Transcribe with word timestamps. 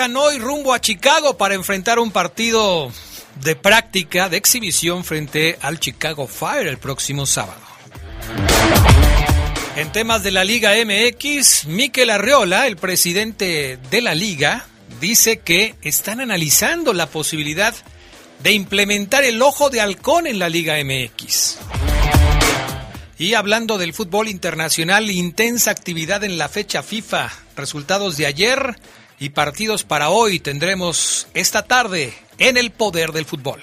Hoy 0.00 0.38
rumbo 0.38 0.72
a 0.72 0.80
Chicago 0.80 1.36
para 1.36 1.54
enfrentar 1.54 1.98
un 1.98 2.10
partido 2.10 2.90
de 3.42 3.54
práctica, 3.54 4.30
de 4.30 4.38
exhibición 4.38 5.04
frente 5.04 5.58
al 5.60 5.78
Chicago 5.78 6.26
Fire 6.26 6.66
el 6.66 6.78
próximo 6.78 7.26
sábado. 7.26 7.60
En 9.76 9.92
temas 9.92 10.22
de 10.22 10.30
la 10.30 10.42
Liga 10.42 10.72
MX, 10.72 11.66
Miquel 11.66 12.08
Arreola, 12.08 12.66
el 12.66 12.76
presidente 12.76 13.78
de 13.90 14.00
la 14.00 14.14
liga, 14.14 14.64
dice 15.00 15.40
que 15.40 15.74
están 15.82 16.20
analizando 16.20 16.94
la 16.94 17.06
posibilidad 17.06 17.74
de 18.42 18.52
implementar 18.52 19.24
el 19.24 19.42
ojo 19.42 19.68
de 19.68 19.82
halcón 19.82 20.26
en 20.26 20.38
la 20.38 20.48
Liga 20.48 20.76
MX. 20.82 21.58
Y 23.18 23.34
hablando 23.34 23.76
del 23.76 23.92
fútbol 23.92 24.28
internacional, 24.28 25.10
intensa 25.10 25.70
actividad 25.70 26.24
en 26.24 26.38
la 26.38 26.48
fecha 26.48 26.82
FIFA. 26.82 27.30
Resultados 27.54 28.16
de 28.16 28.24
ayer 28.24 28.76
y 29.20 29.28
partidos 29.28 29.84
para 29.84 30.08
hoy 30.08 30.40
tendremos 30.40 31.28
esta 31.34 31.62
tarde 31.62 32.14
en 32.38 32.56
el 32.56 32.72
poder 32.72 33.12
del 33.12 33.26
fútbol. 33.26 33.60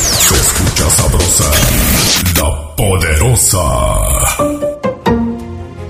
Se 0.00 0.34
escucha 0.34 0.90
sabrosa, 0.90 1.50
la 2.38 2.76
poderosa. 2.76 3.60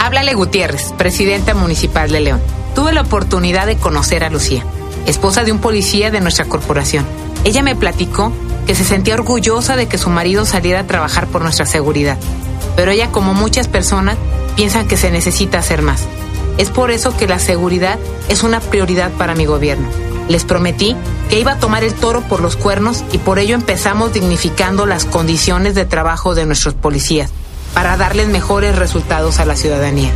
Háblale 0.00 0.34
Gutiérrez, 0.34 0.92
presidenta 0.98 1.54
municipal 1.54 2.10
de 2.10 2.20
León. 2.20 2.42
Tuve 2.74 2.92
la 2.92 3.02
oportunidad 3.02 3.66
de 3.66 3.76
conocer 3.76 4.24
a 4.24 4.30
Lucía, 4.30 4.64
esposa 5.06 5.44
de 5.44 5.52
un 5.52 5.60
policía 5.60 6.10
de 6.10 6.20
nuestra 6.20 6.46
corporación. 6.46 7.06
Ella 7.44 7.62
me 7.62 7.76
platicó 7.76 8.32
que 8.66 8.74
se 8.74 8.84
sentía 8.84 9.14
orgullosa 9.14 9.76
de 9.76 9.86
que 9.86 9.98
su 9.98 10.10
marido 10.10 10.44
saliera 10.44 10.80
a 10.80 10.86
trabajar 10.86 11.26
por 11.26 11.42
nuestra 11.42 11.66
seguridad. 11.66 12.18
Pero 12.76 12.90
ella, 12.90 13.10
como 13.10 13.34
muchas 13.34 13.68
personas, 13.68 14.16
piensa 14.56 14.84
que 14.84 14.96
se 14.96 15.10
necesita 15.10 15.58
hacer 15.58 15.82
más. 15.82 16.04
Es 16.58 16.70
por 16.70 16.90
eso 16.90 17.16
que 17.16 17.26
la 17.26 17.38
seguridad 17.38 17.98
es 18.28 18.42
una 18.42 18.60
prioridad 18.60 19.10
para 19.12 19.34
mi 19.34 19.46
gobierno. 19.46 19.88
Les 20.28 20.44
prometí 20.44 20.96
que 21.28 21.40
iba 21.40 21.52
a 21.52 21.58
tomar 21.58 21.84
el 21.84 21.94
toro 21.94 22.22
por 22.22 22.40
los 22.40 22.56
cuernos 22.56 23.04
y 23.12 23.18
por 23.18 23.38
ello 23.38 23.54
empezamos 23.54 24.12
dignificando 24.12 24.86
las 24.86 25.04
condiciones 25.04 25.74
de 25.74 25.84
trabajo 25.84 26.34
de 26.34 26.46
nuestros 26.46 26.74
policías 26.74 27.30
para 27.74 27.96
darles 27.96 28.28
mejores 28.28 28.76
resultados 28.76 29.40
a 29.40 29.44
la 29.44 29.56
ciudadanía. 29.56 30.10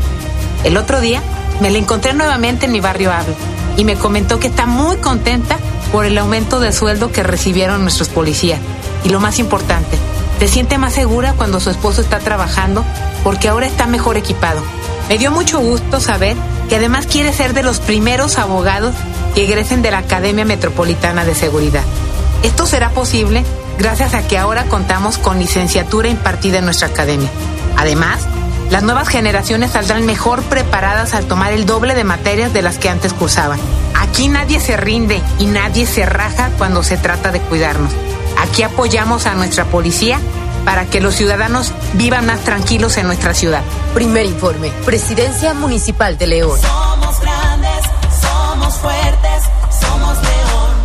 El 0.65 0.77
otro 0.77 1.01
día 1.01 1.23
me 1.61 1.71
la 1.71 1.79
encontré 1.79 2.13
nuevamente 2.13 2.67
en 2.67 2.73
mi 2.73 2.81
barrio 2.81 3.13
Hablo 3.13 3.35
y 3.77 3.85
me 3.85 3.97
comentó 3.97 4.39
que 4.39 4.49
está 4.49 4.67
muy 4.67 4.97
contenta 4.97 5.59
por 5.97 6.05
el 6.05 6.19
aumento 6.19 6.61
de 6.61 6.73
sueldo 6.73 7.11
que 7.11 7.23
recibieron 7.23 7.81
nuestros 7.81 8.11
policías. 8.11 8.61
Y 9.03 9.09
lo 9.09 9.19
más 9.19 9.39
importante, 9.39 9.97
se 10.39 10.47
siente 10.47 10.77
más 10.77 10.93
segura 10.93 11.33
cuando 11.33 11.59
su 11.59 11.71
esposo 11.71 12.03
está 12.03 12.19
trabajando 12.19 12.85
porque 13.25 13.49
ahora 13.49 13.67
está 13.67 13.87
mejor 13.87 14.19
equipado. 14.19 14.61
Me 15.09 15.17
dio 15.17 15.31
mucho 15.31 15.59
gusto 15.59 15.99
saber 15.99 16.37
que 16.69 16.77
además 16.77 17.07
quiere 17.07 17.33
ser 17.33 17.55
de 17.55 17.63
los 17.63 17.81
primeros 17.81 18.37
abogados 18.37 18.95
que 19.35 19.45
egresen 19.45 19.81
de 19.81 19.91
la 19.91 20.01
Academia 20.01 20.45
Metropolitana 20.45 21.25
de 21.25 21.35
Seguridad. 21.35 21.85
Esto 22.43 22.67
será 22.67 22.91
posible 22.91 23.43
gracias 23.79 24.13
a 24.13 24.29
que 24.29 24.37
ahora 24.37 24.65
contamos 24.65 25.17
con 25.17 25.39
licenciatura 25.39 26.11
impartida 26.11 26.59
en 26.59 26.67
nuestra 26.67 26.89
academia. 26.89 27.31
Además, 27.79 28.27
las 28.71 28.83
nuevas 28.83 29.09
generaciones 29.09 29.71
saldrán 29.71 30.05
mejor 30.05 30.43
preparadas 30.43 31.15
al 31.15 31.25
tomar 31.25 31.55
el 31.55 31.65
doble 31.65 31.95
de 31.95 32.05
materias 32.05 32.53
de 32.53 32.61
las 32.61 32.77
que 32.77 32.91
antes 32.91 33.15
cursaban. 33.15 33.61
Aquí 34.17 34.29
nadie 34.31 34.61
se 34.61 34.79
rinde 34.79 35.21
y 35.39 35.45
nadie 35.45 35.85
se 35.85 36.07
raja 36.07 36.51
cuando 36.57 36.83
se 36.83 36.97
trata 36.97 37.33
de 37.33 37.39
cuidarnos. 37.39 37.93
Aquí 38.39 38.63
apoyamos 38.63 39.27
a 39.27 39.35
nuestra 39.35 39.67
policía 39.67 40.19
para 40.65 40.87
que 40.87 41.03
los 41.03 41.15
ciudadanos 41.15 41.75
vivan 41.93 42.25
más 42.25 42.41
tranquilos 42.41 42.97
en 42.97 43.09
nuestra 43.09 43.35
ciudad. 43.35 43.61
Primer 43.93 44.25
informe, 44.25 44.73
Presidencia 44.87 45.53
Municipal 45.53 46.17
de 46.17 46.29
León. 46.29 46.59
Somos 46.59 47.21
grandes, 47.21 47.85
somos 48.23 48.75
fuertes, 48.77 49.43
somos 49.83 50.17
León. 50.23 50.77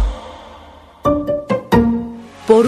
Por 2.48 2.68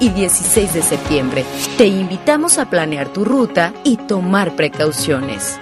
y 0.00 0.10
16 0.10 0.74
de 0.74 0.82
septiembre. 0.82 1.44
Te 1.76 1.86
invitamos 1.86 2.58
a 2.58 2.70
planear 2.70 3.08
tu 3.08 3.24
ruta 3.24 3.72
y 3.84 3.96
tomar 3.96 4.56
precauciones. 4.56 5.58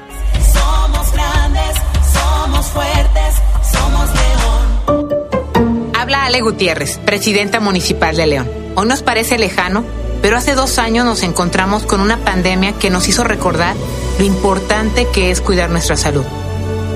Somos 0.53 1.13
grandes, 1.13 1.77
somos 2.13 2.67
fuertes, 2.67 3.35
somos 3.73 4.11
León. 4.15 5.91
Habla 5.95 6.25
Ale 6.27 6.41
Gutiérrez, 6.41 6.99
presidenta 6.99 7.61
municipal 7.61 8.17
de 8.17 8.27
León. 8.27 8.51
Hoy 8.77 8.87
nos 8.87 9.03
parece 9.03 9.39
lejano, 9.39 9.85
pero 10.23 10.37
hace 10.37 10.55
dos 10.55 10.79
años 10.79 11.05
nos 11.05 11.23
encontramos 11.23 11.85
con 11.85 12.01
una 12.01 12.19
pandemia 12.19 12.73
que 12.73 12.91
nos 12.91 13.09
hizo 13.09 13.25
recordar 13.25 13.75
lo 14.19 14.25
importante 14.25 15.07
que 15.13 15.31
es 15.31 15.41
cuidar 15.41 15.71
nuestra 15.71 15.97
salud. 15.97 16.25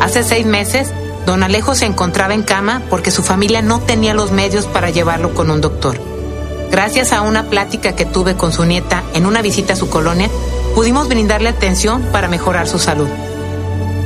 Hace 0.00 0.22
seis 0.22 0.46
meses, 0.46 0.92
don 1.26 1.42
Alejo 1.42 1.74
se 1.74 1.86
encontraba 1.86 2.34
en 2.34 2.42
cama 2.42 2.82
porque 2.88 3.10
su 3.10 3.22
familia 3.22 3.62
no 3.62 3.80
tenía 3.80 4.14
los 4.14 4.30
medios 4.30 4.66
para 4.66 4.90
llevarlo 4.90 5.34
con 5.34 5.50
un 5.50 5.60
doctor. 5.60 6.07
Gracias 6.70 7.12
a 7.12 7.22
una 7.22 7.44
plática 7.44 7.96
que 7.96 8.04
tuve 8.04 8.34
con 8.34 8.52
su 8.52 8.64
nieta 8.64 9.02
en 9.14 9.26
una 9.26 9.42
visita 9.42 9.72
a 9.72 9.76
su 9.76 9.88
colonia, 9.88 10.28
pudimos 10.74 11.08
brindarle 11.08 11.48
atención 11.48 12.02
para 12.12 12.28
mejorar 12.28 12.68
su 12.68 12.78
salud. 12.78 13.08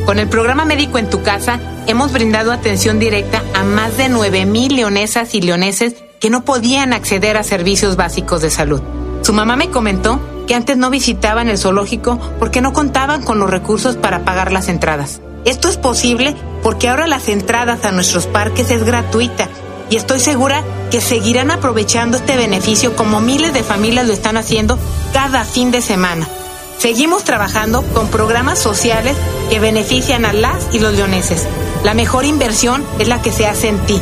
Con 0.07 0.19
el 0.19 0.29
programa 0.29 0.65
Médico 0.65 0.99
en 0.99 1.11
tu 1.11 1.23
casa, 1.23 1.61
hemos 1.87 2.13
brindado 2.13 2.53
atención 2.53 2.99
directa 2.99 3.43
a 3.55 3.63
más 3.63 3.97
de 3.97 4.07
9.000 4.07 4.73
leonesas 4.73 5.35
y 5.35 5.43
leoneses 5.43 5.95
que 6.21 6.31
no 6.31 6.45
podían 6.45 6.93
acceder 6.93 7.37
a 7.37 7.43
servicios 7.43 7.97
básicos 7.97 8.43
de 8.43 8.51
salud. 8.51 8.81
Su 9.23 9.33
mamá 9.33 9.57
me 9.57 9.71
comentó 9.71 10.21
que 10.47 10.55
antes 10.55 10.77
no 10.77 10.91
visitaban 10.91 11.49
el 11.49 11.59
zoológico 11.59 12.19
porque 12.39 12.61
no 12.61 12.73
contaban 12.73 13.23
con 13.23 13.39
los 13.39 13.51
recursos 13.51 13.97
para 13.97 14.25
pagar 14.25 14.53
las 14.53 14.69
entradas. 14.69 15.21
Esto 15.45 15.69
es 15.69 15.77
posible 15.77 16.37
porque 16.63 16.89
ahora 16.89 17.07
las 17.07 17.29
entradas 17.29 17.85
a 17.85 17.93
nuestros 17.93 18.27
parques 18.27 18.71
es 18.71 18.85
gratuita 18.85 19.49
y 19.91 19.97
estoy 19.97 20.21
segura 20.21 20.63
que 20.93 21.01
seguirán 21.01 21.51
aprovechando 21.51 22.19
este 22.19 22.37
beneficio 22.37 22.95
como 22.95 23.23
miles 23.23 23.55
de 23.55 23.63
familias 23.63 24.07
lo 24.07 24.13
están 24.13 24.37
haciendo 24.37 24.79
cada 25.15 25.47
fin 25.47 25.71
de 25.71 25.81
semana. 25.81 26.29
Seguimos 26.77 27.25
trabajando 27.25 27.83
con 27.95 28.09
programas 28.09 28.59
sociales 28.59 29.17
que 29.49 29.59
benefician 29.59 30.27
a 30.27 30.35
las 30.35 30.75
y 30.75 30.81
los 30.81 30.93
leoneses. 30.93 31.49
La 31.83 31.95
mejor 31.95 32.27
inversión 32.27 32.85
es 32.99 33.09
la 33.09 33.23
que 33.23 33.33
se 33.33 33.47
hace 33.47 33.69
en 33.69 33.79
ti. 33.87 33.99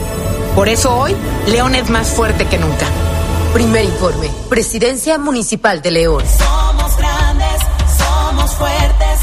Por 0.56 0.68
eso 0.68 0.92
hoy, 0.92 1.14
León 1.46 1.76
es 1.76 1.88
más 1.90 2.08
fuerte 2.08 2.46
que 2.46 2.58
nunca. 2.58 2.86
Primer 3.52 3.84
informe, 3.84 4.28
Presidencia 4.48 5.16
Municipal 5.16 5.82
de 5.82 5.92
León. 5.92 6.24
Somos 6.26 6.96
grandes, 6.96 7.62
somos 7.98 8.50
fuertes, 8.56 9.20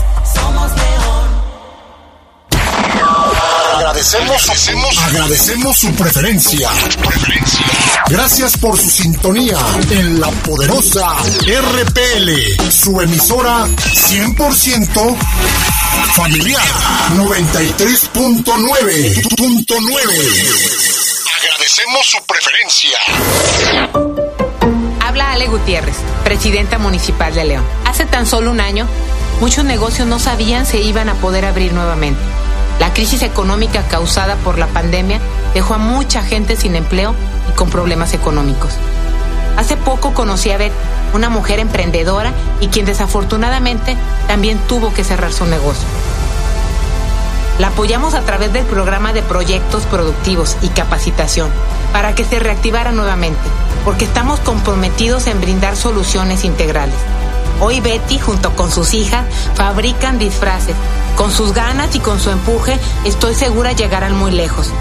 Agradecemos, 3.98 4.44
agradecemos, 4.44 4.98
agradecemos 5.00 5.78
su 5.80 5.92
preferencia. 5.96 6.70
Gracias 8.10 8.56
por 8.58 8.78
su 8.78 8.92
sintonía 8.92 9.58
en 9.90 10.22
la 10.22 10.30
poderosa 10.30 11.16
RPL, 11.42 12.70
su 12.72 13.02
emisora 13.02 13.66
100% 13.66 15.18
Familiar 16.14 16.64
93.9.9. 17.16 18.46
Agradecemos 21.40 22.06
su 22.06 22.24
preferencia. 22.28 23.00
Habla 25.02 25.32
Ale 25.32 25.48
Gutiérrez, 25.48 25.98
presidenta 26.24 26.78
municipal 26.78 27.34
de 27.34 27.46
León. 27.46 27.66
Hace 27.86 28.06
tan 28.06 28.28
solo 28.28 28.52
un 28.52 28.60
año, 28.60 28.88
muchos 29.42 29.66
negocios 29.66 30.08
no 30.08 30.20
sabían 30.20 30.68
si 30.68 30.78
iban 30.78 31.10
a 31.10 31.16
poder 31.16 31.46
abrir 31.46 31.74
nuevamente. 31.74 32.22
La 32.80 32.94
crisis 32.94 33.24
económica 33.24 33.84
causada 33.84 34.36
por 34.36 34.60
la 34.60 34.68
pandemia 34.68 35.20
dejó 35.54 35.74
a 35.74 35.80
mucha 35.80 36.22
gente 36.22 36.56
sin 36.56 36.76
empleo 36.76 37.16
y 37.50 37.56
con 37.56 37.70
problemas 37.70 38.14
económicos. 38.14 38.74
Hace 39.58 39.76
poco 39.76 40.14
conocí 40.14 40.52
a 40.52 40.58
Beth, 40.58 40.74
una 41.14 41.30
mujer 41.30 41.60
emprendedora 41.60 42.32
y 42.62 42.68
quien 42.68 42.86
desafortunadamente 42.86 43.98
también 44.28 44.60
tuvo 44.68 44.94
que 44.94 45.04
cerrar 45.04 45.34
su 45.34 45.46
negocio. 45.46 45.88
La 47.58 47.70
apoyamos 47.70 48.14
a 48.14 48.22
través 48.22 48.54
del 48.54 48.66
programa 48.66 49.14
de 49.14 49.24
proyectos 49.24 49.84
productivos 49.86 50.56
y 50.62 50.68
capacitación 50.68 51.50
para 51.92 52.14
que 52.14 52.24
se 52.24 52.38
reactivara 52.38 52.92
nuevamente, 52.92 53.40
porque 53.84 54.06
estamos 54.06 54.40
comprometidos 54.42 55.26
en 55.26 55.42
brindar 55.42 55.76
soluciones 55.76 56.44
integrales. 56.44 56.96
Hoy 57.60 57.80
Betty, 57.80 58.20
junto 58.20 58.56
con 58.56 58.72
sus 58.72 58.94
hijas, 58.94 59.26
fabrican 59.56 60.20
disfraces. 60.20 60.76
Con 61.16 61.32
sus 61.32 61.54
ganas 61.54 61.96
y 61.96 62.00
con 62.00 62.20
su 62.20 62.30
empuje, 62.30 62.78
estoy 63.06 63.34
segura 63.34 63.72
llegarán 63.72 64.16
muy 64.16 64.32
lejos. 64.32 64.72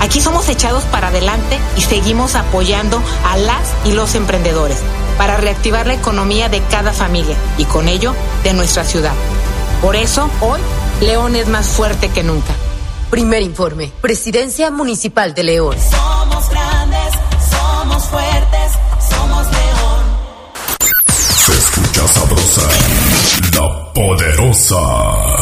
Aquí 0.00 0.20
somos 0.20 0.48
echados 0.48 0.84
para 0.84 1.08
adelante 1.08 1.58
y 1.76 1.80
seguimos 1.80 2.34
apoyando 2.34 3.00
a 3.24 3.36
las 3.36 3.72
y 3.84 3.92
los 3.92 4.14
emprendedores 4.14 4.78
para 5.16 5.36
reactivar 5.36 5.86
la 5.86 5.94
economía 5.94 6.48
de 6.48 6.60
cada 6.62 6.92
familia 6.92 7.36
y 7.58 7.64
con 7.64 7.88
ello 7.88 8.14
de 8.42 8.52
nuestra 8.52 8.84
ciudad. 8.84 9.12
Por 9.80 9.96
eso, 9.96 10.28
hoy, 10.40 10.60
León 11.00 11.36
es 11.36 11.48
más 11.48 11.68
fuerte 11.68 12.08
que 12.08 12.22
nunca. 12.22 12.52
Primer 13.10 13.42
informe. 13.42 13.92
Presidencia 14.00 14.70
Municipal 14.70 15.34
de 15.34 15.42
León. 15.44 15.76
La 22.56 23.92
poderosa. 23.94 25.41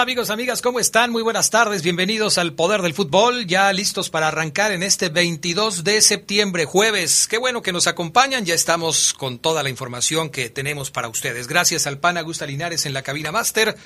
¿Qué 0.00 0.04
tal 0.04 0.12
amigos, 0.12 0.30
amigas? 0.30 0.62
¿Cómo 0.62 0.80
están? 0.80 1.12
Muy 1.12 1.22
buenas 1.22 1.50
tardes, 1.50 1.82
bienvenidos 1.82 2.38
al 2.38 2.54
Poder 2.54 2.80
del 2.80 2.94
Fútbol, 2.94 3.46
ya 3.46 3.70
listos 3.70 4.08
para 4.08 4.28
arrancar 4.28 4.72
en 4.72 4.82
este 4.82 5.10
22 5.10 5.84
de 5.84 6.00
septiembre, 6.00 6.64
jueves. 6.64 7.28
Qué 7.28 7.36
bueno 7.36 7.60
que 7.60 7.70
nos 7.70 7.86
acompañan, 7.86 8.46
ya 8.46 8.54
estamos 8.54 9.12
con 9.12 9.38
toda 9.38 9.62
la 9.62 9.68
información 9.68 10.30
que 10.30 10.48
tenemos 10.48 10.90
para 10.90 11.08
ustedes. 11.08 11.48
Gracias 11.48 11.86
al 11.86 11.98
PAN 11.98 12.16
Augusta 12.16 12.46
Linares 12.46 12.86
en 12.86 12.94
la 12.94 13.02
cabina 13.02 13.30
máster, 13.30 13.76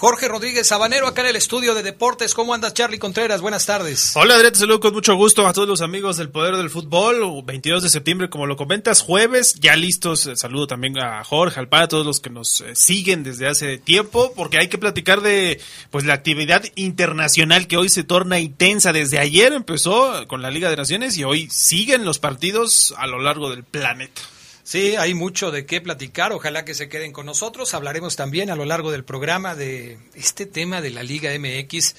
Jorge 0.00 0.28
Rodríguez 0.28 0.66
Sabanero 0.66 1.06
acá 1.06 1.20
en 1.20 1.26
el 1.26 1.36
estudio 1.36 1.74
de 1.74 1.82
deportes. 1.82 2.32
¿Cómo 2.32 2.54
andas 2.54 2.72
Charlie 2.72 2.98
Contreras? 2.98 3.42
Buenas 3.42 3.66
tardes. 3.66 4.12
Hola 4.16 4.36
Adrián, 4.36 4.54
te 4.54 4.60
saludo 4.60 4.80
con 4.80 4.94
mucho 4.94 5.14
gusto 5.14 5.46
a 5.46 5.52
todos 5.52 5.68
los 5.68 5.82
amigos 5.82 6.16
del 6.16 6.30
Poder 6.30 6.56
del 6.56 6.70
Fútbol, 6.70 7.42
22 7.44 7.82
de 7.82 7.90
septiembre 7.90 8.30
como 8.30 8.46
lo 8.46 8.56
comentas, 8.56 9.02
jueves, 9.02 9.56
ya 9.60 9.76
listos, 9.76 10.24
eh, 10.24 10.36
saludo 10.36 10.66
también 10.66 10.98
a 10.98 11.22
Jorge, 11.22 11.60
al 11.60 11.68
PAN, 11.68 11.82
a 11.82 11.88
todos 11.88 12.06
los 12.06 12.18
que 12.18 12.30
nos 12.30 12.62
eh, 12.62 12.74
siguen 12.76 13.22
desde 13.24 13.46
hace 13.46 13.76
tiempo, 13.76 14.32
porque 14.34 14.56
hay 14.56 14.68
que 14.68 14.78
platicar 14.78 15.20
de 15.20 15.60
pues 15.90 16.06
la 16.06 16.14
actividad 16.14 16.64
internacional 16.76 17.66
que 17.66 17.76
hoy 17.76 17.90
se 17.90 18.02
torna 18.02 18.40
intensa. 18.40 18.94
Desde 18.94 19.18
ayer 19.18 19.52
empezó 19.52 20.26
con 20.28 20.40
la 20.40 20.50
Liga 20.50 20.70
de 20.70 20.76
Naciones 20.76 21.18
y 21.18 21.24
hoy 21.24 21.50
siguen 21.50 22.06
los 22.06 22.18
partidos 22.18 22.94
a 22.96 23.06
lo 23.06 23.18
largo 23.18 23.50
del 23.50 23.64
planeta. 23.64 24.22
Sí, 24.70 24.94
hay 24.94 25.14
mucho 25.14 25.50
de 25.50 25.66
qué 25.66 25.80
platicar. 25.80 26.30
Ojalá 26.32 26.64
que 26.64 26.74
se 26.74 26.88
queden 26.88 27.10
con 27.10 27.26
nosotros. 27.26 27.74
Hablaremos 27.74 28.14
también 28.14 28.50
a 28.50 28.54
lo 28.54 28.64
largo 28.64 28.92
del 28.92 29.02
programa 29.02 29.56
de 29.56 29.98
este 30.14 30.46
tema 30.46 30.80
de 30.80 30.90
la 30.90 31.02
Liga 31.02 31.36
MX. 31.36 31.96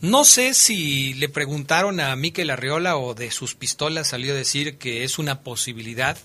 No 0.00 0.24
sé 0.24 0.54
si 0.54 1.12
le 1.12 1.28
preguntaron 1.28 2.00
a 2.00 2.16
Miquel 2.16 2.48
Arriola 2.48 2.96
o 2.96 3.12
de 3.12 3.30
sus 3.30 3.54
pistolas 3.54 4.08
salió 4.08 4.32
a 4.32 4.34
decir 4.34 4.78
que 4.78 5.04
es 5.04 5.18
una 5.18 5.42
posibilidad 5.42 6.16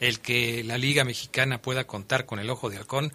el 0.00 0.18
que 0.18 0.64
la 0.64 0.76
Liga 0.76 1.04
Mexicana 1.04 1.62
pueda 1.62 1.84
contar 1.84 2.26
con 2.26 2.40
el 2.40 2.50
ojo 2.50 2.68
de 2.68 2.78
halcón. 2.78 3.12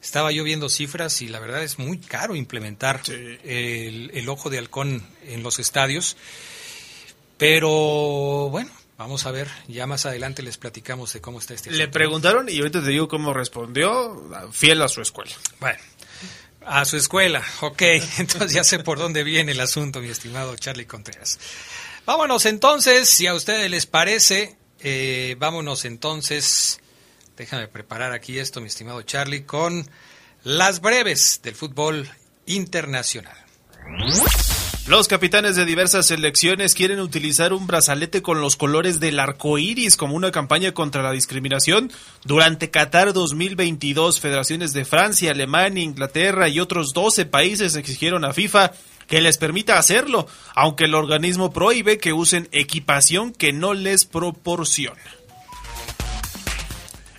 Estaba 0.00 0.30
yo 0.30 0.44
viendo 0.44 0.68
cifras 0.68 1.22
y 1.22 1.26
la 1.26 1.40
verdad 1.40 1.64
es 1.64 1.80
muy 1.80 1.98
caro 1.98 2.36
implementar 2.36 3.00
el, 3.08 4.12
el 4.14 4.28
ojo 4.28 4.48
de 4.48 4.58
halcón 4.58 5.04
en 5.26 5.42
los 5.42 5.58
estadios. 5.58 6.16
Pero 7.36 8.48
bueno, 8.48 8.70
vamos 8.98 9.24
a 9.24 9.30
ver, 9.30 9.48
ya 9.68 9.86
más 9.86 10.04
adelante 10.04 10.42
les 10.42 10.58
platicamos 10.58 11.12
de 11.12 11.20
cómo 11.20 11.38
está 11.38 11.54
este 11.54 11.70
Le 11.70 11.88
preguntaron 11.88 12.48
y 12.48 12.58
ahorita 12.58 12.82
te 12.82 12.90
digo 12.90 13.08
cómo 13.08 13.32
respondió, 13.32 14.22
fiel 14.52 14.82
a 14.82 14.88
su 14.88 15.00
escuela. 15.00 15.32
Bueno, 15.60 15.78
a 16.66 16.84
su 16.84 16.96
escuela, 16.96 17.42
ok, 17.60 17.82
entonces 18.18 18.52
ya 18.52 18.64
sé 18.64 18.80
por 18.80 18.98
dónde 18.98 19.22
viene 19.22 19.52
el 19.52 19.60
asunto, 19.60 20.00
mi 20.00 20.08
estimado 20.08 20.54
Charlie 20.56 20.86
Contreras. 20.86 21.38
Vámonos 22.04 22.44
entonces, 22.44 23.08
si 23.08 23.26
a 23.26 23.34
ustedes 23.34 23.70
les 23.70 23.86
parece, 23.86 24.56
eh, 24.80 25.36
vámonos 25.38 25.84
entonces, 25.84 26.80
déjame 27.36 27.68
preparar 27.68 28.12
aquí 28.12 28.38
esto, 28.38 28.60
mi 28.60 28.66
estimado 28.66 29.02
Charlie, 29.02 29.44
con 29.44 29.88
las 30.42 30.80
breves 30.80 31.40
del 31.42 31.54
fútbol 31.54 32.10
internacional. 32.46 33.36
Los 34.88 35.06
capitanes 35.06 35.54
de 35.54 35.66
diversas 35.66 36.06
selecciones 36.06 36.74
quieren 36.74 37.00
utilizar 37.00 37.52
un 37.52 37.66
brazalete 37.66 38.22
con 38.22 38.40
los 38.40 38.56
colores 38.56 39.00
del 39.00 39.20
arco 39.20 39.58
iris 39.58 39.98
como 39.98 40.14
una 40.14 40.30
campaña 40.30 40.72
contra 40.72 41.02
la 41.02 41.12
discriminación. 41.12 41.92
Durante 42.24 42.70
Qatar 42.70 43.12
2022, 43.12 44.18
federaciones 44.18 44.72
de 44.72 44.86
Francia, 44.86 45.32
Alemania, 45.32 45.84
Inglaterra 45.84 46.48
y 46.48 46.58
otros 46.58 46.94
12 46.94 47.26
países 47.26 47.76
exigieron 47.76 48.24
a 48.24 48.32
FIFA 48.32 48.72
que 49.06 49.20
les 49.20 49.36
permita 49.36 49.78
hacerlo, 49.78 50.26
aunque 50.54 50.84
el 50.84 50.94
organismo 50.94 51.52
prohíbe 51.52 51.98
que 51.98 52.14
usen 52.14 52.48
equipación 52.50 53.34
que 53.34 53.52
no 53.52 53.74
les 53.74 54.06
proporciona. 54.06 55.02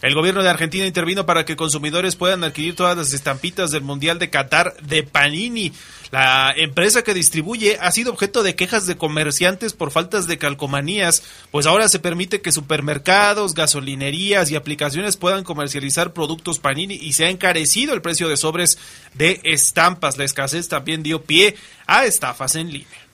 El 0.02 0.16
gobierno 0.16 0.42
de 0.42 0.50
Argentina 0.50 0.86
intervino 0.86 1.26
para 1.26 1.44
que 1.44 1.58
consumidores 1.58 2.16
puedan 2.16 2.44
adquirir 2.46 2.74
todas 2.74 2.96
las 2.96 3.14
estampitas 3.14 3.70
del 3.70 3.84
Mundial 3.84 4.18
de 4.18 4.30
Qatar 4.30 4.76
de 4.82 5.04
Panini. 5.04 5.74
La 6.12 6.54
empresa 6.56 7.04
que 7.04 7.14
distribuye 7.14 7.78
ha 7.80 7.92
sido 7.92 8.12
objeto 8.12 8.42
de 8.42 8.56
quejas 8.56 8.88
de 8.88 8.98
comerciantes 8.98 9.74
por 9.74 9.92
faltas 9.92 10.26
de 10.26 10.40
calcomanías, 10.40 11.24
pues 11.52 11.68
ahora 11.68 11.88
se 11.88 12.00
permite 12.00 12.42
que 12.42 12.52
supermercados, 12.52 13.54
gasolinerías 13.54 14.50
y 14.50 14.56
aplicaciones 14.56 15.18
puedan 15.18 15.44
comercializar 15.44 16.14
productos 16.14 16.58
Panini 16.58 16.96
y 16.96 17.14
se 17.14 17.26
ha 17.26 17.30
encarecido 17.30 17.94
el 17.94 18.02
precio 18.02 18.28
de 18.28 18.38
sobres 18.38 18.80
de 19.14 19.40
estampas. 19.44 20.18
La 20.18 20.24
escasez 20.24 20.68
también 20.68 21.04
dio 21.04 21.24
pie 21.24 21.56
a 21.86 22.06
estafas 22.06 22.56
en 22.56 22.74
línea. 22.74 23.09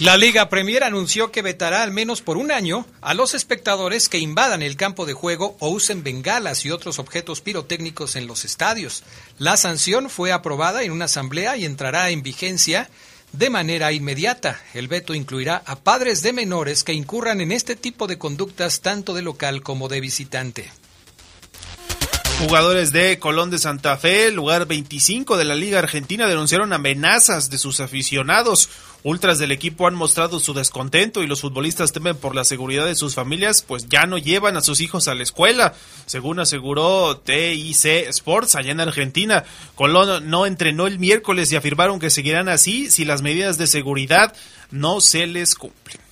La 0.00 0.16
Liga 0.16 0.48
Premier 0.48 0.84
anunció 0.84 1.32
que 1.32 1.42
vetará 1.42 1.82
al 1.82 1.90
menos 1.90 2.22
por 2.22 2.36
un 2.36 2.52
año 2.52 2.86
a 3.00 3.14
los 3.14 3.34
espectadores 3.34 4.08
que 4.08 4.18
invadan 4.18 4.62
el 4.62 4.76
campo 4.76 5.06
de 5.06 5.12
juego 5.12 5.56
o 5.58 5.70
usen 5.70 6.04
bengalas 6.04 6.64
y 6.64 6.70
otros 6.70 7.00
objetos 7.00 7.40
pirotécnicos 7.40 8.14
en 8.14 8.28
los 8.28 8.44
estadios. 8.44 9.02
La 9.38 9.56
sanción 9.56 10.08
fue 10.08 10.30
aprobada 10.30 10.84
en 10.84 10.92
una 10.92 11.06
asamblea 11.06 11.56
y 11.56 11.64
entrará 11.64 12.10
en 12.10 12.22
vigencia 12.22 12.88
de 13.32 13.50
manera 13.50 13.90
inmediata. 13.90 14.62
El 14.72 14.86
veto 14.86 15.14
incluirá 15.14 15.64
a 15.66 15.74
padres 15.74 16.22
de 16.22 16.32
menores 16.32 16.84
que 16.84 16.92
incurran 16.92 17.40
en 17.40 17.50
este 17.50 17.74
tipo 17.74 18.06
de 18.06 18.18
conductas 18.18 18.82
tanto 18.82 19.14
de 19.14 19.22
local 19.22 19.64
como 19.64 19.88
de 19.88 20.00
visitante. 20.00 20.70
Jugadores 22.38 22.92
de 22.92 23.18
Colón 23.18 23.50
de 23.50 23.58
Santa 23.58 23.96
Fe, 23.96 24.30
lugar 24.30 24.66
25 24.66 25.36
de 25.36 25.44
la 25.44 25.56
Liga 25.56 25.80
Argentina, 25.80 26.28
denunciaron 26.28 26.72
amenazas 26.72 27.50
de 27.50 27.58
sus 27.58 27.80
aficionados. 27.80 28.68
Ultras 29.04 29.38
del 29.38 29.52
equipo 29.52 29.86
han 29.86 29.94
mostrado 29.94 30.40
su 30.40 30.54
descontento 30.54 31.22
y 31.22 31.28
los 31.28 31.40
futbolistas 31.40 31.92
temen 31.92 32.16
por 32.16 32.34
la 32.34 32.44
seguridad 32.44 32.84
de 32.84 32.96
sus 32.96 33.14
familias, 33.14 33.62
pues 33.62 33.88
ya 33.88 34.06
no 34.06 34.18
llevan 34.18 34.56
a 34.56 34.60
sus 34.60 34.80
hijos 34.80 35.06
a 35.06 35.14
la 35.14 35.22
escuela, 35.22 35.74
según 36.06 36.40
aseguró 36.40 37.16
TIC 37.18 38.08
Sports 38.08 38.56
allá 38.56 38.72
en 38.72 38.80
Argentina. 38.80 39.44
Colón 39.76 40.28
no 40.28 40.46
entrenó 40.46 40.88
el 40.88 40.98
miércoles 40.98 41.52
y 41.52 41.56
afirmaron 41.56 42.00
que 42.00 42.10
seguirán 42.10 42.48
así 42.48 42.90
si 42.90 43.04
las 43.04 43.22
medidas 43.22 43.56
de 43.56 43.68
seguridad 43.68 44.34
no 44.70 45.00
se 45.00 45.28
les 45.28 45.54
cumplen. 45.54 46.07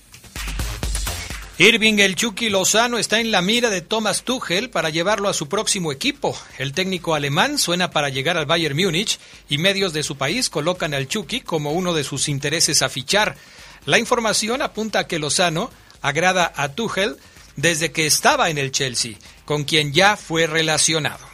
Irving 1.59 1.97
el 1.97 2.15
Chucky 2.15 2.51
Lozano 2.51 2.99
está 2.99 3.19
en 3.19 3.31
la 3.31 3.41
mira 3.41 3.71
de 3.71 3.81
Thomas 3.81 4.21
Tuchel 4.21 4.69
para 4.69 4.91
llevarlo 4.91 5.27
a 5.27 5.33
su 5.33 5.49
próximo 5.49 5.91
equipo. 5.91 6.37
El 6.59 6.71
técnico 6.71 7.15
alemán 7.15 7.57
suena 7.57 7.89
para 7.89 8.09
llegar 8.09 8.37
al 8.37 8.45
Bayern 8.45 8.77
Múnich 8.77 9.17
y 9.49 9.57
medios 9.57 9.91
de 9.91 10.03
su 10.03 10.17
país 10.17 10.51
colocan 10.51 10.93
al 10.93 11.07
Chucky 11.07 11.41
como 11.41 11.71
uno 11.71 11.95
de 11.95 12.03
sus 12.03 12.29
intereses 12.29 12.83
a 12.83 12.89
fichar. 12.89 13.37
La 13.85 13.97
información 13.97 14.61
apunta 14.61 14.99
a 14.99 15.07
que 15.07 15.17
Lozano 15.17 15.71
agrada 16.03 16.53
a 16.55 16.73
Tuchel 16.73 17.17
desde 17.55 17.91
que 17.91 18.05
estaba 18.05 18.51
en 18.51 18.59
el 18.59 18.71
Chelsea, 18.71 19.15
con 19.43 19.63
quien 19.63 19.93
ya 19.93 20.15
fue 20.15 20.45
relacionado. 20.45 21.25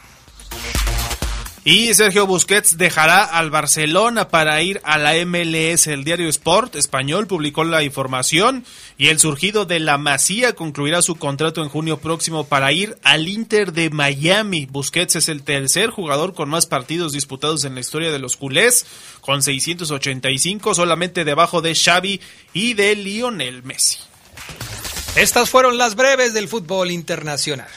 Y 1.65 1.93
Sergio 1.93 2.27
Busquets 2.27 2.77
dejará 2.77 3.23
al 3.23 3.49
Barcelona 3.49 4.27
para 4.27 4.61
ir 4.61 4.81
a 4.83 4.97
la 4.97 5.13
MLS. 5.25 5.87
El 5.87 6.03
diario 6.03 6.27
Sport 6.27 6.75
español 6.75 7.25
publicó 7.25 7.63
la 7.63 7.83
información 7.83 8.65
y 8.97 9.07
el 9.07 9.19
surgido 9.19 9.63
de 9.63 9.79
la 9.79 9.97
Masía 9.97 10.55
concluirá 10.55 11.01
su 11.01 11.15
contrato 11.15 11.63
en 11.63 11.69
junio 11.69 11.99
próximo 11.99 12.45
para 12.45 12.73
ir 12.73 12.97
al 13.01 13.29
Inter 13.29 13.71
de 13.71 13.89
Miami. 13.89 14.65
Busquets 14.65 15.15
es 15.15 15.29
el 15.29 15.43
tercer 15.43 15.89
jugador 15.89 16.33
con 16.33 16.49
más 16.49 16.65
partidos 16.65 17.13
disputados 17.13 17.63
en 17.63 17.75
la 17.75 17.81
historia 17.81 18.11
de 18.11 18.19
los 18.19 18.35
culés, 18.35 18.85
con 19.21 19.41
685, 19.41 20.75
solamente 20.75 21.23
debajo 21.23 21.61
de 21.61 21.75
Xavi 21.75 22.19
y 22.51 22.73
de 22.73 22.93
Lionel 22.97 23.63
Messi. 23.63 23.99
Estas 25.15 25.49
fueron 25.49 25.77
las 25.77 25.95
breves 25.95 26.33
del 26.33 26.49
fútbol 26.49 26.91
internacional. 26.91 27.69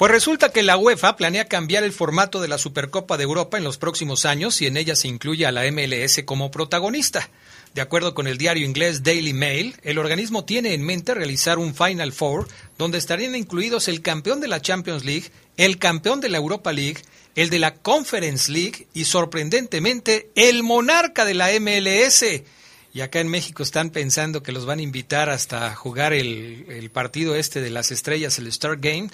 Pues 0.00 0.12
resulta 0.12 0.50
que 0.50 0.62
la 0.62 0.78
UEFA 0.78 1.18
planea 1.18 1.44
cambiar 1.44 1.84
el 1.84 1.92
formato 1.92 2.40
de 2.40 2.48
la 2.48 2.56
Supercopa 2.56 3.18
de 3.18 3.24
Europa 3.24 3.58
en 3.58 3.64
los 3.64 3.76
próximos 3.76 4.24
años 4.24 4.62
y 4.62 4.66
en 4.66 4.78
ella 4.78 4.96
se 4.96 5.08
incluye 5.08 5.44
a 5.44 5.52
la 5.52 5.70
MLS 5.70 6.22
como 6.24 6.50
protagonista. 6.50 7.28
De 7.74 7.82
acuerdo 7.82 8.14
con 8.14 8.26
el 8.26 8.38
diario 8.38 8.64
inglés 8.64 9.02
Daily 9.02 9.34
Mail, 9.34 9.76
el 9.82 9.98
organismo 9.98 10.46
tiene 10.46 10.72
en 10.72 10.86
mente 10.86 11.12
realizar 11.12 11.58
un 11.58 11.74
Final 11.74 12.14
Four 12.14 12.48
donde 12.78 12.96
estarían 12.96 13.36
incluidos 13.36 13.88
el 13.88 14.00
campeón 14.00 14.40
de 14.40 14.48
la 14.48 14.62
Champions 14.62 15.04
League, 15.04 15.30
el 15.58 15.76
campeón 15.76 16.22
de 16.22 16.30
la 16.30 16.38
Europa 16.38 16.72
League, 16.72 17.02
el 17.34 17.50
de 17.50 17.58
la 17.58 17.74
Conference 17.74 18.50
League 18.50 18.86
y 18.94 19.04
sorprendentemente 19.04 20.30
el 20.34 20.62
monarca 20.62 21.26
de 21.26 21.34
la 21.34 21.50
MLS. 21.60 22.24
Y 22.94 23.02
acá 23.02 23.20
en 23.20 23.28
México 23.28 23.62
están 23.62 23.90
pensando 23.90 24.42
que 24.42 24.52
los 24.52 24.64
van 24.64 24.78
a 24.78 24.82
invitar 24.82 25.28
hasta 25.28 25.74
jugar 25.74 26.14
el, 26.14 26.64
el 26.70 26.90
partido 26.90 27.36
este 27.36 27.60
de 27.60 27.68
las 27.68 27.90
estrellas, 27.90 28.38
el 28.38 28.46
Star 28.46 28.78
Game 28.78 29.10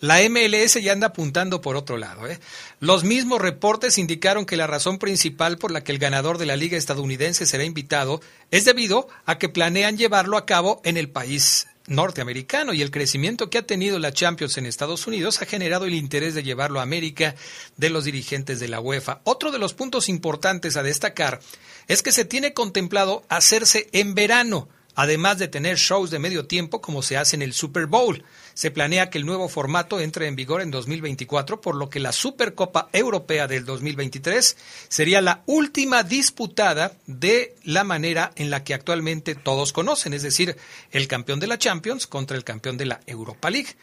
la 0.00 0.20
MLS 0.28 0.82
ya 0.82 0.92
anda 0.92 1.08
apuntando 1.08 1.60
por 1.60 1.76
otro 1.76 1.96
lado. 1.96 2.26
¿eh? 2.26 2.40
Los 2.80 3.04
mismos 3.04 3.40
reportes 3.40 3.98
indicaron 3.98 4.46
que 4.46 4.56
la 4.56 4.66
razón 4.66 4.98
principal 4.98 5.58
por 5.58 5.70
la 5.70 5.84
que 5.84 5.92
el 5.92 5.98
ganador 5.98 6.38
de 6.38 6.46
la 6.46 6.56
liga 6.56 6.76
estadounidense 6.76 7.46
será 7.46 7.64
invitado 7.64 8.20
es 8.50 8.64
debido 8.64 9.08
a 9.26 9.38
que 9.38 9.48
planean 9.48 9.98
llevarlo 9.98 10.36
a 10.36 10.46
cabo 10.46 10.80
en 10.84 10.96
el 10.96 11.10
país 11.10 11.66
norteamericano 11.86 12.72
y 12.72 12.82
el 12.82 12.90
crecimiento 12.90 13.50
que 13.50 13.58
ha 13.58 13.66
tenido 13.66 13.98
la 13.98 14.12
Champions 14.12 14.56
en 14.56 14.66
Estados 14.66 15.06
Unidos 15.06 15.42
ha 15.42 15.46
generado 15.46 15.84
el 15.84 15.94
interés 15.94 16.34
de 16.34 16.42
llevarlo 16.42 16.78
a 16.78 16.84
América 16.84 17.34
de 17.76 17.90
los 17.90 18.04
dirigentes 18.04 18.60
de 18.60 18.68
la 18.68 18.80
UEFA. 18.80 19.20
Otro 19.24 19.50
de 19.50 19.58
los 19.58 19.74
puntos 19.74 20.08
importantes 20.08 20.76
a 20.76 20.82
destacar 20.82 21.40
es 21.88 22.02
que 22.02 22.12
se 22.12 22.24
tiene 22.24 22.54
contemplado 22.54 23.24
hacerse 23.28 23.88
en 23.92 24.14
verano, 24.14 24.68
además 24.94 25.38
de 25.38 25.48
tener 25.48 25.76
shows 25.76 26.10
de 26.10 26.18
medio 26.18 26.46
tiempo 26.46 26.80
como 26.80 27.02
se 27.02 27.16
hace 27.16 27.36
en 27.36 27.42
el 27.42 27.52
Super 27.52 27.86
Bowl. 27.86 28.24
Se 28.54 28.70
planea 28.70 29.10
que 29.10 29.18
el 29.18 29.26
nuevo 29.26 29.48
formato 29.48 30.00
entre 30.00 30.26
en 30.26 30.36
vigor 30.36 30.60
en 30.60 30.70
2024, 30.70 31.60
por 31.60 31.74
lo 31.74 31.88
que 31.88 32.00
la 32.00 32.12
Supercopa 32.12 32.88
Europea 32.92 33.46
del 33.46 33.64
2023 33.64 34.56
sería 34.88 35.20
la 35.20 35.42
última 35.46 36.02
disputada 36.02 36.92
de 37.06 37.54
la 37.64 37.84
manera 37.84 38.32
en 38.36 38.50
la 38.50 38.64
que 38.64 38.74
actualmente 38.74 39.34
todos 39.34 39.72
conocen, 39.72 40.14
es 40.14 40.22
decir, 40.22 40.56
el 40.90 41.08
campeón 41.08 41.40
de 41.40 41.46
la 41.46 41.58
Champions 41.58 42.06
contra 42.06 42.36
el 42.36 42.44
campeón 42.44 42.76
de 42.76 42.86
la 42.86 43.00
Europa 43.06 43.50
League. 43.50 43.76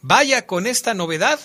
Vaya 0.00 0.46
con 0.46 0.66
esta 0.66 0.94
novedad 0.94 1.40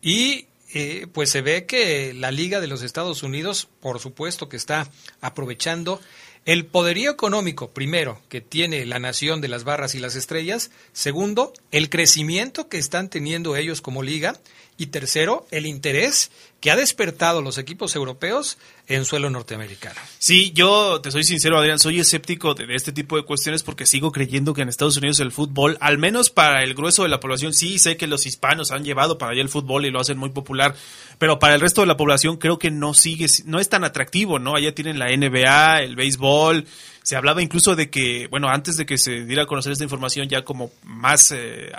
y 0.00 0.46
eh, 0.74 1.06
pues 1.12 1.30
se 1.30 1.42
ve 1.42 1.66
que 1.66 2.14
la 2.14 2.30
Liga 2.30 2.60
de 2.60 2.66
los 2.66 2.82
Estados 2.82 3.22
Unidos, 3.22 3.68
por 3.80 4.00
supuesto 4.00 4.48
que 4.48 4.56
está 4.56 4.90
aprovechando 5.20 6.00
el 6.44 6.66
poderío 6.66 7.10
económico, 7.12 7.70
primero, 7.70 8.20
que 8.28 8.40
tiene 8.40 8.84
la 8.84 8.98
nación 8.98 9.40
de 9.40 9.48
las 9.48 9.64
barras 9.64 9.94
y 9.94 10.00
las 10.00 10.16
estrellas. 10.16 10.70
Segundo, 10.92 11.52
el 11.70 11.88
crecimiento 11.88 12.68
que 12.68 12.78
están 12.78 13.08
teniendo 13.08 13.54
ellos 13.56 13.80
como 13.80 14.02
liga. 14.02 14.36
Y 14.78 14.86
tercero, 14.86 15.46
el 15.50 15.66
interés 15.66 16.30
que 16.62 16.70
ha 16.70 16.76
despertado 16.76 17.42
los 17.42 17.58
equipos 17.58 17.94
europeos 17.96 18.56
en 18.86 19.04
suelo 19.04 19.30
norteamericano. 19.30 20.00
Sí, 20.18 20.52
yo 20.54 21.00
te 21.00 21.10
soy 21.10 21.24
sincero, 21.24 21.58
Adrián, 21.58 21.78
soy 21.78 22.00
escéptico 22.00 22.54
de 22.54 22.66
este 22.74 22.92
tipo 22.92 23.16
de 23.16 23.24
cuestiones 23.24 23.62
porque 23.62 23.84
sigo 23.84 24.12
creyendo 24.12 24.54
que 24.54 24.62
en 24.62 24.68
Estados 24.68 24.96
Unidos 24.96 25.20
el 25.20 25.32
fútbol, 25.32 25.76
al 25.80 25.98
menos 25.98 26.30
para 26.30 26.62
el 26.62 26.74
grueso 26.74 27.02
de 27.02 27.08
la 27.08 27.20
población, 27.20 27.52
sí 27.52 27.78
sé 27.78 27.96
que 27.96 28.06
los 28.06 28.26
hispanos 28.26 28.70
han 28.70 28.84
llevado 28.84 29.18
para 29.18 29.32
allá 29.32 29.42
el 29.42 29.48
fútbol 29.48 29.86
y 29.86 29.90
lo 29.90 30.00
hacen 30.00 30.18
muy 30.18 30.30
popular, 30.30 30.74
pero 31.18 31.38
para 31.38 31.54
el 31.54 31.60
resto 31.60 31.80
de 31.80 31.88
la 31.88 31.96
población 31.96 32.36
creo 32.36 32.58
que 32.58 32.70
no 32.70 32.94
sigue, 32.94 33.26
no 33.44 33.58
es 33.58 33.68
tan 33.68 33.82
atractivo, 33.82 34.38
¿no? 34.38 34.54
Allá 34.54 34.74
tienen 34.74 34.98
la 34.98 35.08
NBA, 35.14 35.82
el 35.82 35.96
béisbol, 35.96 36.64
se 37.02 37.16
hablaba 37.16 37.42
incluso 37.42 37.74
de 37.74 37.90
que, 37.90 38.28
bueno, 38.28 38.48
antes 38.48 38.76
de 38.76 38.86
que 38.86 38.98
se 38.98 39.24
diera 39.24 39.42
a 39.42 39.46
conocer 39.46 39.72
esta 39.72 39.84
información 39.84 40.28
ya 40.28 40.44
como 40.44 40.70
más 40.84 41.32
eh, 41.32 41.72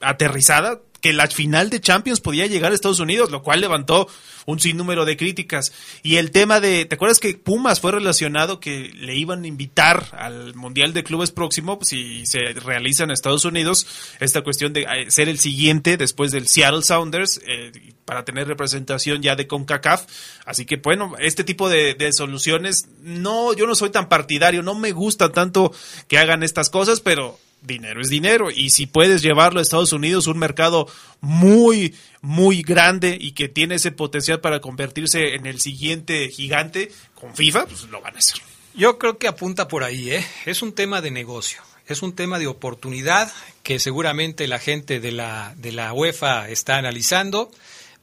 aterrizada, 0.00 0.80
que 1.06 1.12
la 1.12 1.28
final 1.28 1.70
de 1.70 1.80
Champions 1.80 2.20
podía 2.20 2.48
llegar 2.48 2.72
a 2.72 2.74
Estados 2.74 2.98
Unidos, 2.98 3.30
lo 3.30 3.40
cual 3.40 3.60
levantó 3.60 4.08
un 4.44 4.58
sinnúmero 4.58 5.04
de 5.04 5.16
críticas. 5.16 5.72
Y 6.02 6.16
el 6.16 6.32
tema 6.32 6.58
de, 6.58 6.84
¿te 6.84 6.96
acuerdas 6.96 7.20
que 7.20 7.34
Pumas 7.34 7.80
fue 7.80 7.92
relacionado 7.92 8.58
que 8.58 8.90
le 8.92 9.14
iban 9.14 9.44
a 9.44 9.46
invitar 9.46 10.08
al 10.18 10.56
Mundial 10.56 10.92
de 10.92 11.04
Clubes 11.04 11.30
próximo 11.30 11.78
si 11.82 12.26
se 12.26 12.54
realiza 12.54 13.04
en 13.04 13.12
Estados 13.12 13.44
Unidos? 13.44 13.86
Esta 14.18 14.42
cuestión 14.42 14.72
de 14.72 14.82
eh, 14.82 15.10
ser 15.12 15.28
el 15.28 15.38
siguiente 15.38 15.96
después 15.96 16.32
del 16.32 16.48
Seattle 16.48 16.82
Sounders 16.82 17.40
eh, 17.46 17.70
para 18.04 18.24
tener 18.24 18.48
representación 18.48 19.22
ya 19.22 19.36
de 19.36 19.46
CONCACAF. 19.46 20.06
Así 20.44 20.66
que 20.66 20.78
bueno, 20.78 21.14
este 21.20 21.44
tipo 21.44 21.68
de, 21.68 21.94
de 21.94 22.12
soluciones, 22.12 22.88
no, 23.00 23.52
yo 23.52 23.68
no 23.68 23.76
soy 23.76 23.90
tan 23.90 24.08
partidario, 24.08 24.64
no 24.64 24.74
me 24.74 24.90
gusta 24.90 25.30
tanto 25.30 25.72
que 26.08 26.18
hagan 26.18 26.42
estas 26.42 26.68
cosas, 26.68 26.98
pero 26.98 27.38
dinero 27.66 28.00
es 28.00 28.08
dinero 28.08 28.50
y 28.50 28.70
si 28.70 28.86
puedes 28.86 29.22
llevarlo 29.22 29.58
a 29.58 29.62
Estados 29.62 29.92
Unidos, 29.92 30.26
un 30.26 30.38
mercado 30.38 30.88
muy, 31.20 31.94
muy 32.20 32.62
grande 32.62 33.16
y 33.20 33.32
que 33.32 33.48
tiene 33.48 33.76
ese 33.76 33.92
potencial 33.92 34.40
para 34.40 34.60
convertirse 34.60 35.34
en 35.34 35.46
el 35.46 35.60
siguiente 35.60 36.28
gigante 36.28 36.92
con 37.14 37.34
FIFA, 37.34 37.66
pues 37.66 37.82
lo 37.84 38.00
van 38.00 38.14
a 38.14 38.18
hacer. 38.18 38.40
Yo 38.74 38.98
creo 38.98 39.18
que 39.18 39.28
apunta 39.28 39.68
por 39.68 39.84
ahí, 39.84 40.10
¿eh? 40.10 40.26
Es 40.44 40.62
un 40.62 40.72
tema 40.72 41.00
de 41.00 41.10
negocio, 41.10 41.62
es 41.86 42.02
un 42.02 42.14
tema 42.14 42.38
de 42.38 42.46
oportunidad 42.46 43.32
que 43.62 43.78
seguramente 43.78 44.46
la 44.46 44.58
gente 44.58 45.00
de 45.00 45.12
la, 45.12 45.54
de 45.56 45.72
la 45.72 45.92
UEFA 45.92 46.48
está 46.50 46.76
analizando. 46.76 47.50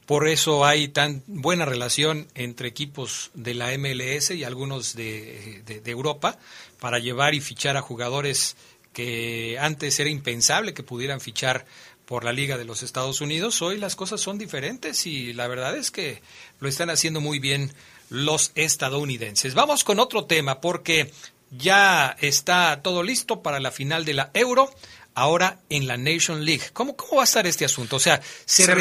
Por 0.05 0.27
eso 0.27 0.65
hay 0.65 0.89
tan 0.89 1.23
buena 1.27 1.63
relación 1.63 2.27
entre 2.35 2.67
equipos 2.67 3.31
de 3.35 3.53
la 3.53 3.77
MLS 3.77 4.31
y 4.31 4.43
algunos 4.43 4.95
de, 4.95 5.61
de 5.65 5.91
Europa 5.91 6.37
para 6.79 6.99
llevar 6.99 7.35
y 7.35 7.39
fichar 7.39 7.77
a 7.77 7.81
jugadores 7.81 8.57
que 8.93 9.57
antes 9.59 9.99
era 9.99 10.09
impensable 10.09 10.73
que 10.73 10.83
pudieran 10.83 11.19
fichar 11.19 11.65
por 12.05 12.23
la 12.23 12.33
Liga 12.33 12.57
de 12.57 12.65
los 12.65 12.83
Estados 12.83 13.21
Unidos. 13.21 13.61
Hoy 13.61 13.77
las 13.77 13.95
cosas 13.95 14.21
son 14.21 14.37
diferentes 14.37 15.05
y 15.05 15.33
la 15.33 15.47
verdad 15.47 15.75
es 15.75 15.91
que 15.91 16.21
lo 16.59 16.69
están 16.69 16.89
haciendo 16.89 17.21
muy 17.21 17.39
bien 17.39 17.73
los 18.09 18.51
estadounidenses. 18.55 19.53
Vamos 19.55 19.83
con 19.83 19.99
otro 19.99 20.25
tema 20.25 20.61
porque 20.61 21.11
ya 21.49 22.15
está 22.19 22.81
todo 22.81 23.03
listo 23.03 23.41
para 23.41 23.59
la 23.59 23.71
final 23.71 24.05
de 24.05 24.13
la 24.13 24.31
Euro, 24.33 24.69
ahora 25.15 25.59
en 25.69 25.87
la 25.87 25.97
Nation 25.97 26.45
League. 26.45 26.63
¿Cómo, 26.73 26.95
cómo 26.95 27.17
va 27.17 27.23
a 27.23 27.25
estar 27.25 27.47
este 27.47 27.65
asunto? 27.65 27.97
O 27.97 27.99
sea, 27.99 28.21
¿se, 28.45 28.65
¿Se 28.65 28.75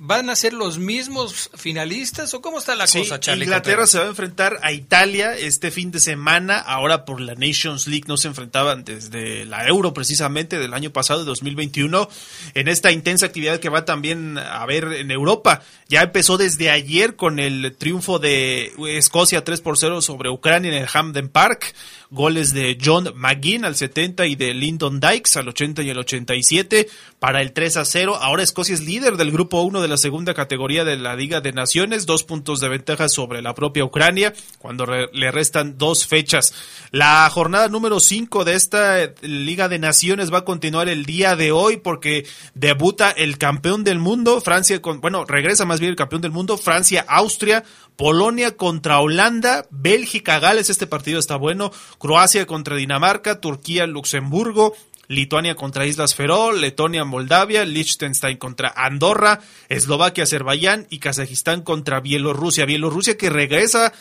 ¿Van 0.00 0.30
a 0.30 0.36
ser 0.36 0.52
los 0.52 0.78
mismos 0.78 1.50
finalistas 1.56 2.32
o 2.32 2.40
cómo 2.40 2.60
está 2.60 2.76
la 2.76 2.86
cosa, 2.86 3.18
Charlie? 3.18 3.46
Inglaterra 3.46 3.84
se 3.84 3.98
va 3.98 4.04
a 4.04 4.08
enfrentar 4.08 4.60
a 4.62 4.70
Italia 4.70 5.36
este 5.36 5.72
fin 5.72 5.90
de 5.90 5.98
semana, 5.98 6.56
ahora 6.56 7.04
por 7.04 7.20
la 7.20 7.34
Nations 7.34 7.88
League, 7.88 8.04
no 8.06 8.16
se 8.16 8.28
enfrentaban 8.28 8.84
desde 8.84 9.44
la 9.44 9.66
Euro 9.66 9.92
precisamente 9.94 10.60
del 10.60 10.72
año 10.72 10.92
pasado, 10.92 11.18
de 11.20 11.26
2021, 11.26 12.08
en 12.54 12.68
esta 12.68 12.92
intensa 12.92 13.26
actividad 13.26 13.58
que 13.58 13.70
va 13.70 13.84
también 13.84 14.38
a 14.38 14.62
haber 14.62 14.84
en 14.92 15.10
Europa. 15.10 15.62
Ya 15.88 16.02
empezó 16.02 16.38
desde 16.38 16.70
ayer 16.70 17.16
con 17.16 17.40
el 17.40 17.74
triunfo 17.76 18.20
de 18.20 18.72
Escocia 18.96 19.42
3 19.42 19.60
por 19.60 19.78
0 19.78 20.00
sobre 20.00 20.30
Ucrania 20.30 20.70
en 20.70 20.78
el 20.78 20.86
Hamden 20.86 21.28
Park 21.28 21.74
goles 22.10 22.54
de 22.54 22.78
John 22.82 23.12
McGinn 23.14 23.64
al 23.64 23.76
70 23.76 24.26
y 24.26 24.36
de 24.36 24.54
Lyndon 24.54 25.00
Dykes 25.00 25.36
al 25.36 25.48
80 25.48 25.82
y 25.82 25.90
el 25.90 25.98
87 25.98 26.88
para 27.18 27.42
el 27.42 27.52
3 27.52 27.76
a 27.78 27.84
0. 27.84 28.16
Ahora 28.20 28.42
Escocia 28.42 28.74
es 28.74 28.80
líder 28.80 29.16
del 29.16 29.30
grupo 29.30 29.62
1 29.62 29.82
de 29.82 29.87
la 29.88 29.96
segunda 29.96 30.34
categoría 30.34 30.84
de 30.84 30.96
la 30.96 31.16
Liga 31.16 31.40
de 31.40 31.52
Naciones, 31.52 32.06
dos 32.06 32.24
puntos 32.24 32.60
de 32.60 32.68
ventaja 32.68 33.08
sobre 33.08 33.42
la 33.42 33.54
propia 33.54 33.84
Ucrania 33.84 34.32
cuando 34.58 34.86
le 34.86 35.30
restan 35.30 35.78
dos 35.78 36.06
fechas. 36.06 36.54
La 36.90 37.28
jornada 37.30 37.68
número 37.68 38.00
5 38.00 38.44
de 38.44 38.54
esta 38.54 39.12
Liga 39.22 39.68
de 39.68 39.78
Naciones 39.78 40.32
va 40.32 40.38
a 40.38 40.44
continuar 40.44 40.88
el 40.88 41.04
día 41.04 41.36
de 41.36 41.52
hoy 41.52 41.78
porque 41.78 42.26
debuta 42.54 43.10
el 43.10 43.38
campeón 43.38 43.84
del 43.84 43.98
mundo, 43.98 44.40
Francia 44.40 44.80
con, 44.80 45.00
bueno, 45.00 45.24
regresa 45.24 45.64
más 45.64 45.80
bien 45.80 45.90
el 45.90 45.96
campeón 45.96 46.22
del 46.22 46.32
mundo, 46.32 46.56
Francia, 46.56 47.04
Austria, 47.08 47.64
Polonia 47.96 48.56
contra 48.56 49.00
Holanda, 49.00 49.66
Bélgica, 49.70 50.38
Gales, 50.38 50.70
este 50.70 50.86
partido 50.86 51.18
está 51.18 51.36
bueno, 51.36 51.72
Croacia 51.98 52.46
contra 52.46 52.76
Dinamarca, 52.76 53.40
Turquía, 53.40 53.86
Luxemburgo, 53.86 54.74
Lituania 55.08 55.56
contra 55.56 55.86
Islas 55.86 56.14
Feroe, 56.14 56.56
Letonia, 56.58 57.04
Moldavia, 57.04 57.64
Liechtenstein 57.64 58.36
contra 58.36 58.72
Andorra, 58.76 59.40
Eslovaquia, 59.68 60.24
Azerbaiyán 60.24 60.86
y 60.90 60.98
Kazajistán 60.98 61.62
contra 61.62 62.00
Bielorrusia. 62.00 62.66
Bielorrusia 62.66 63.16
que 63.16 63.30
regresa, 63.30 63.92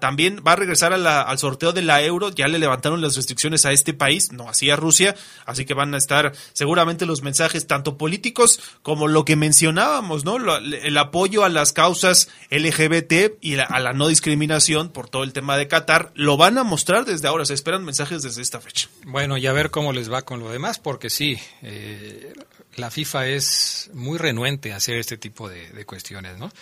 también 0.00 0.42
va 0.46 0.52
a 0.52 0.56
regresar 0.56 0.92
al 0.92 1.38
sorteo 1.38 1.72
de 1.72 1.82
la 1.82 2.02
euro, 2.02 2.30
ya 2.30 2.46
le 2.46 2.58
levantaron 2.58 3.00
las 3.00 3.16
restricciones 3.16 3.64
a 3.66 3.72
este 3.72 3.94
país, 3.94 4.32
no 4.32 4.48
así 4.48 4.70
a 4.70 4.76
Rusia, 4.76 5.16
así 5.46 5.64
que 5.64 5.74
van 5.74 5.94
a 5.94 5.98
estar 5.98 6.32
seguramente 6.52 7.06
los 7.06 7.22
mensajes 7.22 7.66
tanto 7.66 7.96
políticos 7.96 8.60
como 8.82 9.08
lo 9.08 9.24
que 9.24 9.36
mencionábamos, 9.36 10.24
¿no? 10.24 10.36
El 10.58 10.98
apoyo 10.98 11.44
a 11.44 11.48
las 11.48 11.72
causas 11.72 12.28
LGBT 12.50 13.38
y 13.40 13.58
a 13.58 13.80
la 13.80 13.92
no 13.94 14.08
discriminación 14.08 14.90
por 14.90 15.08
todo 15.08 15.24
el 15.24 15.32
tema 15.32 15.56
de 15.56 15.68
Qatar, 15.68 16.12
lo 16.14 16.36
van 16.36 16.58
a 16.58 16.64
mostrar 16.64 17.06
desde 17.06 17.28
ahora, 17.28 17.46
se 17.46 17.54
esperan 17.54 17.84
mensajes 17.84 18.22
desde 18.22 18.42
esta 18.42 18.60
fecha. 18.60 18.88
Bueno, 19.04 19.36
y 19.38 19.46
a 19.46 19.52
ver 19.52 19.70
cómo 19.70 19.92
les 19.92 20.12
va 20.12 20.22
con 20.22 20.40
lo 20.40 20.50
demás, 20.50 20.78
porque 20.78 21.10
sí, 21.10 21.38
eh, 21.62 22.32
la 22.76 22.90
FIFA 22.90 23.28
es 23.28 23.90
muy 23.94 24.18
renuente 24.18 24.72
a 24.72 24.76
hacer 24.76 24.96
este 24.96 25.16
tipo 25.16 25.48
de, 25.48 25.70
de, 25.70 25.84
cuestiones, 25.86 26.38
¿no? 26.38 26.52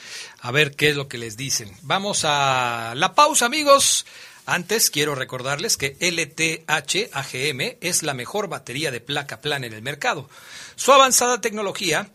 A 0.40 0.50
ver 0.50 0.76
qué 0.76 0.90
es 0.90 0.96
lo 0.96 1.08
que 1.08 1.18
les 1.18 1.36
dicen. 1.36 1.70
Vamos 1.82 2.22
a 2.24 2.94
la 2.96 3.14
pausa, 3.14 3.46
amigos. 3.46 4.06
Antes 4.46 4.88
quiero 4.88 5.14
recordarles 5.14 5.76
que 5.76 5.96
LTH 6.00 7.10
AGM 7.12 7.76
es 7.82 8.02
la 8.02 8.14
mejor 8.14 8.48
batería 8.48 8.90
de 8.90 9.00
placa 9.00 9.42
plana 9.42 9.66
en 9.66 9.74
el 9.74 9.82
mercado. 9.82 10.30
Su 10.74 10.92
avanzada 10.92 11.42
tecnología 11.42 12.10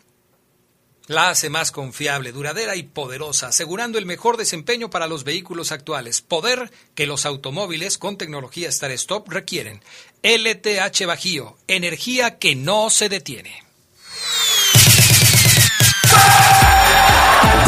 la 1.07 1.29
hace 1.29 1.49
más 1.49 1.71
confiable, 1.71 2.31
duradera 2.31 2.75
y 2.75 2.83
poderosa, 2.83 3.49
asegurando 3.49 3.97
el 3.97 4.05
mejor 4.05 4.37
desempeño 4.37 4.89
para 4.89 5.07
los 5.07 5.23
vehículos 5.23 5.71
actuales, 5.71 6.21
poder 6.21 6.71
que 6.95 7.07
los 7.07 7.25
automóviles 7.25 7.97
con 7.97 8.17
tecnología 8.17 8.69
Star 8.69 8.91
Stop 8.91 9.29
requieren. 9.29 9.81
LTH 10.25 11.05
Bajío, 11.05 11.57
energía 11.67 12.39
que 12.39 12.55
no 12.55 12.89
se 12.89 13.09
detiene. 13.09 13.61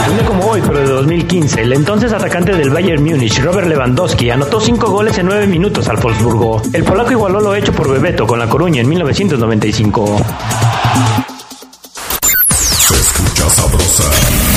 Un 0.07 0.15
día 0.17 0.25
como 0.25 0.45
hoy, 0.45 0.61
pero 0.65 0.79
de 0.79 0.85
2015, 0.85 1.61
el 1.63 1.73
entonces 1.73 2.13
atacante 2.13 2.53
del 2.53 2.69
Bayern 2.69 3.03
Múnich, 3.03 3.41
Robert 3.41 3.67
Lewandowski, 3.67 4.29
anotó 4.29 4.61
cinco 4.61 4.89
goles 4.89 5.17
en 5.17 5.25
nueve 5.25 5.47
minutos 5.47 5.89
al 5.89 5.97
Wolfsburgo. 5.97 6.61
El 6.71 6.85
polaco 6.85 7.11
igualó 7.11 7.41
lo 7.41 7.53
hecho 7.55 7.73
por 7.73 7.91
Bebeto 7.91 8.25
con 8.25 8.39
La 8.39 8.47
Coruña 8.47 8.79
en 8.79 8.87
1995. 8.87 10.15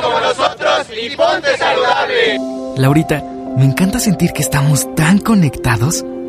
Como 0.00 0.20
nosotros 0.20 0.86
y 1.00 1.16
ponte 1.16 1.56
saludable. 1.56 2.38
Laurita, 2.76 3.22
me 3.56 3.64
encanta 3.64 3.98
sentir 3.98 4.32
que 4.32 4.42
estamos 4.42 4.94
tan 4.94 5.18
conectados. 5.18 6.04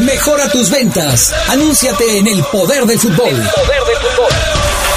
Mejora 0.00 0.48
tus 0.50 0.68
ventas. 0.70 1.32
Anúnciate 1.48 2.18
en 2.18 2.26
el 2.26 2.42
poder 2.44 2.84
del 2.84 2.98
fútbol. 2.98 3.30
El 3.30 3.36
poder 3.36 3.84
del 3.86 3.96
fútbol. 3.96 4.28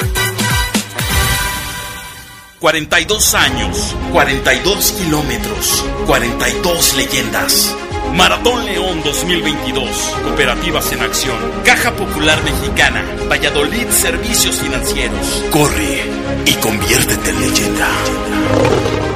42 2.60 3.34
años, 3.34 3.94
42 4.14 4.92
kilómetros, 4.94 5.84
42 6.06 6.94
leyendas. 6.96 7.76
Maratón 8.14 8.64
León 8.66 9.02
2022. 9.04 9.90
Cooperativas 10.24 10.92
en 10.92 11.02
acción. 11.02 11.38
Caja 11.66 11.92
Popular 11.92 12.44
Mexicana. 12.44 13.04
Valladolid 13.30 13.88
Servicios 13.90 14.56
Financieros. 14.58 15.44
Corre 15.50 16.04
y 16.46 16.54
conviértete 16.56 17.32
en 17.32 17.42
leyenda. 17.42 19.13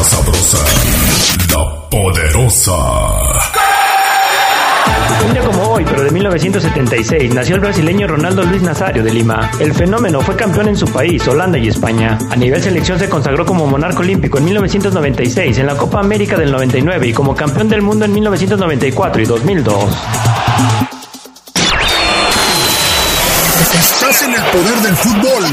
Escucha 0.00 0.16
sabrosa, 0.16 0.58
la 1.52 1.88
poderosa. 1.90 2.72
Un 5.26 5.32
día 5.32 5.42
como 5.42 5.62
hoy, 5.62 5.84
pero 5.84 6.02
de 6.04 6.10
1976, 6.10 7.34
nació 7.34 7.56
el 7.56 7.60
brasileño 7.60 8.06
Ronaldo 8.06 8.42
Luis 8.44 8.62
Nazario 8.62 9.02
de 9.02 9.12
Lima. 9.12 9.50
El 9.60 9.74
fenómeno 9.74 10.22
fue 10.22 10.36
campeón 10.36 10.68
en 10.68 10.76
su 10.76 10.86
país, 10.86 11.26
Holanda 11.28 11.58
y 11.58 11.68
España. 11.68 12.18
A 12.30 12.36
nivel 12.36 12.62
selección 12.62 12.98
se 12.98 13.10
consagró 13.10 13.44
como 13.44 13.66
monarca 13.66 13.98
olímpico 13.98 14.38
en 14.38 14.44
1996, 14.46 15.58
en 15.58 15.66
la 15.66 15.76
Copa 15.76 16.00
América 16.00 16.38
del 16.38 16.50
99 16.50 17.08
y 17.08 17.12
como 17.12 17.34
campeón 17.36 17.68
del 17.68 17.82
mundo 17.82 18.06
en 18.06 18.14
1994 18.14 19.22
y 19.22 19.26
2002. 19.26 19.84
Estás 23.74 24.22
en 24.22 24.34
el 24.34 24.42
poder 24.44 24.76
del 24.80 24.96
fútbol 24.96 25.44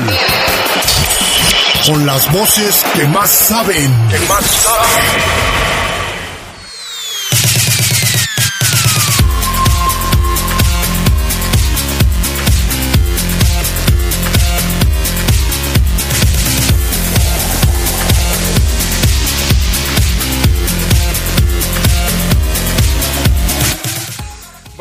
con 1.88 2.06
las 2.06 2.30
voces 2.34 2.86
que 2.93 3.08
más 3.08 3.30
saben. 3.30 4.10
Que 4.10 4.19
más 4.28 4.45
saben. 4.45 5.66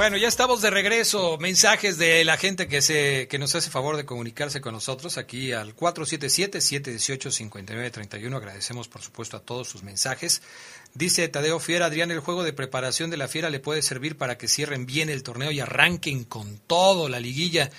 Bueno, 0.06 0.18
ya 0.18 0.28
estamos 0.28 0.62
de 0.62 0.70
regreso. 0.70 1.36
Mensajes 1.38 1.98
de 1.98 2.24
la 2.24 2.36
gente 2.36 2.68
que 2.68 2.80
se 2.80 3.26
que 3.28 3.40
nos 3.40 3.56
hace 3.56 3.72
favor 3.72 3.96
de 3.96 4.04
comunicarse 4.04 4.60
con 4.60 4.72
nosotros 4.72 5.18
aquí 5.18 5.50
al 5.50 5.74
477-718-5931. 5.74 8.36
Agradecemos, 8.36 8.86
por 8.86 9.02
supuesto, 9.02 9.36
a 9.36 9.40
todos 9.40 9.66
sus 9.66 9.82
mensajes. 9.82 10.42
Dice 10.94 11.26
Tadeo 11.26 11.58
Fiera, 11.58 11.86
Adrián, 11.86 12.12
el 12.12 12.20
juego 12.20 12.44
de 12.44 12.52
preparación 12.52 13.10
de 13.10 13.16
la 13.16 13.26
Fiera 13.26 13.50
le 13.50 13.58
puede 13.58 13.82
servir 13.82 14.16
para 14.16 14.38
que 14.38 14.46
cierren 14.46 14.86
bien 14.86 15.10
el 15.10 15.24
torneo 15.24 15.50
y 15.50 15.58
arranquen 15.58 16.22
con 16.22 16.58
todo 16.58 17.08
la 17.08 17.18
liguilla. 17.18 17.72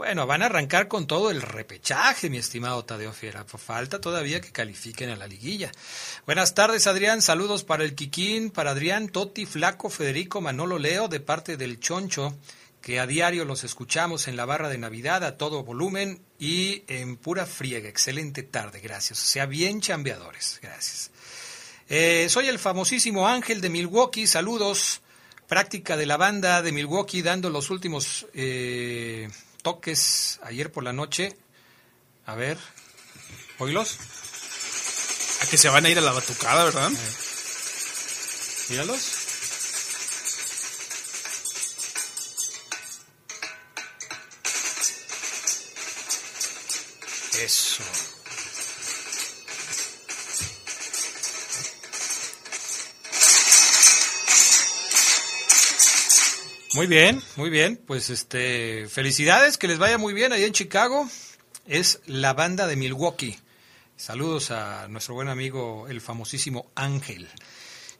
Bueno, 0.00 0.26
van 0.26 0.40
a 0.40 0.46
arrancar 0.46 0.88
con 0.88 1.06
todo 1.06 1.30
el 1.30 1.42
repechaje, 1.42 2.30
mi 2.30 2.38
estimado 2.38 2.82
Tadeo 2.86 3.12
Fiera. 3.12 3.44
Falta 3.44 4.00
todavía 4.00 4.40
que 4.40 4.50
califiquen 4.50 5.10
a 5.10 5.16
la 5.16 5.26
liguilla. 5.26 5.70
Buenas 6.24 6.54
tardes, 6.54 6.86
Adrián. 6.86 7.20
Saludos 7.20 7.64
para 7.64 7.84
el 7.84 7.94
Quiquín, 7.94 8.50
para 8.50 8.70
Adrián, 8.70 9.10
Toti, 9.10 9.44
Flaco, 9.44 9.90
Federico, 9.90 10.40
Manolo 10.40 10.78
Leo, 10.78 11.08
de 11.08 11.20
parte 11.20 11.58
del 11.58 11.80
Choncho, 11.80 12.34
que 12.80 12.98
a 12.98 13.06
diario 13.06 13.44
los 13.44 13.62
escuchamos 13.62 14.26
en 14.26 14.36
la 14.36 14.46
barra 14.46 14.70
de 14.70 14.78
Navidad 14.78 15.22
a 15.22 15.36
todo 15.36 15.64
volumen 15.64 16.22
y 16.38 16.82
en 16.86 17.18
pura 17.18 17.44
friega. 17.44 17.90
Excelente 17.90 18.42
tarde, 18.42 18.80
gracias. 18.80 19.22
O 19.22 19.26
sea, 19.26 19.44
bien 19.44 19.82
chambeadores. 19.82 20.60
Gracias. 20.62 21.10
Eh, 21.90 22.26
soy 22.30 22.48
el 22.48 22.58
famosísimo 22.58 23.28
Ángel 23.28 23.60
de 23.60 23.68
Milwaukee. 23.68 24.26
Saludos. 24.26 25.02
Práctica 25.46 25.98
de 25.98 26.06
la 26.06 26.16
banda 26.16 26.62
de 26.62 26.72
Milwaukee 26.72 27.20
dando 27.20 27.50
los 27.50 27.68
últimos... 27.68 28.26
Eh, 28.32 29.28
toques 29.62 30.40
ayer 30.42 30.70
por 30.70 30.84
la 30.84 30.92
noche. 30.92 31.36
A 32.26 32.34
ver, 32.34 32.58
oílos. 33.58 33.98
A 35.42 35.46
que 35.46 35.56
se 35.56 35.68
van 35.68 35.86
a 35.86 35.88
ir 35.88 35.98
a 35.98 36.02
la 36.02 36.12
batucada, 36.12 36.64
¿verdad? 36.64 36.90
Eh. 36.92 36.96
Míralos. 38.70 39.16
Eso. 47.40 48.09
Muy 56.74 56.86
bien, 56.86 57.20
muy 57.36 57.50
bien. 57.50 57.76
Pues 57.84 58.10
este, 58.10 58.86
felicidades, 58.88 59.58
que 59.58 59.68
les 59.68 59.78
vaya 59.78 59.98
muy 59.98 60.14
bien 60.14 60.32
ahí 60.32 60.44
en 60.44 60.52
Chicago. 60.52 61.08
Es 61.66 62.00
la 62.06 62.32
banda 62.32 62.66
de 62.66 62.76
Milwaukee. 62.76 63.38
Saludos 63.96 64.50
a 64.50 64.88
nuestro 64.88 65.14
buen 65.14 65.28
amigo, 65.28 65.86
el 65.88 66.00
famosísimo 66.00 66.70
Ángel. 66.74 67.28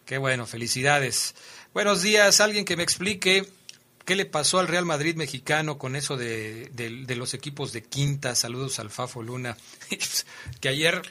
Qué 0.07 0.19
bueno, 0.19 0.47
felicidades. 0.47 1.35
Buenos 1.75 2.03
días, 2.03 2.41
alguien 2.41 2.65
que 2.65 2.77
me 2.77 2.83
explique 2.83 3.47
qué 4.05 4.17
le 4.17 4.25
pasó 4.25 4.59
al 4.61 4.69
Real 4.69 4.87
Madrid 4.87 5.15
mexicano 5.15 5.77
con 5.77 5.95
eso 5.95 6.17
de, 6.17 6.71
de 6.73 7.17
los 7.17 7.35
equipos 7.35 7.73
de 7.73 7.83
quinta. 7.83 8.35
Saludos 8.35 8.79
al 8.79 8.91
Fafo 8.91 9.23
Luna, 9.23 9.57
que 10.61 10.69
ayer 10.69 11.03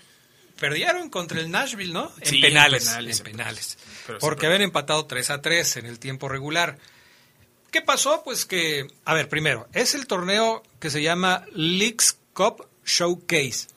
perdieron 0.60 1.10
contra 1.10 1.40
el 1.40 1.52
Nashville, 1.52 1.94
¿no? 1.94 2.12
En 2.20 2.26
Sí, 2.28 2.42
penales. 2.42 2.84
en 2.84 2.90
penales, 2.90 3.18
en 3.20 3.24
penales. 3.24 3.78
Pero 4.08 4.20
sí, 4.20 4.26
porque 4.26 4.46
habían 4.48 4.62
empatado 4.64 5.06
3 5.06 5.30
a 5.30 5.42
3 5.42 5.78
en 5.78 5.86
el 5.86 6.00
tiempo 6.00 6.28
regular. 6.30 6.78
¿Qué 7.72 7.82
pasó? 7.82 8.24
Pues 8.24 8.46
que, 8.46 8.88
a 9.06 9.14
ver, 9.14 9.30
primero, 9.30 9.68
es 9.74 9.94
el 9.94 10.08
torneo 10.08 10.64
que 10.80 10.90
se 10.90 11.02
llama 11.02 11.46
Leagues 11.54 12.18
Cup 12.34 12.68
Showcase. 12.86 13.68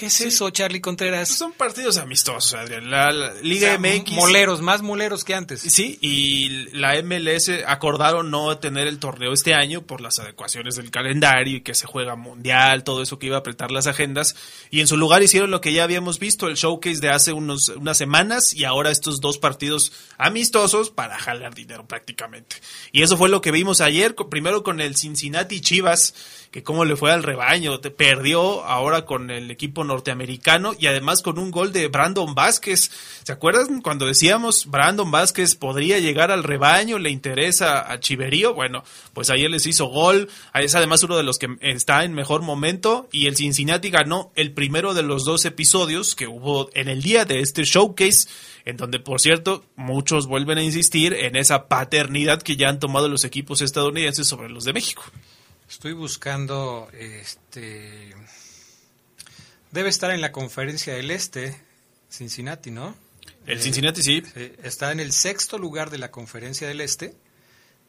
¿Qué 0.00 0.06
es 0.06 0.22
eso, 0.22 0.48
Charlie 0.48 0.80
Contreras? 0.80 1.28
Son 1.28 1.52
partidos 1.52 1.98
amistosos, 1.98 2.54
Adrián. 2.54 2.90
La, 2.90 3.10
la 3.10 3.34
Liga 3.42 3.76
O 3.76 3.78
sea, 3.82 3.98
MX. 4.00 4.12
Moleros, 4.12 4.62
más 4.62 4.80
moleros 4.80 5.24
que 5.24 5.34
antes. 5.34 5.60
Sí, 5.60 5.98
y 6.00 6.70
la 6.74 6.94
MLS 7.02 7.50
acordaron 7.66 8.30
no 8.30 8.56
tener 8.56 8.86
el 8.86 8.98
torneo 8.98 9.34
este 9.34 9.52
año 9.52 9.82
por 9.82 10.00
las 10.00 10.18
adecuaciones 10.18 10.76
del 10.76 10.90
calendario 10.90 11.58
y 11.58 11.60
que 11.60 11.74
se 11.74 11.86
juega 11.86 12.16
mundial, 12.16 12.82
todo 12.82 13.02
eso 13.02 13.18
que 13.18 13.26
iba 13.26 13.36
a 13.36 13.40
apretar 13.40 13.70
las 13.72 13.86
agendas. 13.88 14.36
Y 14.70 14.80
en 14.80 14.86
su 14.86 14.96
lugar 14.96 15.22
hicieron 15.22 15.50
lo 15.50 15.60
que 15.60 15.74
ya 15.74 15.84
habíamos 15.84 16.18
visto, 16.18 16.48
el 16.48 16.56
showcase 16.56 17.00
de 17.00 17.10
hace 17.10 17.34
unos, 17.34 17.68
unas 17.68 17.98
semanas 17.98 18.54
y 18.54 18.64
ahora 18.64 18.90
estos 18.90 19.20
dos 19.20 19.36
partidos 19.36 19.92
amistosos 20.16 20.88
para 20.88 21.18
jalar 21.18 21.54
dinero 21.54 21.86
prácticamente. 21.86 22.56
Y 22.90 23.02
eso 23.02 23.18
fue 23.18 23.28
lo 23.28 23.42
que 23.42 23.50
vimos 23.50 23.82
ayer, 23.82 24.14
primero 24.30 24.62
con 24.62 24.80
el 24.80 24.96
Cincinnati 24.96 25.60
Chivas, 25.60 26.14
que 26.50 26.64
cómo 26.64 26.84
le 26.84 26.96
fue 26.96 27.12
al 27.12 27.22
rebaño, 27.22 27.78
te 27.78 27.90
perdió 27.90 28.64
ahora 28.64 29.04
con 29.04 29.30
el 29.30 29.50
equipo 29.52 29.84
norteamericano 29.84 30.72
y 30.76 30.86
además 30.86 31.22
con 31.22 31.38
un 31.38 31.52
gol 31.52 31.72
de 31.72 31.86
Brandon 31.86 32.34
Vázquez. 32.34 32.90
¿Se 33.22 33.32
acuerdan 33.32 33.80
cuando 33.82 34.06
decíamos 34.06 34.66
Brandon 34.66 35.10
Vázquez 35.10 35.54
podría 35.54 36.00
llegar 36.00 36.32
al 36.32 36.42
rebaño, 36.42 36.98
le 36.98 37.10
interesa 37.10 37.90
a 37.90 38.00
Chiverío? 38.00 38.52
Bueno, 38.52 38.82
pues 39.14 39.30
ayer 39.30 39.48
les 39.48 39.66
hizo 39.66 39.86
gol, 39.86 40.28
es 40.54 40.74
además 40.74 41.04
uno 41.04 41.16
de 41.16 41.22
los 41.22 41.38
que 41.38 41.56
está 41.60 42.04
en 42.04 42.14
mejor 42.14 42.42
momento 42.42 43.08
y 43.12 43.26
el 43.26 43.36
Cincinnati 43.36 43.90
ganó 43.90 44.32
el 44.34 44.52
primero 44.52 44.92
de 44.92 45.04
los 45.04 45.24
dos 45.24 45.44
episodios 45.44 46.16
que 46.16 46.26
hubo 46.26 46.68
en 46.74 46.88
el 46.88 47.00
día 47.00 47.24
de 47.24 47.40
este 47.40 47.62
showcase 47.62 48.28
en 48.64 48.76
donde 48.76 48.98
por 48.98 49.20
cierto 49.20 49.64
muchos 49.76 50.26
vuelven 50.26 50.58
a 50.58 50.64
insistir 50.64 51.12
en 51.14 51.36
esa 51.36 51.68
paternidad 51.68 52.42
que 52.42 52.56
ya 52.56 52.68
han 52.68 52.80
tomado 52.80 53.08
los 53.08 53.24
equipos 53.24 53.62
estadounidenses 53.62 54.26
sobre 54.26 54.48
los 54.48 54.64
de 54.64 54.72
México. 54.72 55.04
Estoy 55.70 55.92
buscando, 55.92 56.90
este, 56.98 58.12
debe 59.70 59.88
estar 59.88 60.10
en 60.10 60.20
la 60.20 60.32
conferencia 60.32 60.94
del 60.94 61.12
Este, 61.12 61.56
Cincinnati, 62.10 62.72
¿no? 62.72 62.96
El 63.46 63.58
Eh, 63.58 63.62
Cincinnati 63.62 64.02
sí. 64.02 64.20
sí, 64.34 64.52
Está 64.64 64.90
en 64.90 64.98
el 64.98 65.12
sexto 65.12 65.58
lugar 65.58 65.90
de 65.90 65.98
la 65.98 66.10
conferencia 66.10 66.66
del 66.66 66.80
Este, 66.80 67.14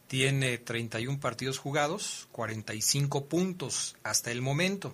tiene 0.08 0.60
31 0.60 1.20
partidos 1.20 1.58
jugados, 1.58 2.28
45 2.34 3.26
puntos 3.26 3.96
hasta 4.04 4.30
el 4.30 4.44
momento. 4.44 4.92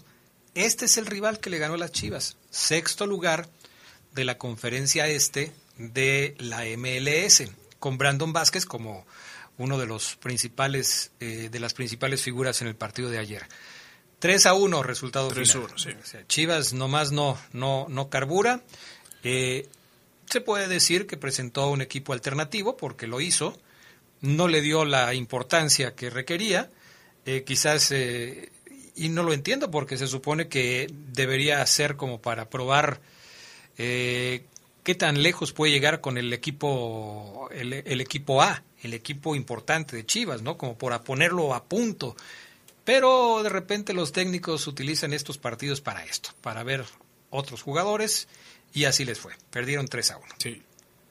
Este 0.56 0.86
es 0.86 0.96
el 0.98 1.08
rival 1.08 1.42
que 1.42 1.50
le 1.50 1.58
ganó 1.58 1.74
a 1.74 1.78
las 1.78 1.92
Chivas, 1.92 2.38
sexto 2.52 3.06
lugar 3.06 3.50
de 4.14 4.24
la 4.24 4.38
conferencia 4.38 5.10
Este 5.10 5.52
de 5.78 6.36
la 6.40 6.64
MLS, 6.78 7.52
con 7.80 7.98
Brandon 7.98 8.32
Vázquez 8.32 8.66
como 8.66 9.06
uno 9.58 9.78
de 9.78 9.86
los 9.88 10.16
principales, 10.18 11.12
eh, 11.20 11.50
de 11.52 11.60
las 11.60 11.74
principales 11.74 12.22
figuras 12.22 12.62
en 12.62 12.68
el 12.68 12.76
partido 12.76 13.10
de 13.10 13.18
ayer. 13.18 13.48
3 14.20 14.46
a 14.48 14.54
1 14.54 14.84
resultado 14.84 15.28
3 15.30 15.50
a 15.50 15.54
final. 15.54 15.70
1, 15.70 15.78
sí. 15.78 15.90
O 16.02 16.06
sea, 16.06 16.28
Chivas 16.28 16.74
nomás 16.74 17.12
no, 17.12 17.38
no, 17.54 17.86
no 17.90 18.10
carbura. 18.10 18.64
Eh, 19.24 19.68
se 20.30 20.42
puede 20.42 20.68
decir 20.68 21.08
que 21.08 21.18
presentó 21.18 21.70
un 21.70 21.82
equipo 21.82 22.14
alternativo 22.14 22.78
porque 22.78 23.08
lo 23.08 23.22
hizo. 23.22 23.58
No 24.22 24.48
le 24.48 24.62
dio 24.62 24.86
la 24.86 25.14
importancia 25.14 25.96
que 25.96 26.10
requería. 26.10 26.70
Eh, 27.26 27.44
quizás, 27.46 27.92
eh, 27.92 28.52
y 28.96 29.10
no 29.10 29.22
lo 29.22 29.34
entiendo 29.34 29.70
porque 29.70 29.98
se 29.98 30.08
supone 30.08 30.48
que 30.48 30.88
debería 30.92 31.66
ser 31.68 31.96
como 31.96 32.20
para 32.20 32.50
probar 32.50 33.02
qué 33.76 34.96
tan 34.98 35.22
lejos 35.22 35.54
puede 35.54 35.72
llegar 35.72 36.02
con 36.02 36.18
el 36.18 36.34
equipo, 36.34 37.48
el, 37.52 37.74
el 37.74 38.02
equipo 38.02 38.42
A, 38.42 38.64
el 38.82 38.94
equipo 38.94 39.36
importante 39.36 39.96
de 39.96 40.06
Chivas, 40.06 40.42
¿no? 40.42 40.58
Como 40.58 40.78
para 40.78 41.02
ponerlo 41.02 41.54
a 41.54 41.64
punto. 41.64 42.16
Pero 42.84 43.44
de 43.44 43.50
repente 43.50 43.94
los 43.94 44.12
técnicos 44.12 44.68
utilizan 44.68 45.14
estos 45.14 45.38
partidos 45.38 45.82
para 45.82 46.06
esto, 46.06 46.30
para 46.42 46.64
ver 46.64 46.86
otros 47.30 47.62
jugadores 47.62 48.28
y 48.74 48.86
así 48.86 49.06
les 49.06 49.20
fue. 49.20 49.34
Perdieron 49.50 49.88
3 49.88 50.12
a 50.12 50.18
1. 50.18 50.28
Sí. 50.38 50.62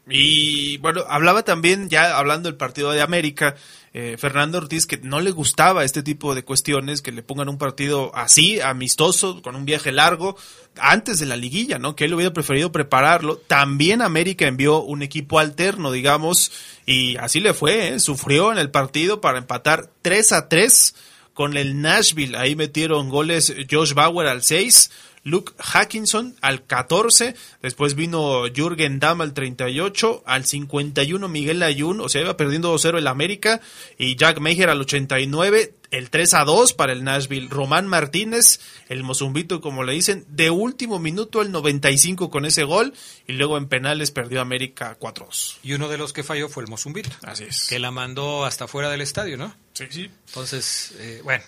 Y 0.08 0.78
bueno, 0.78 1.02
hablaba 1.08 1.42
también, 1.42 1.88
ya 1.88 2.16
hablando 2.16 2.48
del 2.48 2.56
partido 2.56 2.92
de 2.92 3.02
América, 3.02 3.56
eh, 3.92 4.16
Fernando 4.18 4.58
Ortiz, 4.58 4.86
que 4.86 4.98
no 4.98 5.20
le 5.20 5.32
gustaba 5.32 5.82
este 5.82 6.02
tipo 6.02 6.36
de 6.36 6.44
cuestiones, 6.44 7.02
que 7.02 7.10
le 7.10 7.24
pongan 7.24 7.48
un 7.48 7.58
partido 7.58 8.14
así, 8.14 8.60
amistoso, 8.60 9.42
con 9.42 9.56
un 9.56 9.64
viaje 9.64 9.90
largo, 9.90 10.36
antes 10.78 11.18
de 11.18 11.26
la 11.26 11.36
liguilla, 11.36 11.78
¿no? 11.78 11.96
Que 11.96 12.04
él 12.04 12.14
hubiera 12.14 12.32
preferido 12.32 12.70
prepararlo. 12.70 13.38
También 13.38 14.00
América 14.00 14.46
envió 14.46 14.80
un 14.80 15.02
equipo 15.02 15.40
alterno, 15.40 15.90
digamos, 15.90 16.52
y 16.84 17.16
así 17.16 17.40
le 17.40 17.52
fue, 17.52 17.88
¿eh? 17.88 17.98
Sufrió 17.98 18.52
en 18.52 18.58
el 18.58 18.70
partido 18.70 19.20
para 19.20 19.38
empatar 19.38 19.90
3 20.02 20.32
a 20.32 20.48
3 20.48 20.94
con 21.34 21.56
el 21.56 21.80
Nashville. 21.80 22.36
Ahí 22.36 22.54
metieron 22.54 23.08
goles 23.08 23.54
Josh 23.70 23.92
Bauer 23.92 24.28
al 24.28 24.42
6, 24.42 24.90
Luke 25.26 25.54
Hackinson 25.58 26.36
al 26.40 26.66
14, 26.66 27.34
después 27.60 27.96
vino 27.96 28.44
Jürgen 28.54 29.00
Damm 29.00 29.20
al 29.22 29.34
38, 29.34 30.22
al 30.24 30.46
51 30.46 31.28
Miguel 31.28 31.64
Ayun, 31.64 32.00
o 32.00 32.08
sea, 32.08 32.20
iba 32.20 32.36
perdiendo 32.36 32.72
2-0 32.72 32.98
el 32.98 33.08
América, 33.08 33.60
y 33.98 34.14
Jack 34.14 34.38
Meyer 34.38 34.70
al 34.70 34.80
89, 34.82 35.74
el 35.90 36.10
3 36.10 36.34
a 36.34 36.44
2 36.44 36.74
para 36.74 36.92
el 36.92 37.02
Nashville. 37.02 37.48
Román 37.50 37.88
Martínez, 37.88 38.60
el 38.88 39.02
Mozumbito, 39.02 39.60
como 39.60 39.82
le 39.82 39.94
dicen, 39.94 40.24
de 40.28 40.50
último 40.50 41.00
minuto 41.00 41.42
el 41.42 41.50
95 41.50 42.30
con 42.30 42.46
ese 42.46 42.62
gol, 42.62 42.94
y 43.26 43.32
luego 43.32 43.58
en 43.58 43.66
penales 43.66 44.12
perdió 44.12 44.40
América 44.40 44.96
4-2. 44.96 45.56
Y 45.64 45.72
uno 45.72 45.88
de 45.88 45.98
los 45.98 46.12
que 46.12 46.22
falló 46.22 46.48
fue 46.48 46.62
el 46.62 46.70
Mozumbito. 46.70 47.10
Así 47.22 47.42
es. 47.42 47.66
Que 47.68 47.80
la 47.80 47.90
mandó 47.90 48.44
hasta 48.44 48.68
fuera 48.68 48.90
del 48.90 49.00
estadio, 49.00 49.36
¿no? 49.36 49.52
Sí, 49.72 49.86
sí. 49.90 50.08
Entonces, 50.28 50.94
eh, 51.00 51.20
bueno. 51.24 51.42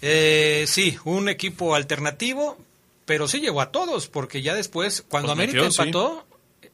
Eh, 0.00 0.64
sí, 0.68 0.96
un 1.04 1.28
equipo 1.28 1.74
alternativo, 1.74 2.58
pero 3.04 3.28
sí 3.28 3.40
llegó 3.40 3.60
a 3.60 3.72
todos, 3.72 4.08
porque 4.08 4.42
ya 4.42 4.54
después, 4.54 5.02
cuando 5.08 5.28
Pues 5.28 5.38
América 5.38 5.64
metió, 5.64 5.70
sí. 5.70 5.82
empató, 5.82 6.26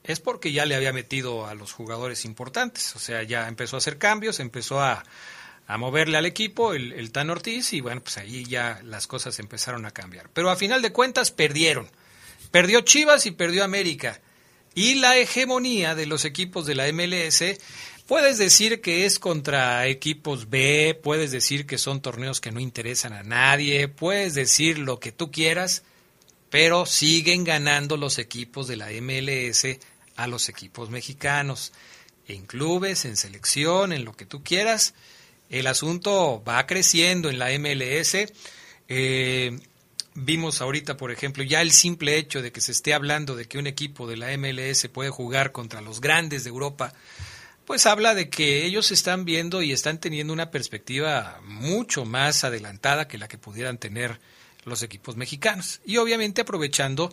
es 0.04 0.20
porque 0.20 0.52
ya 0.52 0.66
le 0.66 0.74
había 0.74 0.92
metido 0.92 1.46
a 1.46 1.54
los 1.54 1.72
jugadores 1.72 2.24
importantes. 2.24 2.94
O 2.96 2.98
sea, 2.98 3.22
ya 3.22 3.48
empezó 3.48 3.76
a 3.76 3.78
hacer 3.78 3.98
cambios, 3.98 4.40
empezó 4.40 4.80
a, 4.80 5.04
a 5.66 5.78
moverle 5.78 6.18
al 6.18 6.26
equipo 6.26 6.74
el, 6.74 6.92
el, 6.92 7.12
Tan 7.12 7.30
Ortiz 7.30 7.72
y 7.72 7.80
bueno, 7.80 8.02
pues 8.02 8.18
ahí 8.18 8.44
ya 8.44 8.80
las 8.84 9.06
cosas 9.06 9.38
empezaron 9.38 9.86
a 9.86 9.90
cambiar. 9.90 10.28
Pero 10.32 10.50
a 10.50 10.56
final 10.56 10.82
de 10.82 10.92
cuentas 10.92 11.30
perdieron. 11.30 11.88
Perdió 12.50 12.80
Chivas 12.80 13.26
y 13.26 13.30
perdió 13.30 13.62
América. 13.62 14.20
Y 14.74 14.94
la 14.94 15.16
hegemonía 15.16 15.94
de 15.94 16.06
los 16.06 16.24
equipos 16.24 16.66
de 16.66 16.74
la 16.74 16.90
MLS, 16.92 17.42
puedes 18.06 18.38
decir 18.38 18.80
que 18.80 19.04
es 19.04 19.18
contra 19.18 19.86
equipos 19.86 20.48
B, 20.48 20.98
puedes 21.02 21.32
decir 21.32 21.66
que 21.66 21.78
son 21.78 22.00
torneos 22.00 22.40
que 22.40 22.52
no 22.52 22.60
interesan 22.60 23.12
a 23.12 23.22
nadie, 23.22 23.88
puedes 23.88 24.34
decir 24.34 24.78
lo 24.78 25.00
que 25.00 25.12
tú 25.12 25.30
quieras, 25.30 25.82
pero 26.50 26.84
siguen 26.84 27.44
ganando 27.44 27.96
los 27.96 28.18
equipos 28.18 28.66
de 28.66 28.76
la 28.76 28.88
MLS 29.00 29.78
a 30.16 30.26
los 30.26 30.48
equipos 30.48 30.90
mexicanos, 30.90 31.72
en 32.26 32.44
clubes, 32.44 33.04
en 33.04 33.16
selección, 33.16 33.92
en 33.92 34.04
lo 34.04 34.12
que 34.12 34.26
tú 34.26 34.42
quieras. 34.42 34.94
El 35.48 35.66
asunto 35.66 36.42
va 36.46 36.66
creciendo 36.66 37.30
en 37.30 37.38
la 37.38 37.50
MLS. 37.58 38.16
Eh, 38.88 39.58
vimos 40.14 40.60
ahorita, 40.60 40.96
por 40.96 41.10
ejemplo, 41.10 41.42
ya 41.44 41.62
el 41.62 41.72
simple 41.72 42.16
hecho 42.16 42.42
de 42.42 42.52
que 42.52 42.60
se 42.60 42.72
esté 42.72 42.94
hablando 42.94 43.36
de 43.36 43.46
que 43.46 43.58
un 43.58 43.66
equipo 43.66 44.06
de 44.06 44.16
la 44.16 44.36
MLS 44.36 44.88
puede 44.88 45.10
jugar 45.10 45.52
contra 45.52 45.80
los 45.80 46.00
grandes 46.00 46.44
de 46.44 46.50
Europa, 46.50 46.92
pues 47.64 47.86
habla 47.86 48.14
de 48.14 48.28
que 48.28 48.64
ellos 48.64 48.90
están 48.90 49.24
viendo 49.24 49.62
y 49.62 49.72
están 49.72 49.98
teniendo 49.98 50.32
una 50.32 50.50
perspectiva 50.50 51.40
mucho 51.44 52.04
más 52.04 52.42
adelantada 52.42 53.06
que 53.06 53.18
la 53.18 53.28
que 53.28 53.38
pudieran 53.38 53.78
tener 53.78 54.18
los 54.64 54.82
equipos 54.82 55.16
mexicanos. 55.16 55.80
Y 55.84 55.96
obviamente 55.96 56.42
aprovechando 56.42 57.10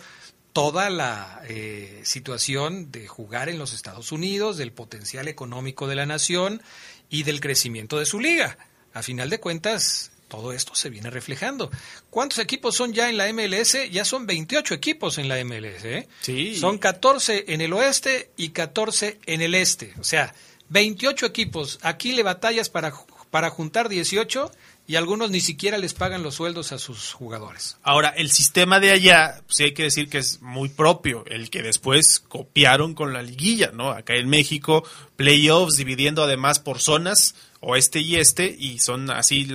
toda 0.53 0.89
la 0.89 1.41
eh, 1.47 2.01
situación 2.03 2.91
de 2.91 3.07
jugar 3.07 3.49
en 3.49 3.59
los 3.59 3.73
Estados 3.73 4.11
Unidos, 4.11 4.57
del 4.57 4.71
potencial 4.71 5.27
económico 5.27 5.87
de 5.87 5.95
la 5.95 6.05
nación 6.05 6.61
y 7.09 7.23
del 7.23 7.39
crecimiento 7.39 7.99
de 7.99 8.05
su 8.05 8.19
liga. 8.19 8.57
A 8.93 9.03
final 9.03 9.29
de 9.29 9.39
cuentas, 9.39 10.11
todo 10.27 10.51
esto 10.51 10.75
se 10.75 10.89
viene 10.89 11.09
reflejando. 11.09 11.69
¿Cuántos 12.09 12.39
equipos 12.39 12.75
son 12.75 12.93
ya 12.93 13.09
en 13.09 13.17
la 13.17 13.31
MLS? 13.31 13.89
Ya 13.91 14.03
son 14.03 14.25
28 14.25 14.73
equipos 14.73 15.17
en 15.17 15.27
la 15.27 15.43
MLS. 15.43 15.85
¿eh? 15.85 16.07
Sí. 16.21 16.55
Son 16.57 16.77
14 16.79 17.45
en 17.53 17.61
el 17.61 17.73
oeste 17.73 18.31
y 18.35 18.49
14 18.49 19.19
en 19.25 19.41
el 19.41 19.55
este. 19.55 19.93
O 19.99 20.03
sea, 20.03 20.33
28 20.69 21.25
equipos. 21.27 21.79
Aquí 21.81 22.13
le 22.13 22.23
batallas 22.23 22.69
para, 22.69 22.93
para 23.29 23.49
juntar 23.49 23.89
18 23.89 24.51
y 24.89 24.95
algunos 24.95 25.29
ni 25.29 25.41
siquiera 25.41 25.77
les 25.77 25.93
pagan 25.93 26.23
los 26.23 26.35
sueldos 26.35 26.71
a 26.71 26.79
sus 26.79 27.11
jugadores. 27.11 27.77
Ahora, 27.83 28.07
el 28.07 28.31
sistema 28.31 28.79
de 28.79 28.91
allá, 28.91 29.41
sí 29.49 29.65
hay 29.65 29.73
que 29.73 29.83
decir 29.83 30.09
que 30.09 30.17
es 30.17 30.41
muy 30.41 30.69
propio, 30.69 31.25
el 31.27 31.49
que 31.49 31.61
después 31.61 32.21
copiaron 32.21 32.93
con 32.93 33.11
la 33.11 33.21
liguilla, 33.21 33.71
¿no? 33.73 33.91
Acá 33.91 34.15
en 34.15 34.29
México, 34.29 34.85
playoffs 35.17 35.75
dividiendo 35.75 36.23
además 36.23 36.59
por 36.59 36.79
zonas, 36.79 37.35
oeste 37.59 37.99
y 37.99 38.15
este, 38.15 38.55
y 38.57 38.79
son 38.79 39.11
así, 39.11 39.49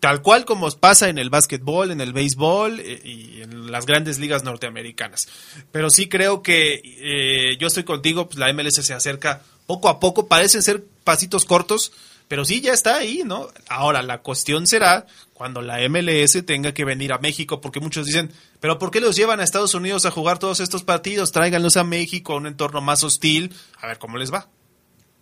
tal 0.00 0.20
cual 0.20 0.44
como 0.44 0.68
pasa 0.72 1.08
en 1.08 1.18
el 1.18 1.30
básquetbol, 1.30 1.92
en 1.92 2.00
el 2.00 2.12
béisbol 2.12 2.80
eh, 2.80 3.00
y 3.04 3.42
en 3.42 3.70
las 3.70 3.86
grandes 3.86 4.18
ligas 4.18 4.42
norteamericanas. 4.42 5.28
Pero 5.70 5.90
sí 5.90 6.08
creo 6.08 6.42
que 6.42 6.82
eh, 6.84 7.56
yo 7.60 7.68
estoy 7.68 7.84
contigo, 7.84 8.28
pues 8.28 8.40
la 8.40 8.52
MLS 8.52 8.84
se 8.84 8.94
acerca 8.94 9.42
poco 9.66 9.88
a 9.88 10.00
poco, 10.00 10.26
parecen 10.26 10.62
ser 10.64 10.84
pasitos 11.04 11.44
cortos, 11.44 11.92
pero 12.32 12.46
sí, 12.46 12.62
ya 12.62 12.72
está 12.72 12.96
ahí, 12.96 13.24
¿no? 13.26 13.48
Ahora, 13.68 14.02
la 14.02 14.22
cuestión 14.22 14.66
será 14.66 15.04
cuando 15.34 15.60
la 15.60 15.86
MLS 15.86 16.46
tenga 16.46 16.72
que 16.72 16.86
venir 16.86 17.12
a 17.12 17.18
México, 17.18 17.60
porque 17.60 17.78
muchos 17.78 18.06
dicen, 18.06 18.32
pero 18.58 18.78
¿por 18.78 18.90
qué 18.90 19.02
los 19.02 19.16
llevan 19.16 19.40
a 19.40 19.44
Estados 19.44 19.74
Unidos 19.74 20.06
a 20.06 20.10
jugar 20.10 20.38
todos 20.38 20.60
estos 20.60 20.82
partidos? 20.82 21.30
Tráiganlos 21.30 21.76
a 21.76 21.84
México, 21.84 22.32
a 22.32 22.36
un 22.36 22.46
entorno 22.46 22.80
más 22.80 23.04
hostil, 23.04 23.54
a 23.76 23.86
ver 23.86 23.98
cómo 23.98 24.16
les 24.16 24.32
va. 24.32 24.48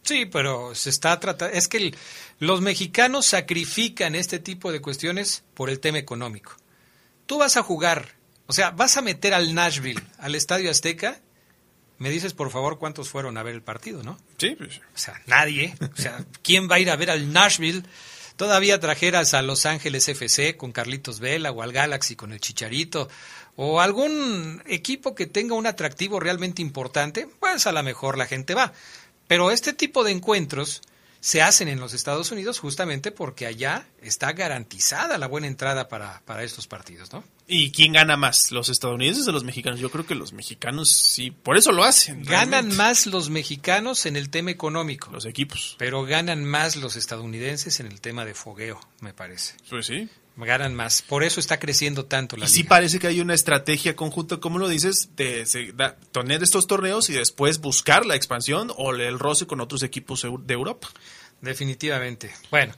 Sí, 0.04 0.26
pero 0.26 0.72
se 0.76 0.88
está 0.90 1.18
tratando, 1.18 1.52
es 1.52 1.66
que 1.66 1.92
los 2.38 2.60
mexicanos 2.60 3.26
sacrifican 3.26 4.14
este 4.14 4.38
tipo 4.38 4.70
de 4.70 4.80
cuestiones 4.80 5.42
por 5.54 5.68
el 5.68 5.80
tema 5.80 5.98
económico. 5.98 6.52
Tú 7.26 7.38
vas 7.38 7.56
a 7.56 7.64
jugar, 7.64 8.14
o 8.46 8.52
sea, 8.52 8.70
vas 8.70 8.96
a 8.96 9.02
meter 9.02 9.34
al 9.34 9.52
Nashville, 9.52 10.00
al 10.18 10.36
Estadio 10.36 10.70
Azteca, 10.70 11.20
me 12.00 12.08
dices, 12.08 12.32
por 12.32 12.50
favor, 12.50 12.78
cuántos 12.78 13.10
fueron 13.10 13.36
a 13.36 13.42
ver 13.42 13.54
el 13.54 13.60
partido, 13.60 14.02
¿no? 14.02 14.18
Sí, 14.38 14.56
pues. 14.56 14.78
O 14.78 14.98
sea, 14.98 15.20
nadie. 15.26 15.74
O 15.82 16.00
sea, 16.00 16.24
¿quién 16.42 16.68
va 16.68 16.76
a 16.76 16.80
ir 16.80 16.90
a 16.90 16.96
ver 16.96 17.10
al 17.10 17.30
Nashville? 17.30 17.82
Todavía 18.36 18.80
trajeras 18.80 19.34
a 19.34 19.42
Los 19.42 19.66
Ángeles 19.66 20.08
FC 20.08 20.56
con 20.56 20.72
Carlitos 20.72 21.20
Vela 21.20 21.50
o 21.50 21.60
al 21.60 21.72
Galaxy 21.72 22.16
con 22.16 22.32
el 22.32 22.40
Chicharito 22.40 23.10
o 23.54 23.82
algún 23.82 24.62
equipo 24.64 25.14
que 25.14 25.26
tenga 25.26 25.54
un 25.54 25.66
atractivo 25.66 26.20
realmente 26.20 26.62
importante, 26.62 27.28
pues 27.38 27.66
a 27.66 27.72
lo 27.72 27.82
mejor 27.82 28.16
la 28.16 28.24
gente 28.26 28.54
va. 28.54 28.72
Pero 29.26 29.50
este 29.50 29.74
tipo 29.74 30.02
de 30.02 30.12
encuentros 30.12 30.80
se 31.20 31.42
hacen 31.42 31.68
en 31.68 31.80
los 31.80 31.92
Estados 31.92 32.30
Unidos 32.30 32.58
justamente 32.58 33.12
porque 33.12 33.46
allá 33.46 33.86
está 34.00 34.32
garantizada 34.32 35.18
la 35.18 35.26
buena 35.26 35.46
entrada 35.46 35.88
para, 35.88 36.22
para 36.24 36.42
estos 36.42 36.66
partidos, 36.66 37.12
¿no? 37.12 37.22
¿Y 37.46 37.72
quién 37.72 37.92
gana 37.92 38.16
más? 38.16 38.52
¿Los 38.52 38.68
estadounidenses 38.68 39.26
o 39.28 39.32
los 39.32 39.44
mexicanos? 39.44 39.80
Yo 39.80 39.90
creo 39.90 40.06
que 40.06 40.14
los 40.14 40.32
mexicanos 40.32 40.88
sí, 40.90 41.30
por 41.30 41.56
eso 41.56 41.72
lo 41.72 41.84
hacen. 41.84 42.22
Ganan 42.22 42.50
realmente. 42.50 42.76
más 42.76 43.06
los 43.06 43.28
mexicanos 43.28 44.06
en 44.06 44.16
el 44.16 44.30
tema 44.30 44.50
económico. 44.50 45.10
Los 45.10 45.26
equipos. 45.26 45.76
Pero 45.78 46.04
ganan 46.04 46.44
más 46.44 46.76
los 46.76 46.96
estadounidenses 46.96 47.80
en 47.80 47.86
el 47.86 48.00
tema 48.00 48.24
de 48.24 48.34
fogueo, 48.34 48.80
me 49.00 49.12
parece. 49.12 49.54
Pues 49.68 49.86
sí. 49.86 50.08
Ganan 50.44 50.74
más. 50.74 51.02
Por 51.02 51.22
eso 51.24 51.40
está 51.40 51.58
creciendo 51.58 52.04
tanto 52.06 52.36
la 52.36 52.46
y 52.46 52.48
sí 52.48 52.64
parece 52.64 52.98
que 52.98 53.06
hay 53.06 53.20
una 53.20 53.34
estrategia 53.34 53.94
conjunta, 53.96 54.38
como 54.38 54.58
lo 54.58 54.68
dices, 54.68 55.10
de 55.16 55.72
da- 55.74 55.96
tener 56.12 56.42
estos 56.42 56.66
torneos 56.66 57.08
y 57.10 57.12
después 57.12 57.60
buscar 57.60 58.06
la 58.06 58.14
expansión 58.16 58.72
o 58.76 58.92
el 58.92 59.18
roce 59.18 59.46
con 59.46 59.60
otros 59.60 59.82
equipos 59.82 60.22
de 60.22 60.54
Europa. 60.54 60.88
Definitivamente. 61.44 62.30
Bueno, 62.50 62.74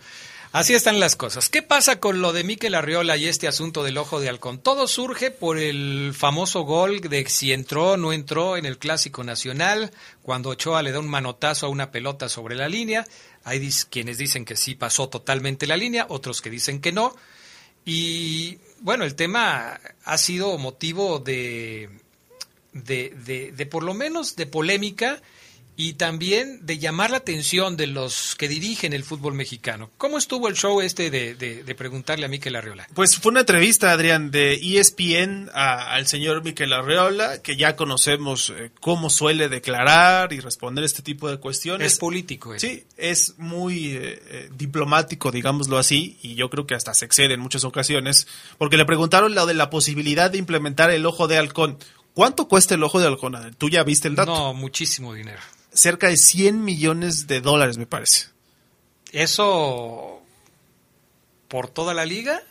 así 0.53 0.73
están 0.75 1.01
las 1.01 1.17
cosas. 1.17 1.49
¿Qué 1.49 1.63
pasa 1.63 1.99
con 1.99 2.21
lo 2.23 2.33
de 2.33 2.45
Miquel 2.45 2.75
Arriola 2.77 3.17
y 3.17 3.27
este 3.27 3.49
asunto 3.49 3.83
del 3.83 3.99
ojo 3.99 4.21
de 4.21 4.29
halcón? 4.29 4.59
Todo 4.59 4.87
surge 4.87 5.31
por 5.31 5.59
el 5.59 6.13
famoso 6.17 6.61
gol 6.63 7.01
de 7.01 7.29
si 7.29 7.53
entró 7.53 7.93
o 7.93 7.97
no 7.97 8.13
entró 8.13 8.57
en 8.57 8.65
el 8.67 8.79
Clásico 8.79 9.25
Nacional, 9.25 9.91
cuando 10.23 10.51
Ochoa 10.51 10.83
le 10.83 10.93
da 10.93 11.01
un 11.01 11.09
manotazo 11.11 11.67
a 11.67 11.71
una 11.71 11.91
pelota 11.91 12.29
sobre 12.29 12.55
la 12.55 12.69
línea. 12.69 13.05
Hay 13.45 13.59
dis- 13.59 13.87
quienes 13.91 14.19
dicen 14.19 14.45
que 14.45 14.57
sí 14.57 14.75
pasó 14.77 15.09
totalmente 15.09 15.67
la 15.67 15.77
línea, 15.77 16.07
otros 16.09 16.41
que 16.41 16.51
dicen 16.51 16.81
que 16.81 16.93
no. 16.93 17.17
Y 17.85 18.59
bueno, 18.81 19.05
el 19.05 19.15
tema 19.15 19.81
ha 20.05 20.19
sido 20.19 20.57
motivo 20.59 21.19
de, 21.19 21.89
de, 22.73 23.53
de, 23.55 23.67
por 23.67 23.83
lo 23.83 23.95
menos 23.95 24.37
de 24.37 24.47
polémica 24.47 25.21
y 25.75 25.95
también 25.95 26.61
de 26.67 26.79
llamar 26.79 27.11
la 27.11 27.17
atención 27.17 27.77
de 27.77 27.87
los 27.87 28.35
que 28.37 28.47
dirigen 28.47 28.93
el 28.93 29.05
fútbol 29.05 29.33
mexicano. 29.35 29.91
¿Cómo 29.97 30.19
estuvo 30.19 30.49
el 30.49 30.55
show 30.55 30.81
este 30.83 31.11
de, 31.11 31.35
de, 31.35 31.65
de 31.65 31.75
preguntarle 31.75 32.27
a 32.27 32.29
Miquel 32.29 32.57
Arriola? 32.57 32.87
Pues 32.95 33.17
fue 33.19 33.31
una 33.31 33.41
entrevista, 33.41 33.91
Adrián, 33.91 34.31
de 34.31 34.55
ESPN 34.63 35.49
a- 35.55 35.95
al 35.95 36.07
señor 36.07 36.45
Miquel 36.45 36.73
Arreola, 36.73 37.41
que 37.41 37.57
ya 37.57 37.75
conocemos 37.75 38.51
eh, 38.51 38.71
cómo 38.81 39.09
suele 39.11 39.49
declarar 39.49 40.33
y 40.35 40.41
responder 40.41 40.85
este 40.85 41.03
tipo 41.03 41.31
de 41.31 41.39
cuestiones. 41.39 41.93
Es 41.95 41.99
político. 41.99 42.53
él. 42.53 42.61
Sí, 42.61 42.85
es 42.99 43.39
muy 43.39 43.93
eh, 43.97 44.23
eh, 44.29 44.51
diplomático, 44.55 45.31
digámoslo 45.31 45.79
así, 45.79 46.19
y 46.23 46.35
yo 46.35 46.51
creo 46.51 46.67
que 46.67 46.75
hasta 46.75 46.93
se 46.95 47.07
excede 47.07 47.35
en 47.35 47.41
muchas 47.41 47.65
ocasiones, 47.65 48.27
porque 48.59 48.77
le 48.77 48.85
preguntaron 48.85 49.35
lo 49.35 49.47
de 49.47 49.55
la 49.55 49.71
posibilidad 49.71 50.31
de 50.31 50.39
implementar 50.39 50.91
el 50.91 51.07
ojo 51.07 51.29
de 51.29 51.39
halcón. 51.39 51.79
¿Cuánto 52.15 52.47
cuesta 52.47 52.75
el 52.75 52.83
ojo 52.83 53.01
de 53.01 53.07
halcón? 53.07 53.55
¿Tú 53.57 53.71
ya 53.71 53.85
viste 53.85 54.07
el 54.07 54.17
dato? 54.17 54.33
No, 54.35 54.53
muchísimo 54.53 55.15
dinero. 55.15 55.41
Cerca 55.75 56.09
de 56.09 56.17
100 56.17 56.63
millones 56.63 57.27
de 57.27 57.41
dólares, 57.41 57.79
me 57.79 57.87
parece. 57.87 58.27
¿Eso 59.13 60.23
por 61.49 61.69
toda 61.69 61.95
la 61.95 62.07
liga? 62.07 62.43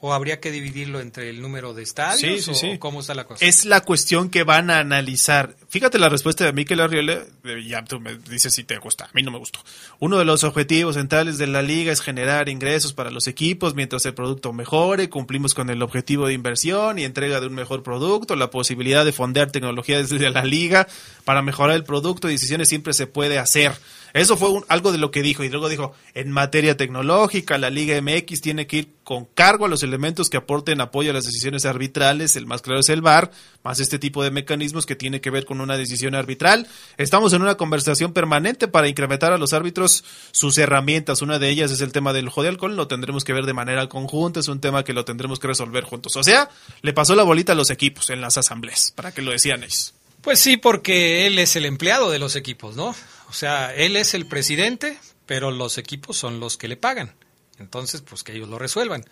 ¿O 0.00 0.12
habría 0.12 0.38
que 0.38 0.52
dividirlo 0.52 1.00
entre 1.00 1.28
el 1.28 1.42
número 1.42 1.74
de 1.74 1.82
estadios? 1.82 2.20
Sí, 2.20 2.40
sí, 2.40 2.50
¿O 2.52 2.54
sí. 2.54 2.78
¿Cómo 2.78 3.00
está 3.00 3.14
la 3.14 3.24
cosa? 3.24 3.44
Es 3.44 3.64
la 3.64 3.80
cuestión 3.80 4.30
que 4.30 4.44
van 4.44 4.70
a 4.70 4.78
analizar. 4.78 5.56
Fíjate 5.68 5.98
la 5.98 6.08
respuesta 6.08 6.44
de 6.44 6.52
Miquel 6.52 6.80
Arriola, 6.80 7.24
ya 7.66 7.84
tú 7.84 7.98
me 7.98 8.16
dices 8.16 8.54
si 8.54 8.62
te 8.62 8.78
gusta, 8.78 9.06
a 9.06 9.10
mí 9.12 9.22
no 9.22 9.32
me 9.32 9.38
gustó. 9.38 9.58
Uno 9.98 10.16
de 10.18 10.24
los 10.24 10.44
objetivos 10.44 10.94
centrales 10.94 11.36
de 11.36 11.48
la 11.48 11.62
liga 11.62 11.92
es 11.92 12.00
generar 12.00 12.48
ingresos 12.48 12.92
para 12.92 13.10
los 13.10 13.26
equipos 13.26 13.74
mientras 13.74 14.06
el 14.06 14.14
producto 14.14 14.52
mejore, 14.52 15.08
cumplimos 15.08 15.52
con 15.52 15.68
el 15.68 15.82
objetivo 15.82 16.28
de 16.28 16.34
inversión 16.34 17.00
y 17.00 17.04
entrega 17.04 17.40
de 17.40 17.48
un 17.48 17.54
mejor 17.54 17.82
producto, 17.82 18.36
la 18.36 18.50
posibilidad 18.50 19.04
de 19.04 19.12
fondear 19.12 19.50
tecnología 19.50 19.98
desde 19.98 20.30
la 20.30 20.44
liga 20.44 20.86
para 21.24 21.42
mejorar 21.42 21.74
el 21.74 21.82
producto 21.82 22.28
y 22.28 22.32
decisiones 22.34 22.68
siempre 22.68 22.92
se 22.92 23.08
puede 23.08 23.40
hacer. 23.40 23.72
Eso 24.14 24.36
fue 24.36 24.48
un- 24.50 24.64
algo 24.68 24.92
de 24.92 24.98
lo 24.98 25.10
que 25.10 25.22
dijo. 25.22 25.44
Y 25.44 25.48
luego 25.48 25.68
dijo, 25.68 25.94
en 26.14 26.30
materia 26.30 26.76
tecnológica, 26.76 27.58
la 27.58 27.70
Liga 27.70 27.96
MX 28.00 28.40
tiene 28.40 28.66
que 28.66 28.76
ir 28.78 28.88
con 29.04 29.24
cargo 29.26 29.64
a 29.64 29.68
los 29.68 29.82
elementos 29.82 30.28
que 30.28 30.36
aporten 30.36 30.80
apoyo 30.80 31.10
a 31.10 31.14
las 31.14 31.24
decisiones 31.24 31.64
arbitrales. 31.64 32.36
El 32.36 32.46
más 32.46 32.62
claro 32.62 32.80
es 32.80 32.88
el 32.88 33.00
VAR, 33.00 33.30
más 33.64 33.80
este 33.80 33.98
tipo 33.98 34.22
de 34.22 34.30
mecanismos 34.30 34.84
que 34.86 34.96
tiene 34.96 35.20
que 35.20 35.30
ver 35.30 35.44
con 35.44 35.60
una 35.60 35.76
decisión 35.76 36.14
arbitral. 36.14 36.66
Estamos 36.96 37.32
en 37.32 37.42
una 37.42 37.56
conversación 37.56 38.12
permanente 38.12 38.68
para 38.68 38.88
incrementar 38.88 39.32
a 39.32 39.38
los 39.38 39.52
árbitros 39.52 40.04
sus 40.32 40.58
herramientas. 40.58 41.22
Una 41.22 41.38
de 41.38 41.48
ellas 41.48 41.70
es 41.70 41.80
el 41.80 41.92
tema 41.92 42.12
del 42.12 42.28
ojo 42.28 42.42
de 42.42 42.48
alcohol. 42.48 42.76
Lo 42.76 42.88
tendremos 42.88 43.24
que 43.24 43.32
ver 43.32 43.46
de 43.46 43.54
manera 43.54 43.88
conjunta. 43.88 44.40
Es 44.40 44.48
un 44.48 44.60
tema 44.60 44.84
que 44.84 44.92
lo 44.92 45.04
tendremos 45.04 45.38
que 45.38 45.48
resolver 45.48 45.84
juntos. 45.84 46.16
O 46.16 46.22
sea, 46.22 46.50
le 46.82 46.92
pasó 46.92 47.14
la 47.14 47.22
bolita 47.22 47.52
a 47.52 47.56
los 47.56 47.70
equipos 47.70 48.10
en 48.10 48.20
las 48.20 48.36
asambleas, 48.36 48.92
para 48.94 49.12
que 49.12 49.22
lo 49.22 49.30
decían 49.30 49.62
ellos. 49.62 49.94
Pues 50.20 50.40
sí, 50.40 50.56
porque 50.56 51.26
él 51.26 51.38
es 51.38 51.54
el 51.56 51.64
empleado 51.64 52.10
de 52.10 52.18
los 52.18 52.34
equipos, 52.36 52.74
¿no? 52.76 52.94
O 53.28 53.32
sea, 53.32 53.74
él 53.74 53.96
es 53.96 54.14
el 54.14 54.26
presidente, 54.26 54.98
pero 55.26 55.50
los 55.50 55.78
equipos 55.78 56.16
son 56.16 56.40
los 56.40 56.56
que 56.56 56.68
le 56.68 56.76
pagan. 56.76 57.14
Entonces, 57.58 58.00
pues 58.02 58.22
que 58.22 58.32
ellos 58.32 58.48
lo 58.48 58.58
resuelvan. 58.58 59.04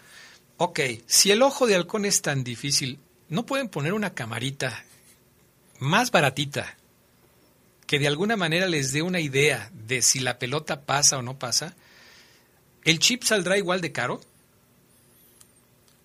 Ok, 0.57 0.81
si 1.07 1.31
el 1.31 1.43
ojo 1.43 1.67
de 1.67 1.75
halcón 1.75 2.05
es 2.07 2.23
tan 2.23 2.43
difícil, 2.43 2.99
¿no 3.29 3.45
pueden 3.45 3.69
poner 3.69 3.93
una 3.93 4.15
camarita 4.15 4.85
más 5.79 6.11
baratita 6.11 6.77
que 7.87 7.99
de 7.99 8.07
alguna 8.07 8.37
manera 8.37 8.67
les 8.67 8.93
dé 8.93 9.03
una 9.03 9.21
idea 9.21 9.71
de 9.73 10.01
si 10.01 10.21
la 10.21 10.39
pelota 10.39 10.87
pasa 10.87 11.19
o 11.19 11.23
no 11.23 11.39
pasa? 11.39 11.75
¿El 12.85 12.99
chip 12.99 13.23
saldrá 13.23 13.59
igual 13.59 13.81
de 13.81 13.93
caro? 13.93 14.21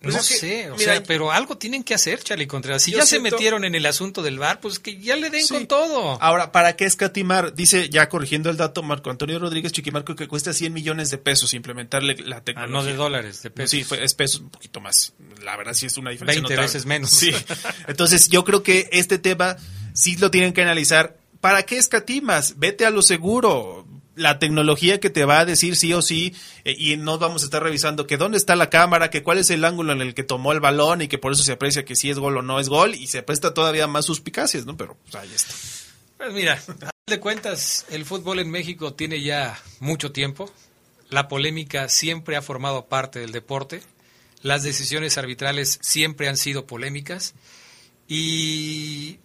Pues 0.02 0.14
no 0.14 0.20
que, 0.20 0.34
sé, 0.34 0.70
o 0.70 0.76
mira, 0.76 0.92
sea, 0.94 1.02
pero 1.04 1.30
algo 1.30 1.56
tienen 1.56 1.84
que 1.84 1.94
hacer, 1.94 2.22
Charlie 2.22 2.46
Contreras. 2.46 2.82
Si 2.82 2.90
ya 2.90 3.06
siento- 3.06 3.28
se 3.28 3.34
metieron 3.36 3.64
en 3.64 3.74
el 3.74 3.86
asunto 3.86 4.22
del 4.22 4.38
bar, 4.38 4.60
pues 4.60 4.78
que 4.78 4.98
ya 5.00 5.16
le 5.16 5.30
den 5.30 5.46
Sí. 5.46 5.54
con 5.54 5.66
todo. 5.66 6.20
Ahora, 6.20 6.50
¿para 6.52 6.74
qué 6.76 6.84
escatimar? 6.84 7.54
Dice, 7.54 7.88
ya 7.88 8.08
corrigiendo 8.08 8.50
el 8.50 8.56
dato, 8.56 8.82
Marco 8.82 9.10
Antonio 9.10 9.38
Rodríguez 9.38 9.72
Chiquimarco, 9.72 10.16
que 10.16 10.26
cuesta 10.28 10.52
100 10.52 10.72
millones 10.72 11.10
de 11.10 11.18
pesos 11.18 11.54
implementarle 11.54 12.16
la 12.24 12.38
Ah, 12.38 12.40
tecnología. 12.44 12.76
no 12.80 12.84
de 12.84 12.94
dólares, 12.94 13.42
de 13.42 13.50
pesos. 13.50 13.70
Sí, 13.70 13.84
fue- 13.84 14.02
es 14.04 14.14
pesos 14.14 14.40
un 14.40 14.50
poquito 14.50 14.80
más. 14.80 15.12
La 15.42 15.56
verdad 15.56 15.74
sí 15.74 15.86
es 15.86 15.96
una 15.96 16.10
diferencia 16.10 16.40
20 16.42 16.54
notable. 16.54 16.66
veces 16.66 16.86
menos. 16.86 17.10
Sí. 17.10 17.30
Entonces, 17.88 18.28
yo 18.28 18.44
creo 18.44 18.62
que 18.62 18.88
este 18.92 19.18
tema 19.18 19.56
sí 19.94 20.16
lo 20.16 20.30
tienen 20.30 20.52
que 20.52 20.62
analizar. 20.62 21.16
¿Para 21.40 21.64
qué 21.64 21.76
escatimas? 21.78 22.54
Vete 22.58 22.86
a 22.86 22.90
lo 22.90 23.02
seguro. 23.02 23.86
La 24.14 24.38
tecnología 24.38 25.00
que 25.00 25.10
te 25.10 25.24
va 25.24 25.40
a 25.40 25.44
decir 25.44 25.76
sí 25.76 25.92
o 25.94 26.02
sí, 26.02 26.34
eh, 26.64 26.74
y 26.76 26.96
no 26.96 27.18
vamos 27.18 27.42
a 27.42 27.44
estar 27.46 27.62
revisando 27.62 28.06
que 28.06 28.16
dónde 28.18 28.36
está 28.36 28.56
la 28.56 28.70
cámara, 28.70 29.10
que 29.10 29.22
cuál 29.22 29.38
es 29.38 29.50
el 29.50 29.64
ángulo 29.64 29.92
en 29.92 30.02
el 30.02 30.14
que 30.14 30.22
tomó 30.22 30.52
el 30.52 30.60
balón 30.60 31.00
y 31.02 31.08
que 31.08 31.18
por 31.18 31.32
eso 31.32 31.42
se 31.42 31.52
aprecia 31.52 31.84
que 31.84 31.96
si 31.96 32.10
es 32.10 32.18
gol 32.18 32.36
o 32.36 32.42
no 32.42 32.60
es 32.60 32.68
gol, 32.68 32.94
y 32.94 33.06
se 33.06 33.22
presta 33.22 33.54
todavía 33.54 33.86
más 33.86 34.04
suspicacias, 34.04 34.66
¿no? 34.66 34.76
Pero 34.76 34.96
pues, 35.02 35.14
ahí 35.14 35.30
está. 35.34 35.54
Pues 36.18 36.32
mira, 36.32 36.60
a 36.82 36.90
de 37.06 37.20
cuentas, 37.20 37.84
el 37.90 38.04
fútbol 38.04 38.38
en 38.38 38.50
México 38.50 38.94
tiene 38.94 39.22
ya 39.22 39.60
mucho 39.80 40.12
tiempo. 40.12 40.50
La 41.10 41.28
polémica 41.28 41.88
siempre 41.88 42.36
ha 42.36 42.42
formado 42.42 42.86
parte 42.86 43.18
del 43.18 43.32
deporte. 43.32 43.82
Las 44.40 44.62
decisiones 44.62 45.18
arbitrales 45.18 45.78
siempre 45.82 46.28
han 46.28 46.36
sido 46.36 46.66
polémicas. 46.66 47.34
Y 48.08 49.18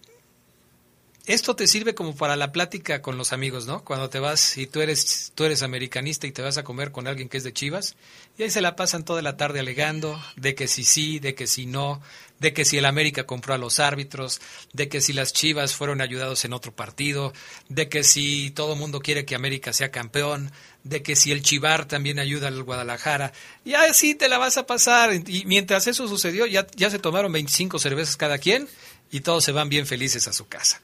esto 1.28 1.54
te 1.54 1.66
sirve 1.66 1.94
como 1.94 2.16
para 2.16 2.36
la 2.36 2.52
plática 2.52 3.02
con 3.02 3.18
los 3.18 3.34
amigos, 3.34 3.66
¿no? 3.66 3.84
Cuando 3.84 4.08
te 4.08 4.18
vas 4.18 4.56
y 4.56 4.66
tú 4.66 4.80
eres, 4.80 5.30
tú 5.34 5.44
eres 5.44 5.62
americanista 5.62 6.26
y 6.26 6.32
te 6.32 6.40
vas 6.40 6.56
a 6.56 6.64
comer 6.64 6.90
con 6.90 7.06
alguien 7.06 7.28
que 7.28 7.36
es 7.36 7.44
de 7.44 7.52
Chivas, 7.52 7.96
y 8.38 8.44
ahí 8.44 8.50
se 8.50 8.62
la 8.62 8.76
pasan 8.76 9.04
toda 9.04 9.20
la 9.20 9.36
tarde 9.36 9.60
alegando 9.60 10.18
de 10.36 10.54
que 10.54 10.68
si 10.68 10.84
sí, 10.84 11.18
de 11.18 11.34
que 11.34 11.46
si 11.46 11.66
no, 11.66 12.00
de 12.38 12.54
que 12.54 12.64
si 12.64 12.78
el 12.78 12.86
América 12.86 13.24
compró 13.24 13.52
a 13.52 13.58
los 13.58 13.78
árbitros, 13.78 14.40
de 14.72 14.88
que 14.88 15.02
si 15.02 15.12
las 15.12 15.34
Chivas 15.34 15.74
fueron 15.74 16.00
ayudados 16.00 16.46
en 16.46 16.54
otro 16.54 16.72
partido, 16.72 17.34
de 17.68 17.90
que 17.90 18.04
si 18.04 18.50
todo 18.50 18.72
el 18.72 18.78
mundo 18.78 19.00
quiere 19.00 19.26
que 19.26 19.34
América 19.34 19.74
sea 19.74 19.90
campeón, 19.90 20.50
de 20.82 21.02
que 21.02 21.14
si 21.14 21.30
el 21.30 21.42
Chivar 21.42 21.84
también 21.84 22.18
ayuda 22.18 22.48
al 22.48 22.62
Guadalajara, 22.62 23.34
y 23.66 23.74
así 23.74 24.14
te 24.14 24.30
la 24.30 24.38
vas 24.38 24.56
a 24.56 24.66
pasar. 24.66 25.12
Y 25.26 25.44
mientras 25.44 25.86
eso 25.88 26.08
sucedió, 26.08 26.46
ya, 26.46 26.66
ya 26.74 26.88
se 26.88 26.98
tomaron 26.98 27.32
25 27.32 27.78
cervezas 27.78 28.16
cada 28.16 28.38
quien 28.38 28.66
y 29.10 29.20
todos 29.20 29.44
se 29.44 29.52
van 29.52 29.68
bien 29.68 29.86
felices 29.86 30.28
a 30.28 30.32
su 30.32 30.48
casa. 30.48 30.80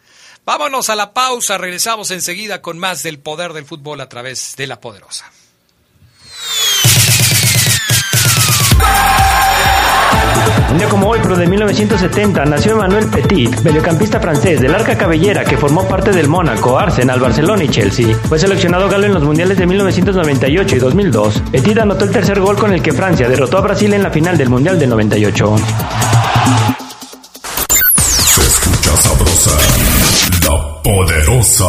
Vámonos 0.46 0.90
a 0.90 0.96
la 0.96 1.14
pausa, 1.14 1.56
regresamos 1.56 2.10
enseguida 2.10 2.60
con 2.60 2.78
más 2.78 3.02
del 3.02 3.18
poder 3.18 3.54
del 3.54 3.64
fútbol 3.64 4.00
a 4.02 4.08
través 4.08 4.54
de 4.56 4.66
la 4.66 4.78
poderosa. 4.78 5.32
Un 10.70 10.78
día 10.78 10.88
como 10.88 11.08
hoy, 11.08 11.20
pero 11.22 11.36
de 11.36 11.46
1970, 11.46 12.44
nació 12.46 12.72
Emmanuel 12.72 13.06
Petit, 13.08 13.60
mediocampista 13.60 14.18
francés 14.18 14.60
del 14.60 14.74
arca 14.74 14.98
cabellera 14.98 15.44
que 15.44 15.56
formó 15.56 15.86
parte 15.86 16.10
del 16.10 16.28
Mónaco, 16.28 16.78
Arsenal, 16.78 17.20
Barcelona 17.20 17.64
y 17.64 17.68
Chelsea. 17.68 18.14
Fue 18.28 18.38
seleccionado 18.38 18.88
galo 18.88 19.06
en 19.06 19.14
los 19.14 19.22
mundiales 19.22 19.56
de 19.56 19.66
1998 19.66 20.76
y 20.76 20.78
2002. 20.78 21.42
Petit 21.52 21.78
anotó 21.78 22.04
el 22.04 22.10
tercer 22.10 22.40
gol 22.40 22.58
con 22.58 22.72
el 22.74 22.82
que 22.82 22.92
Francia 22.92 23.28
derrotó 23.28 23.58
a 23.58 23.62
Brasil 23.62 23.94
en 23.94 24.02
la 24.02 24.10
final 24.10 24.36
del 24.36 24.50
Mundial 24.50 24.78
del 24.78 24.90
98. 24.90 25.54
Poderosa. 30.84 31.66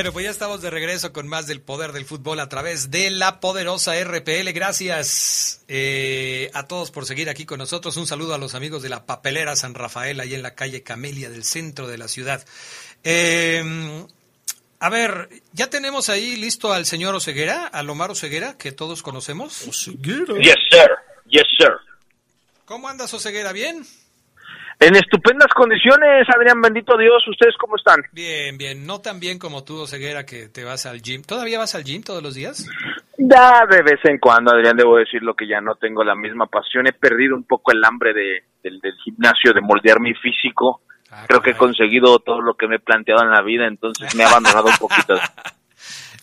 Bueno, 0.00 0.14
pues 0.14 0.24
ya 0.24 0.30
estamos 0.30 0.62
de 0.62 0.70
regreso 0.70 1.12
con 1.12 1.28
más 1.28 1.46
del 1.46 1.60
poder 1.60 1.92
del 1.92 2.06
fútbol 2.06 2.40
a 2.40 2.48
través 2.48 2.90
de 2.90 3.10
la 3.10 3.38
poderosa 3.38 4.02
RPL. 4.02 4.50
Gracias 4.54 5.62
eh, 5.68 6.50
a 6.54 6.66
todos 6.66 6.90
por 6.90 7.04
seguir 7.04 7.28
aquí 7.28 7.44
con 7.44 7.58
nosotros. 7.58 7.98
Un 7.98 8.06
saludo 8.06 8.32
a 8.32 8.38
los 8.38 8.54
amigos 8.54 8.82
de 8.82 8.88
la 8.88 9.04
papelera 9.04 9.56
San 9.56 9.74
Rafael, 9.74 10.18
ahí 10.18 10.32
en 10.32 10.40
la 10.40 10.54
calle 10.54 10.82
Camelia 10.82 11.28
del 11.28 11.44
centro 11.44 11.86
de 11.86 11.98
la 11.98 12.08
ciudad. 12.08 12.42
Eh, 13.04 14.06
A 14.78 14.88
ver, 14.88 15.28
¿ya 15.52 15.68
tenemos 15.68 16.08
ahí 16.08 16.36
listo 16.36 16.72
al 16.72 16.86
señor 16.86 17.14
Oseguera, 17.14 17.66
al 17.66 17.90
Omar 17.90 18.10
Oseguera, 18.10 18.56
que 18.56 18.72
todos 18.72 19.02
conocemos? 19.02 19.66
Yes, 20.40 20.56
sir. 20.70 20.88
Yes, 21.26 21.44
sir. 21.58 21.72
¿Cómo 22.64 22.88
andas, 22.88 23.12
Oseguera? 23.12 23.52
¿Bien? 23.52 23.86
En 24.82 24.96
estupendas 24.96 25.48
condiciones, 25.54 26.26
Adrián, 26.34 26.62
bendito 26.62 26.96
Dios. 26.96 27.22
¿Ustedes 27.28 27.54
cómo 27.58 27.76
están? 27.76 28.00
Bien, 28.12 28.56
bien. 28.56 28.86
No 28.86 29.00
tan 29.00 29.20
bien 29.20 29.38
como 29.38 29.62
tú, 29.62 29.82
Oseguera, 29.82 30.24
que 30.24 30.48
te 30.48 30.64
vas 30.64 30.86
al 30.86 31.02
gym. 31.02 31.22
¿Todavía 31.22 31.58
vas 31.58 31.74
al 31.74 31.84
gym 31.84 32.02
todos 32.02 32.22
los 32.22 32.34
días? 32.34 32.66
Da 33.18 33.66
de 33.70 33.82
vez 33.82 34.00
en 34.04 34.16
cuando, 34.16 34.52
Adrián, 34.52 34.78
debo 34.78 34.96
decirlo 34.96 35.34
que 35.34 35.46
ya 35.46 35.60
no 35.60 35.74
tengo 35.74 36.02
la 36.02 36.14
misma 36.14 36.46
pasión. 36.46 36.86
He 36.86 36.94
perdido 36.94 37.36
un 37.36 37.44
poco 37.44 37.72
el 37.72 37.84
hambre 37.84 38.14
de, 38.14 38.44
del, 38.62 38.80
del 38.80 38.94
gimnasio, 39.04 39.52
de 39.52 39.60
moldear 39.60 40.00
mi 40.00 40.14
físico. 40.14 40.80
Ah, 41.10 41.24
Creo 41.28 41.42
que 41.42 41.50
he 41.50 41.56
conseguido 41.56 42.18
todo 42.20 42.40
lo 42.40 42.54
que 42.54 42.66
me 42.66 42.76
he 42.76 42.80
planteado 42.80 43.22
en 43.22 43.30
la 43.32 43.42
vida, 43.42 43.66
entonces 43.66 44.14
me 44.14 44.22
he 44.22 44.26
abandonado 44.26 44.68
un 44.68 44.78
poquito. 44.78 45.14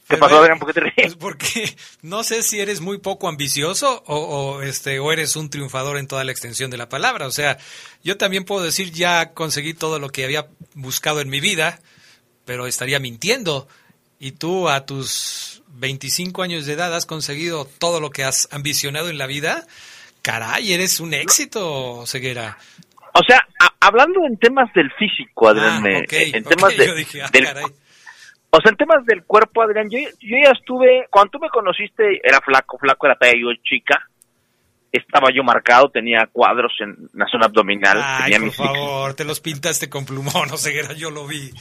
¿Qué 0.07 0.17
pasó, 0.17 0.39
Adrián? 0.39 0.57
¿Por 0.57 0.67
qué 0.69 0.73
te 0.73 0.79
ríes? 0.81 0.93
Pues 0.95 1.15
porque 1.15 1.75
no 2.01 2.23
sé 2.23 2.43
si 2.43 2.59
eres 2.59 2.79
muy 2.81 2.97
poco 2.97 3.27
ambicioso 3.27 4.03
o, 4.05 4.15
o, 4.15 4.61
este 4.61 4.99
o 4.99 5.11
eres 5.11 5.35
un 5.35 5.49
triunfador 5.49 5.97
en 5.97 6.07
toda 6.07 6.23
la 6.23 6.31
extensión 6.31 6.71
de 6.71 6.77
la 6.77 6.89
palabra. 6.89 7.27
O 7.27 7.31
sea, 7.31 7.57
yo 8.03 8.17
también 8.17 8.45
puedo 8.45 8.63
decir 8.63 8.91
ya 8.91 9.33
conseguí 9.33 9.73
todo 9.73 9.99
lo 9.99 10.09
que 10.09 10.23
había 10.23 10.47
buscado 10.75 11.19
en 11.19 11.29
mi 11.29 11.41
vida, 11.41 11.79
pero 12.45 12.67
estaría 12.67 12.99
mintiendo. 12.99 13.67
Y 14.19 14.31
tú 14.31 14.69
a 14.69 14.85
tus 14.85 15.61
25 15.67 16.41
años 16.41 16.65
de 16.65 16.73
edad 16.73 16.95
has 16.95 17.05
conseguido 17.05 17.65
todo 17.65 17.99
lo 17.99 18.09
que 18.09 18.23
has 18.23 18.47
ambicionado 18.51 19.09
en 19.09 19.17
la 19.17 19.27
vida. 19.27 19.67
Caray, 20.21 20.73
eres 20.73 20.99
un 20.99 21.13
éxito, 21.13 22.05
Ceguera. 22.07 22.57
O 23.13 23.23
sea, 23.23 23.47
a, 23.59 23.73
hablando 23.79 24.25
en 24.25 24.37
temas 24.37 24.71
del 24.73 24.91
físico, 24.93 25.49
Adrián, 25.49 25.83
Ah, 25.85 26.03
en 26.09 26.43
temas 26.43 26.77
de, 26.77 26.95
dije, 26.95 27.21
ah, 27.21 27.29
del, 27.31 27.45
caray. 27.45 27.65
O 28.49 28.61
sea, 28.61 28.71
en 28.71 28.77
temas 28.77 29.05
del 29.05 29.23
cuerpo, 29.23 29.61
Adrián, 29.61 29.89
yo, 29.89 29.99
yo 30.19 30.37
ya 30.43 30.51
estuve, 30.51 31.05
cuando 31.09 31.31
tú 31.31 31.39
me 31.39 31.49
conociste, 31.49 32.21
era 32.23 32.39
flaco, 32.41 32.77
flaco 32.77 33.05
era 33.05 33.15
talla 33.15 33.33
yo 33.33 33.49
chica, 33.63 34.07
estaba 34.91 35.29
yo 35.33 35.43
marcado, 35.43 35.89
tenía 35.89 36.27
cuadros 36.31 36.73
en 36.79 36.95
la 37.13 37.25
zona 37.27 37.45
abdominal, 37.47 37.99
Ay, 38.01 38.31
tenía 38.31 38.47
por 38.47 38.65
favor, 38.65 39.13
te 39.15 39.25
los 39.25 39.41
pintaste 39.41 39.89
con 39.89 40.05
plumón, 40.05 40.49
Ceguera, 40.57 40.93
yo 40.93 41.11
lo 41.11 41.27
vi. 41.27 41.51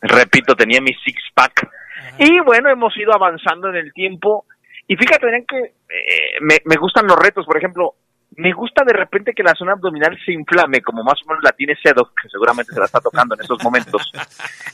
repito, 0.00 0.54
tenía 0.54 0.80
mi 0.80 0.92
six 1.04 1.20
pack, 1.34 1.68
y 2.18 2.40
bueno, 2.40 2.70
hemos 2.70 2.96
ido 2.96 3.14
avanzando 3.14 3.68
en 3.68 3.76
el 3.76 3.92
tiempo, 3.92 4.44
y 4.88 4.96
fíjate, 4.96 5.26
Adrián, 5.26 5.44
que 5.46 5.58
eh, 5.58 6.40
me, 6.40 6.56
me 6.64 6.76
gustan 6.76 7.06
los 7.06 7.16
retos, 7.16 7.46
por 7.46 7.56
ejemplo, 7.56 7.94
me 8.36 8.52
gusta 8.52 8.82
de 8.84 8.92
repente 8.94 9.32
que 9.34 9.42
la 9.42 9.54
zona 9.54 9.72
abdominal 9.72 10.18
se 10.24 10.32
inflame, 10.32 10.80
como 10.80 11.02
más 11.02 11.20
o 11.24 11.28
menos 11.28 11.44
la 11.44 11.52
tiene 11.52 11.76
Sedo, 11.82 12.10
que 12.20 12.28
seguramente 12.28 12.72
se 12.72 12.78
la 12.80 12.86
está 12.86 13.00
tocando 13.00 13.34
en 13.34 13.42
estos 13.42 13.62
momentos. 13.62 14.10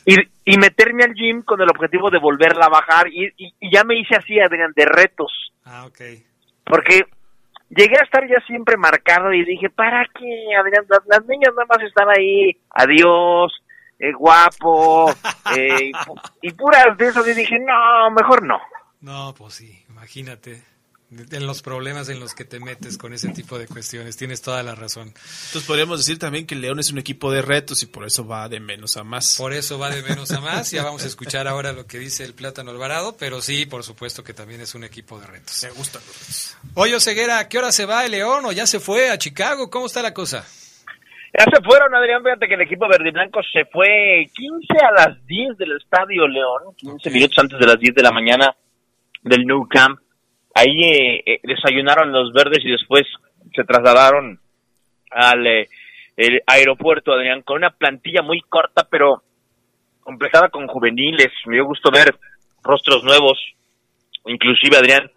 Y, 0.05 0.15
y 0.45 0.57
meterme 0.59 1.05
al 1.05 1.15
gym 1.15 1.43
con 1.43 1.61
el 1.61 1.69
objetivo 1.69 2.11
de 2.11 2.19
volverla 2.19 2.67
a 2.67 2.71
bajar. 2.71 3.09
Y, 3.09 3.27
y- 3.37 3.55
y 3.61 3.73
ya 3.75 3.85
me 3.85 3.97
hice 3.99 4.15
así, 4.17 4.39
Adrián, 4.41 4.73
de 4.77 4.85
retos. 4.87 5.53
Ah, 5.65 5.87
ok. 5.87 6.01
Porque 6.65 7.03
llegué 7.71 7.97
a 8.01 8.05
estar 8.05 8.27
ya 8.29 8.41
siempre 8.47 8.77
marcado 8.77 9.33
y 9.33 9.45
dije, 9.45 9.69
¿para 9.71 10.05
qué, 10.15 10.49
Adrián? 10.59 10.85
Las, 10.89 11.01
las 11.07 11.27
niñas 11.27 11.53
nada 11.55 11.67
más 11.69 11.83
están 11.83 12.09
ahí, 12.11 12.57
adiós, 12.71 13.53
eh, 13.99 14.13
guapo, 14.13 15.11
eh, 15.57 15.87
y, 15.89 15.93
pu- 15.93 16.33
y 16.43 16.53
puras 16.53 16.97
de 16.97 17.09
eso. 17.09 17.29
Y 17.29 17.35
dije, 17.35 17.59
no, 17.59 18.11
mejor 18.13 18.45
no. 18.45 18.59
No, 19.01 19.35
pues 19.37 19.55
sí, 19.55 19.85
imagínate. 19.89 20.63
En 21.11 21.47
los 21.47 21.63
problemas 21.63 22.11
en 22.11 22.21
los 22.21 22.35
que 22.35 22.45
te 22.45 22.61
metes 22.61 22.99
con 22.99 23.15
ese 23.15 23.31
tipo 23.31 23.59
de 23.59 23.67
cuestiones, 23.67 24.19
tienes 24.19 24.43
toda 24.43 24.63
la 24.63 24.75
razón. 24.75 25.09
Entonces 25.09 25.65
podríamos 25.67 25.99
decir 25.99 26.19
también 26.19 26.47
que 26.47 26.55
León 26.55 26.79
es 26.81 26.93
un 26.93 26.99
equipo 26.99 27.33
de 27.33 27.41
retos 27.41 27.83
y 27.83 27.87
por 27.87 28.05
eso 28.05 28.27
va 28.27 28.49
de 28.51 28.61
menos 28.61 28.99
a 28.99 29.05
más. 29.05 29.39
Por 29.39 29.55
eso 29.55 29.79
va 29.79 29.89
de 29.89 30.03
menos 30.03 30.31
a 30.33 30.41
más. 30.43 30.71
Ya 30.71 30.83
vamos 30.83 31.05
a 31.05 31.07
escuchar 31.07 31.49
ahora 31.49 31.73
lo 31.73 31.87
que 31.87 31.99
dice 31.99 32.25
el 32.25 32.35
Plátano 32.35 32.73
Alvarado, 32.73 33.17
pero 33.19 33.41
sí, 33.41 33.65
por 33.65 33.85
supuesto 33.85 34.23
que 34.23 34.35
también 34.35 34.61
es 34.61 34.75
un 34.75 34.85
equipo 34.85 35.19
de 35.19 35.27
retos. 35.27 35.63
Me 35.63 35.71
gustan 35.71 36.03
los 36.07 36.19
retos. 36.19 36.57
Oye, 36.75 37.01
Ceguera, 37.01 37.39
¿a 37.39 37.49
qué 37.49 37.57
hora 37.57 37.73
se 37.73 37.87
va 37.87 38.05
el 38.05 38.11
León 38.11 38.45
o 38.45 38.53
ya 38.53 38.67
se 38.67 38.79
fue 38.79 39.11
a 39.11 39.17
Chicago? 39.17 39.71
¿Cómo 39.71 39.87
está 39.87 40.03
la 40.03 40.13
cosa? 40.13 40.45
Ya 41.39 41.45
se 41.45 41.63
fueron, 41.63 41.95
Adrián, 41.95 42.23
fíjate 42.23 42.49
que 42.49 42.55
el 42.55 42.63
equipo 42.63 42.89
verde 42.89 43.09
y 43.09 43.13
blanco 43.13 43.41
se 43.51 43.65
fue 43.67 44.29
15 44.35 44.85
a 44.85 44.93
las 44.93 45.27
10 45.27 45.57
del 45.57 45.77
Estadio 45.77 46.27
León, 46.27 46.75
15 46.77 47.11
minutos 47.11 47.39
antes 47.39 47.59
de 47.59 47.67
las 47.67 47.79
10 47.79 47.95
de 47.95 48.03
la 48.03 48.11
mañana 48.11 48.55
del 49.23 49.47
New 49.47 49.67
Camp. 49.69 50.01
Ahí 50.59 50.83
eh, 50.83 51.23
eh, 51.25 51.41
desayunaron 51.45 52.11
los 52.11 52.33
verdes 52.33 52.65
y 52.65 52.71
después 52.71 53.05
se 53.55 53.63
trasladaron 53.63 54.41
al 55.11 55.47
eh, 55.47 55.69
aeropuerto, 56.47 57.13
Adrián, 57.13 57.43
con 57.43 57.59
una 57.59 57.71
plantilla 57.71 58.23
muy 58.23 58.41
corta, 58.41 58.87
pero 58.91 59.23
completada 60.01 60.49
con 60.49 60.67
juveniles. 60.67 61.29
Me 61.47 61.55
dio 61.55 61.65
gusto 61.65 61.91
ver 61.93 62.13
rostros 62.65 63.05
nuevos, 63.05 63.39
inclusive, 64.27 64.77
Adrián, 64.77 65.09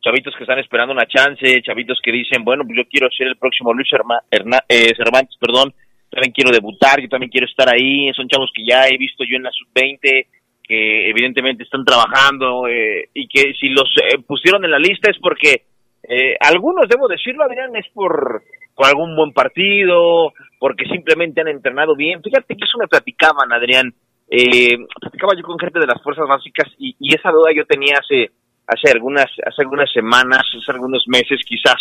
chavitos 0.00 0.34
que 0.36 0.44
están 0.44 0.60
esperando 0.60 0.92
una 0.92 1.06
chance, 1.06 1.62
chavitos 1.62 1.98
que 2.00 2.12
dicen, 2.12 2.44
bueno, 2.44 2.62
pues 2.64 2.76
yo 2.76 2.88
quiero 2.88 3.08
ser 3.10 3.26
el 3.26 3.36
próximo 3.36 3.72
Luis 3.72 3.88
Herma- 3.90 4.62
eh, 4.68 4.92
Cervantes, 4.96 5.36
perdón, 5.40 5.74
también 6.08 6.32
quiero 6.32 6.52
debutar, 6.52 7.00
yo 7.00 7.08
también 7.08 7.30
quiero 7.30 7.46
estar 7.46 7.68
ahí, 7.68 8.12
son 8.14 8.28
chavos 8.28 8.50
que 8.54 8.64
ya 8.64 8.86
he 8.86 8.96
visto 8.96 9.24
yo 9.24 9.36
en 9.36 9.42
la 9.42 9.50
sub-20, 9.50 10.26
que 10.66 11.10
evidentemente 11.10 11.62
están 11.62 11.84
trabajando 11.84 12.66
eh, 12.66 13.08
y 13.12 13.28
que 13.28 13.52
si 13.60 13.68
los 13.68 13.88
eh, 14.02 14.18
pusieron 14.26 14.64
en 14.64 14.70
la 14.70 14.78
lista 14.78 15.10
es 15.10 15.18
porque 15.20 15.62
eh, 16.08 16.36
algunos, 16.40 16.88
debo 16.88 17.08
decirlo, 17.08 17.44
Adrián, 17.44 17.74
es 17.76 17.86
por, 17.92 18.42
por 18.74 18.86
algún 18.86 19.16
buen 19.16 19.32
partido, 19.32 20.32
porque 20.58 20.84
simplemente 20.86 21.40
han 21.40 21.48
entrenado 21.48 21.94
bien. 21.96 22.22
Fíjate 22.22 22.56
que 22.56 22.64
eso 22.64 22.78
me 22.78 22.88
platicaban, 22.88 23.52
Adrián. 23.52 23.92
Eh, 24.30 24.76
platicaba 25.00 25.34
yo 25.36 25.42
con 25.42 25.58
gente 25.58 25.78
de 25.78 25.86
las 25.86 26.02
fuerzas 26.02 26.26
básicas 26.26 26.68
y, 26.78 26.96
y 26.98 27.14
esa 27.14 27.30
duda 27.30 27.52
yo 27.54 27.66
tenía 27.66 27.98
hace 28.00 28.30
hace 28.66 28.90
algunas 28.90 29.26
hace 29.26 29.62
algunas 29.62 29.92
semanas, 29.92 30.40
hace 30.40 30.72
algunos 30.72 31.04
meses 31.08 31.40
quizás. 31.46 31.80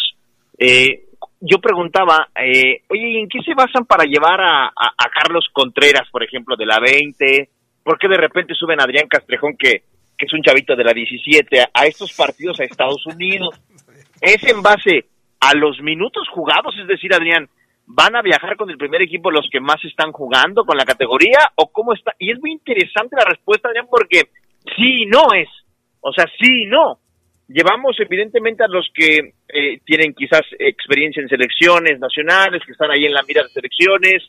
Eh, 0.58 1.06
yo 1.40 1.60
preguntaba, 1.60 2.28
oye, 2.90 3.10
¿y 3.10 3.18
en 3.18 3.28
qué 3.28 3.40
se 3.46 3.54
basan 3.54 3.86
para 3.86 4.06
llevar 4.06 4.40
a 4.42 5.10
Carlos 5.14 5.48
Contreras, 5.52 6.08
por 6.10 6.24
ejemplo, 6.24 6.56
de 6.56 6.66
la 6.66 6.80
20? 6.80 7.50
¿Por 7.84 8.00
qué 8.00 8.08
de 8.08 8.18
repente 8.18 8.54
suben 8.56 8.80
a 8.80 8.86
Adrián 8.86 9.08
Castrejón, 9.08 9.56
que, 9.58 9.84
es 10.18 10.32
un 10.32 10.42
chavito 10.42 10.74
de 10.76 10.86
la 10.86 10.94
17, 10.94 11.60
a, 11.74 11.86
estos 11.86 12.14
partidos 12.14 12.58
a 12.60 12.64
Estados 12.64 13.06
Unidos? 13.06 13.60
Es 14.22 14.42
en 14.50 14.62
base 14.62 15.08
a 15.42 15.54
los 15.54 15.82
minutos 15.82 16.30
jugados, 16.30 16.74
es 16.80 16.88
decir, 16.88 17.14
Adrián, 17.14 17.50
¿van 17.86 18.16
a 18.16 18.22
viajar 18.22 18.56
con 18.56 18.70
el 18.70 18.78
primer 18.78 19.02
equipo 19.02 19.30
los 19.30 19.50
que 19.52 19.60
más 19.60 19.84
están 19.84 20.14
jugando 20.14 20.64
con 20.64 20.78
la 20.78 20.86
categoría 20.86 21.52
o 21.56 21.70
cómo 21.74 21.94
está? 21.94 22.14
Y 22.20 22.32
es 22.32 22.40
muy 22.40 22.54
interesante 22.54 23.18
la 23.18 23.26
respuesta, 23.26 23.68
Adrián, 23.68 23.88
porque 23.90 24.30
sí 24.78 25.06
no 25.08 25.34
es. 25.36 25.50
O 26.00 26.14
sea, 26.14 26.26
sí 26.40 26.66
no. 26.66 27.00
Llevamos 27.50 28.00
evidentemente 28.00 28.64
a 28.64 28.70
los 28.70 28.90
que 28.94 29.34
eh, 29.50 29.80
tienen 29.86 30.14
quizás 30.14 30.44
experiencia 30.58 31.22
en 31.22 31.28
selecciones 31.28 32.00
nacionales, 32.00 32.64
que 32.66 32.72
están 32.72 32.92
ahí 32.92 33.06
en 33.06 33.14
la 33.14 33.24
mira 33.28 33.44
de 33.44 33.50
selecciones, 33.50 34.24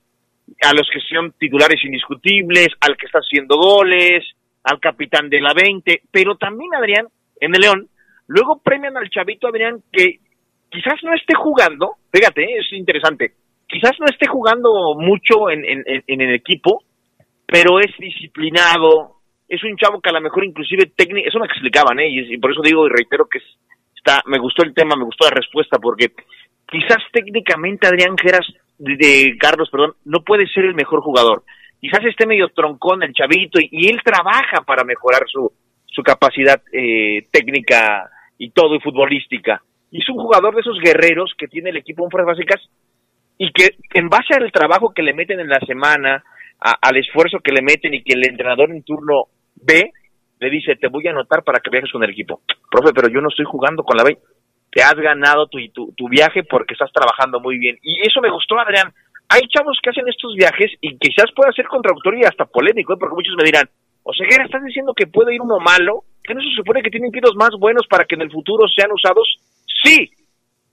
a 0.63 0.73
los 0.75 0.89
que 0.93 1.01
son 1.01 1.33
titulares 1.39 1.83
indiscutibles, 1.85 2.69
al 2.81 2.97
que 2.97 3.07
está 3.07 3.19
haciendo 3.19 3.57
goles, 3.57 4.25
al 4.65 4.81
capitán 4.81 5.29
de 5.29 5.41
la 5.41 5.53
20, 5.55 6.03
pero 6.11 6.37
también 6.37 6.75
Adrián, 6.75 7.07
en 7.41 7.55
el 7.55 7.61
León, 7.61 7.89
luego 8.29 8.61
premian 8.63 8.97
al 8.97 9.11
chavito 9.11 9.49
Adrián 9.49 9.83
que 9.93 10.21
quizás 10.71 10.95
no 11.03 11.15
esté 11.15 11.35
jugando, 11.35 11.97
fíjate, 12.13 12.43
eh, 12.45 12.59
es 12.61 12.73
interesante, 12.73 13.33
quizás 13.69 13.93
no 14.01 14.07
esté 14.07 14.27
jugando 14.27 14.95
mucho 14.97 15.51
en, 15.51 15.65
en, 15.65 15.83
en- 16.07 16.21
el 16.21 16.35
equipo, 16.35 16.83
pero 17.47 17.79
es 17.81 17.91
disciplinado, 17.99 19.17
es 19.49 19.63
un 19.63 19.77
chavo 19.77 20.01
que 20.01 20.11
a 20.11 20.15
lo 20.15 20.21
mejor 20.21 20.45
inclusive 20.45 20.87
técnico, 20.97 21.29
eso 21.29 21.39
me 21.39 21.47
explicaban, 21.47 21.99
¿eh? 22.01 22.09
y, 22.09 22.39
por 22.39 22.53
eso 22.53 22.63
digo 22.63 22.87
y 22.87 22.91
reitero 22.91 23.27
que 23.31 23.39
es- 23.39 23.59
está, 23.97 24.23
me 24.27 24.39
gustó 24.39 24.65
el 24.65 24.75
tema, 24.75 24.97
me 24.97 25.05
gustó 25.05 25.27
la 25.27 25.35
respuesta, 25.37 25.79
porque 25.79 26.13
quizás 26.71 26.99
técnicamente 27.13 27.87
Adrián 27.87 28.17
Geras, 28.19 28.47
de, 28.79 29.37
Carlos, 29.39 29.69
perdón, 29.71 29.95
no 30.05 30.23
puede 30.23 30.47
ser 30.49 30.65
el 30.65 30.75
mejor 30.75 31.01
jugador. 31.01 31.45
Quizás 31.81 32.05
esté 32.05 32.27
medio 32.27 32.49
troncón 32.49 33.03
el 33.03 33.13
chavito 33.13 33.59
y, 33.61 33.89
él 33.89 34.01
trabaja 34.05 34.63
para 34.67 34.85
mejorar 34.85 35.25
su, 35.27 35.53
su 35.87 36.03
capacidad 36.03 36.61
eh, 36.73 37.27
técnica 37.31 38.11
y 38.39 38.51
todo 38.51 38.75
y 38.75 38.81
futbolística. 38.81 39.63
Y 39.91 40.03
es 40.03 40.09
un 40.09 40.17
jugador 40.17 40.55
de 40.55 40.61
esos 40.61 40.79
guerreros 40.81 41.35
que 41.39 41.47
tiene 41.47 41.71
el 41.71 41.77
equipo 41.77 42.05
en 42.05 42.11
fuerzas 42.11 42.37
básicas 42.37 42.61
y 43.39 43.53
que 43.53 43.77
en 43.93 44.09
base 44.09 44.35
al 44.35 44.51
trabajo 44.51 44.93
que 44.95 45.03
le 45.03 45.15
meten 45.15 45.41
en 45.41 45.49
la 45.49 45.61
semana, 45.61 46.25
al 46.59 46.97
esfuerzo 46.97 47.39
que 47.41 47.53
le 47.53 47.63
meten 47.63 47.95
y 47.95 48.03
que 48.03 48.15
el 48.15 48.27
entrenador 48.27 48.71
en 48.71 48.83
turno 48.83 49.25
ve, 49.57 49.93
le 50.41 50.51
dice, 50.51 50.77
te 50.77 50.89
voy 50.89 51.07
a 51.07 51.11
anotar 51.11 51.43
para 51.43 51.61
que 51.61 51.71
viajes 51.71 51.93
con 51.93 52.03
el 52.05 52.11
equipo. 52.11 52.41
Profe, 52.71 52.93
pero 52.95 53.09
yo 53.09 53.21
no 53.21 53.29
estoy 53.29 53.45
jugando 53.45 53.83
con 53.83 53.97
la 53.97 54.05
B. 54.05 54.19
Te 54.75 54.83
has 54.83 54.95
ganado 54.95 55.47
tu, 55.47 55.59
tu, 55.73 55.95
tu 55.97 56.09
viaje 56.09 56.43
porque 56.43 56.75
estás 56.75 56.91
trabajando 56.93 57.39
muy 57.39 57.59
bien. 57.59 57.79
Y 57.81 58.01
eso 58.03 58.21
me 58.21 58.31
gustó, 58.31 58.59
Adrián. 58.59 58.93
Hay 59.29 59.43
chavos 59.47 59.79
que 59.81 59.91
hacen 59.91 60.09
estos 60.09 60.35
viajes 60.35 60.73
y 60.81 60.99
quizás 60.99 61.31
pueda 61.35 61.53
ser 61.53 61.67
contradictorio 61.67 62.21
y 62.21 62.27
hasta 62.27 62.45
polémico, 62.45 62.93
¿eh? 62.93 62.97
porque 62.99 63.15
muchos 63.15 63.37
me 63.39 63.47
dirán, 63.47 63.71
o 64.03 64.13
sea, 64.13 64.27
¿estás 64.27 64.63
diciendo 64.65 64.93
que 64.95 65.07
puede 65.07 65.33
ir 65.35 65.41
uno 65.41 65.59
malo? 65.61 66.03
¿Que 66.23 66.35
no 66.35 66.43
se 66.43 66.55
supone 66.57 66.83
que 66.83 66.91
tienen 66.91 67.13
que 67.13 67.21
más 67.37 67.51
buenos 67.59 67.87
para 67.89 68.05
que 68.05 68.17
en 68.17 68.23
el 68.23 68.33
futuro 68.33 68.67
sean 68.69 68.91
usados? 68.93 69.39
Sí, 69.83 70.11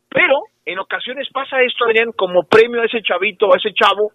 pero 0.10 0.42
en 0.66 0.80
ocasiones 0.80 1.30
pasa 1.32 1.62
esto, 1.62 1.86
Adrián, 1.86 2.12
como 2.12 2.44
premio 2.44 2.82
a 2.82 2.86
ese 2.86 3.02
chavito, 3.04 3.54
a 3.54 3.58
ese 3.58 3.72
chavo 3.74 4.12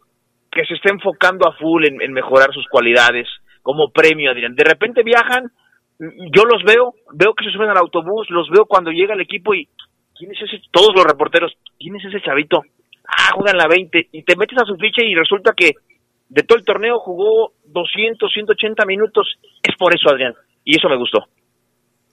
que 0.50 0.66
se 0.66 0.74
está 0.74 0.92
enfocando 0.92 1.48
a 1.48 1.56
full 1.56 1.84
en 1.86 2.12
mejorar 2.12 2.52
sus 2.52 2.66
cualidades, 2.68 3.28
como 3.62 3.90
premio, 3.90 4.30
Adrián. 4.30 4.54
De 4.54 4.64
repente 4.64 5.02
viajan, 5.02 5.50
yo 5.98 6.44
los 6.44 6.62
veo, 6.64 6.94
veo 7.12 7.34
que 7.34 7.44
se 7.44 7.50
suben 7.50 7.70
al 7.70 7.78
autobús, 7.78 8.28
los 8.30 8.48
veo 8.50 8.66
cuando 8.66 8.90
llega 8.90 9.14
el 9.14 9.20
equipo 9.20 9.54
y 9.54 9.68
¿quién 10.16 10.30
es 10.32 10.42
ese? 10.42 10.60
Todos 10.70 10.94
los 10.94 11.04
reporteros, 11.04 11.52
¿quién 11.78 11.96
es 11.96 12.04
ese 12.04 12.20
chavito? 12.20 12.62
Ah, 13.08 13.30
juegan 13.34 13.56
la 13.56 13.68
20 13.68 14.08
y 14.12 14.22
te 14.22 14.36
metes 14.36 14.58
a 14.58 14.66
su 14.66 14.76
ficha 14.76 15.02
y 15.04 15.14
resulta 15.14 15.52
que 15.56 15.72
de 16.28 16.42
todo 16.42 16.58
el 16.58 16.64
torneo 16.64 16.98
jugó 16.98 17.52
200, 17.66 18.30
180 18.32 18.84
minutos. 18.84 19.38
Es 19.62 19.76
por 19.78 19.94
eso, 19.94 20.10
Adrián. 20.10 20.34
Y 20.64 20.76
eso 20.76 20.88
me 20.88 20.96
gustó. 20.96 21.26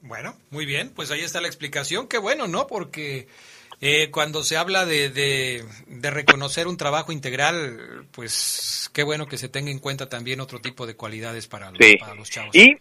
Bueno, 0.02 0.34
muy 0.52 0.66
bien, 0.66 0.92
pues 0.94 1.12
ahí 1.12 1.22
está 1.22 1.42
la 1.42 1.48
explicación. 1.48 2.08
Qué 2.08 2.18
bueno, 2.20 2.48
¿no? 2.48 2.68
Porque 2.68 3.28
eh, 3.80 4.12
cuando 4.12 4.44
se 4.44 4.58
habla 4.58 4.86
de, 4.86 5.10
de, 5.10 6.12
reconocer 6.12 6.68
un 6.68 6.78
trabajo 6.78 7.12
integral, 7.12 8.06
pues 8.12 8.92
qué 8.94 9.04
bueno 9.04 9.28
que 9.28 9.38
se 9.38 9.50
tenga 9.50 9.72
en 9.72 9.80
cuenta 9.80 10.10
también 10.10 10.42
otro 10.42 10.60
tipo 10.60 10.86
de 10.86 10.96
cualidades 10.96 11.48
para 11.48 11.72
los, 11.72 11.80
para 12.00 12.16
los 12.16 12.30
chavos. 12.30 12.56
Y, 12.56 12.76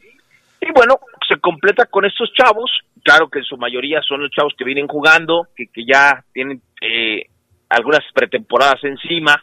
y 0.68 0.72
bueno, 0.72 1.00
se 1.28 1.38
completa 1.40 1.86
con 1.86 2.04
estos 2.04 2.32
chavos. 2.32 2.70
Claro 3.04 3.28
que 3.28 3.40
en 3.40 3.44
su 3.44 3.56
mayoría 3.56 4.00
son 4.02 4.22
los 4.22 4.30
chavos 4.30 4.54
que 4.56 4.64
vienen 4.64 4.86
jugando, 4.86 5.48
que, 5.56 5.66
que 5.66 5.84
ya 5.84 6.24
tienen 6.32 6.62
eh, 6.80 7.26
algunas 7.68 8.00
pretemporadas 8.14 8.82
encima, 8.84 9.42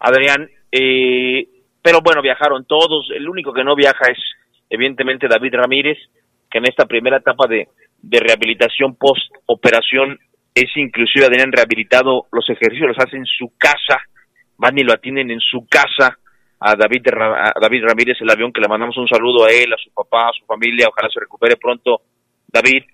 Adrián, 0.00 0.48
eh, 0.70 1.48
pero 1.80 2.00
bueno, 2.02 2.20
viajaron 2.20 2.66
todos, 2.66 3.08
el 3.14 3.28
único 3.28 3.52
que 3.52 3.64
no 3.64 3.74
viaja 3.74 4.10
es 4.10 4.18
evidentemente 4.68 5.28
David 5.28 5.54
Ramírez, 5.54 5.96
que 6.50 6.58
en 6.58 6.66
esta 6.66 6.84
primera 6.86 7.18
etapa 7.18 7.46
de, 7.46 7.68
rehabilitación 8.02 8.94
post-operación 8.96 10.18
es 10.54 10.70
inclusive 10.76 11.26
Adrián 11.26 11.50
rehabilitado, 11.50 12.26
los 12.30 12.48
ejercicios 12.48 12.88
los 12.88 12.98
hace 12.98 13.16
en 13.16 13.26
su 13.26 13.52
casa, 13.58 14.02
van 14.56 14.78
y 14.78 14.82
lo 14.82 14.92
atienden 14.92 15.30
en 15.30 15.40
su 15.40 15.66
casa, 15.68 16.18
a 16.60 16.74
David, 16.74 17.02
a 17.08 17.52
David 17.60 17.84
Ramírez, 17.84 18.16
el 18.20 18.30
avión, 18.30 18.52
que 18.52 18.60
le 18.60 18.68
mandamos 18.68 18.96
un 18.96 19.08
saludo 19.08 19.44
a 19.44 19.50
él, 19.50 19.72
a 19.72 19.76
su 19.76 19.90
papá, 19.90 20.28
a 20.28 20.32
su 20.38 20.44
familia, 20.44 20.88
ojalá 20.88 21.08
se 21.12 21.20
recupere 21.20 21.56
pronto 21.56 22.02
David, 22.48 22.84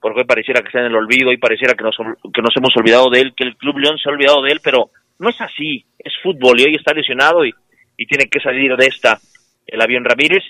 porque 0.00 0.24
pareciera 0.24 0.60
que 0.60 0.68
está 0.68 0.80
en 0.80 0.86
el 0.86 0.96
olvido, 0.96 1.32
y 1.32 1.36
pareciera 1.36 1.74
que 1.74 1.84
nos, 1.84 1.96
que 1.96 2.42
nos 2.42 2.56
hemos 2.56 2.76
olvidado 2.76 3.10
de 3.10 3.20
él, 3.20 3.34
que 3.36 3.44
el 3.44 3.56
Club 3.56 3.78
León 3.78 3.98
se 3.98 4.08
ha 4.08 4.12
olvidado 4.12 4.42
de 4.42 4.52
él, 4.52 4.60
pero 4.62 4.90
no 5.18 5.28
es 5.28 5.40
así, 5.40 5.84
es 5.98 6.12
fútbol 6.22 6.58
y 6.60 6.64
hoy 6.64 6.74
está 6.74 6.92
lesionado 6.92 7.44
y, 7.44 7.54
y 7.96 8.06
tiene 8.06 8.26
que 8.26 8.40
salir 8.40 8.74
de 8.76 8.86
esta 8.86 9.18
el 9.66 9.80
avión 9.80 10.04
Ramírez. 10.04 10.42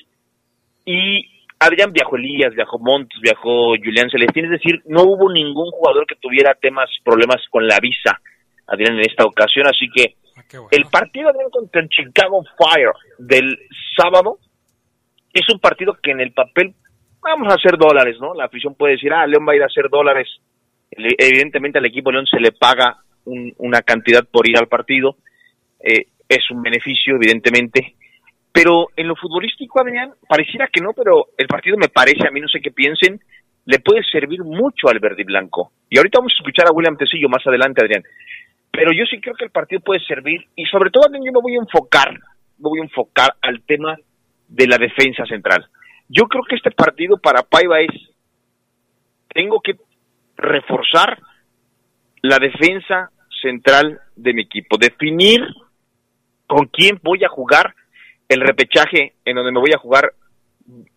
Y 0.87 1.29
Adrián 1.59 1.93
viajó 1.93 2.17
Elías, 2.17 2.55
viajó 2.55 2.79
Montes, 2.79 3.21
viajó 3.21 3.77
Julián 3.77 4.11
Celestín, 4.11 4.47
es 4.47 4.53
decir, 4.53 4.83
no 4.87 5.03
hubo 5.03 5.31
ningún 5.31 5.71
jugador 5.71 6.07
que 6.07 6.17
tuviera 6.17 6.55
temas, 6.55 6.89
problemas 7.05 7.41
con 7.51 7.67
la 7.67 7.79
visa, 7.81 8.21
Adrián, 8.67 8.95
en 8.95 9.01
esta 9.01 9.25
ocasión, 9.25 9.67
así 9.67 9.89
que 9.95 10.15
ah, 10.37 10.43
el 10.71 10.85
partido 10.87 11.29
Adrián 11.29 11.51
contra 11.51 11.81
el 11.81 11.89
Chicago 11.89 12.43
Fire 12.57 12.93
del 13.19 13.59
sábado 13.97 14.39
es 15.33 15.49
un 15.53 15.59
partido 15.59 15.97
que 16.03 16.11
en 16.11 16.21
el 16.21 16.33
papel 16.33 16.75
vamos 17.23 17.53
a 17.53 17.57
hacer 17.57 17.79
dólares, 17.79 18.17
¿no? 18.21 18.35
La 18.35 18.45
afición 18.45 18.75
puede 18.75 18.95
decir, 18.95 19.13
ah, 19.13 19.27
León 19.27 19.47
va 19.49 19.53
a 19.53 19.57
ir 19.57 19.63
a 19.63 19.67
hacer 19.67 19.89
dólares. 19.89 20.29
Evidentemente 20.91 21.79
al 21.79 21.87
equipo 21.87 22.13
León 22.13 22.27
se 22.27 22.41
le 22.41 22.53
paga 22.53 22.99
una 23.25 23.83
cantidad 23.83 24.27
por 24.31 24.49
ir 24.49 24.59
al 24.59 24.69
partido. 24.69 25.17
Eh, 25.81 26.07
es 26.29 26.51
un 26.51 26.63
beneficio, 26.63 27.17
evidentemente. 27.17 27.95
Pero 28.53 28.89
en 28.97 29.09
lo 29.09 29.17
futbolístico, 29.17 29.81
Adrián, 29.81 30.13
pareciera 30.29 30.69
que 30.71 30.81
no, 30.81 30.93
pero 30.93 31.29
el 31.39 31.47
partido 31.47 31.77
me 31.79 31.89
parece, 31.89 32.29
a 32.29 32.31
mí 32.31 32.41
no 32.41 32.49
sé 32.49 32.61
qué 32.61 32.71
piensen, 32.71 33.21
le 33.65 33.79
puede 33.79 34.03
servir 34.05 34.43
mucho 34.43 34.89
al 34.89 34.99
verde 34.99 35.25
y. 35.25 35.73
Y 35.89 35.97
ahorita 35.97 36.19
vamos 36.19 36.33
a 36.37 36.41
escuchar 36.41 36.67
a 36.69 36.73
William 36.73 36.97
Tecillo 36.97 37.29
más 37.29 37.47
adelante, 37.47 37.81
Adrián. 37.83 38.03
Pero 38.73 38.91
yo 38.93 39.05
sí 39.05 39.21
creo 39.21 39.35
que 39.35 39.45
el 39.45 39.51
partido 39.51 39.81
puede 39.83 40.01
servir, 40.01 40.49
y 40.57 40.65
sobre 40.67 40.91
todo, 40.91 41.07
Adrián, 41.07 41.25
yo 41.25 41.33
me 41.33 41.43
voy 41.43 41.55
a 41.55 41.61
enfocar, 41.61 42.11
me 42.13 42.69
voy 42.69 42.81
a 42.81 42.85
enfocar 42.85 43.35
al 43.43 43.63
tema 43.63 43.97
de 44.49 44.67
la 44.67 44.79
defensa 44.79 45.25
central. 45.27 45.69
Yo 46.09 46.25
creo 46.25 46.43
que 46.49 46.57
este 46.57 46.71
partido 46.71 47.19
para 47.19 47.43
Paiva 47.43 47.81
es, 47.81 47.91
tengo 49.29 49.61
que 49.61 49.75
reforzar 50.37 51.19
la 52.23 52.39
defensa 52.39 53.11
central 53.43 54.01
de 54.17 54.33
mi 54.33 54.43
equipo, 54.43 54.79
definir 54.79 55.43
con 56.47 56.67
quién 56.67 56.99
voy 57.03 57.25
a 57.25 57.29
jugar 57.29 57.75
el 58.29 58.41
repechaje 58.41 59.15
en 59.25 59.37
donde 59.37 59.53
me 59.53 59.61
voy 59.61 59.73
a 59.75 59.79
jugar 59.79 60.13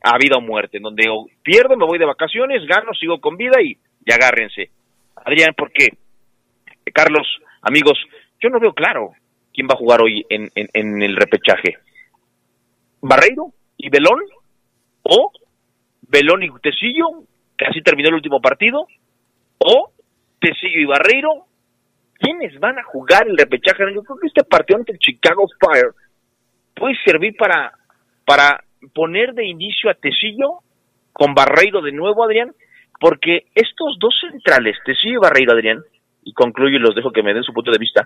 a 0.02 0.18
vida 0.18 0.38
o 0.38 0.42
muerte, 0.42 0.78
en 0.78 0.84
donde 0.84 1.06
pierdo, 1.44 1.76
me 1.76 1.86
voy 1.86 1.98
de 1.98 2.06
vacaciones, 2.06 2.66
gano, 2.68 2.94
sigo 2.94 3.20
con 3.20 3.36
vida 3.36 3.62
y, 3.62 3.78
agárrense. 4.12 4.70
Adrián, 5.16 5.54
¿por 5.58 5.72
qué? 5.72 5.90
Carlos, 6.94 7.28
amigos, 7.66 8.00
yo 8.42 8.50
no 8.50 8.60
veo 8.60 8.74
claro 8.74 9.12
quién 9.54 9.68
va 9.68 9.74
a 9.74 9.78
jugar 9.78 10.02
hoy 10.02 10.26
en, 10.30 10.50
en 10.56 11.02
el 11.02 11.16
repechaje. 11.16 11.78
¿Barreiro 13.02 13.52
y 13.78 13.90
Belón? 13.90 14.20
¿O 15.04 15.32
Belón 16.08 16.44
y 16.44 16.50
Tecillo, 16.62 17.06
que 17.58 17.66
así 17.66 17.82
terminó 17.82 18.10
el 18.10 18.16
último 18.16 18.42
partido? 18.42 18.88
¿O 19.60 19.92
Tecillo 20.40 20.80
y 20.80 20.86
Barreiro? 20.86 21.46
¿Quiénes 22.18 22.60
van 22.60 22.80
a 22.80 22.84
jugar 22.84 23.28
el 23.28 23.38
repechaje? 23.38 23.84
Yo 23.94 24.04
creo 24.04 24.18
que 24.18 24.28
este 24.28 24.44
partido 24.44 24.80
ante 24.80 24.94
el 24.94 25.00
Chicago 25.00 25.46
Fire 25.60 25.92
puede 26.74 26.96
servir 27.06 27.36
para, 27.38 27.74
para 28.26 28.64
poner 28.94 29.34
de 29.34 29.46
inicio 29.46 29.90
a 29.90 29.96
Tecillo 29.96 30.60
con 31.14 31.34
Barreiro 31.34 31.82
de 31.82 31.92
nuevo, 31.92 32.24
Adrián, 32.24 32.54
porque 33.00 33.46
estos 33.54 33.98
dos 34.00 34.16
centrales, 34.20 34.78
Tecillo 34.86 35.16
y 35.16 35.22
Barreiro, 35.22 35.54
Adrián, 35.54 35.84
y 36.26 36.34
concluyo 36.34 36.76
y 36.76 36.82
los 36.82 36.96
dejo 36.96 37.12
que 37.12 37.24
me 37.24 37.34
den 37.34 37.44
su 37.44 37.54
punto 37.54 37.72
de 37.72 37.78
vista, 37.78 38.06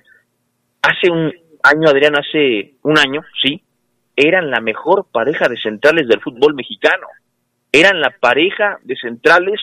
hace 0.84 1.10
un 1.10 1.34
año, 1.64 1.90
Adrián, 1.90 2.16
hace 2.16 2.76
un 2.84 3.00
año, 3.00 3.22
sí, 3.42 3.64
eran 4.16 4.52
la 4.52 4.60
mejor 4.60 5.08
pareja 5.12 5.48
de 5.48 5.58
centrales 5.58 6.08
del 6.08 6.22
fútbol 6.22 6.54
mexicano. 6.54 7.08
Eran 7.72 8.02
la 8.02 8.10
pareja 8.20 8.78
de 8.84 8.96
centrales 8.98 9.60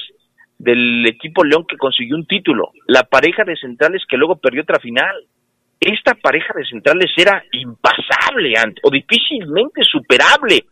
del 0.59 1.07
equipo 1.07 1.45
León 1.45 1.67
que 1.69 1.77
consiguió 1.77 2.17
un 2.17 2.27
título, 2.27 2.71
la 2.87 3.03
pareja 3.03 3.45
de 3.45 3.57
centrales 3.57 4.03
que 4.09 4.17
luego 4.17 4.37
perdió 4.37 4.63
otra 4.63 4.81
final. 4.81 5.15
Esta 5.79 6.15
pareja 6.15 6.55
de 6.57 6.65
centrales 6.65 7.13
era 7.17 7.45
impasable 7.53 8.55
o 8.83 8.91
difícilmente 8.91 9.83
superable. 9.85 10.65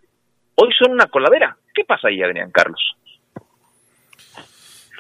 Hoy 0.55 0.73
son 0.79 0.93
una 0.93 1.07
coladera. 1.07 1.55
¿Qué 1.75 1.85
pasa 1.85 2.09
ahí, 2.09 2.23
Adrián 2.23 2.51
Carlos? 2.51 2.81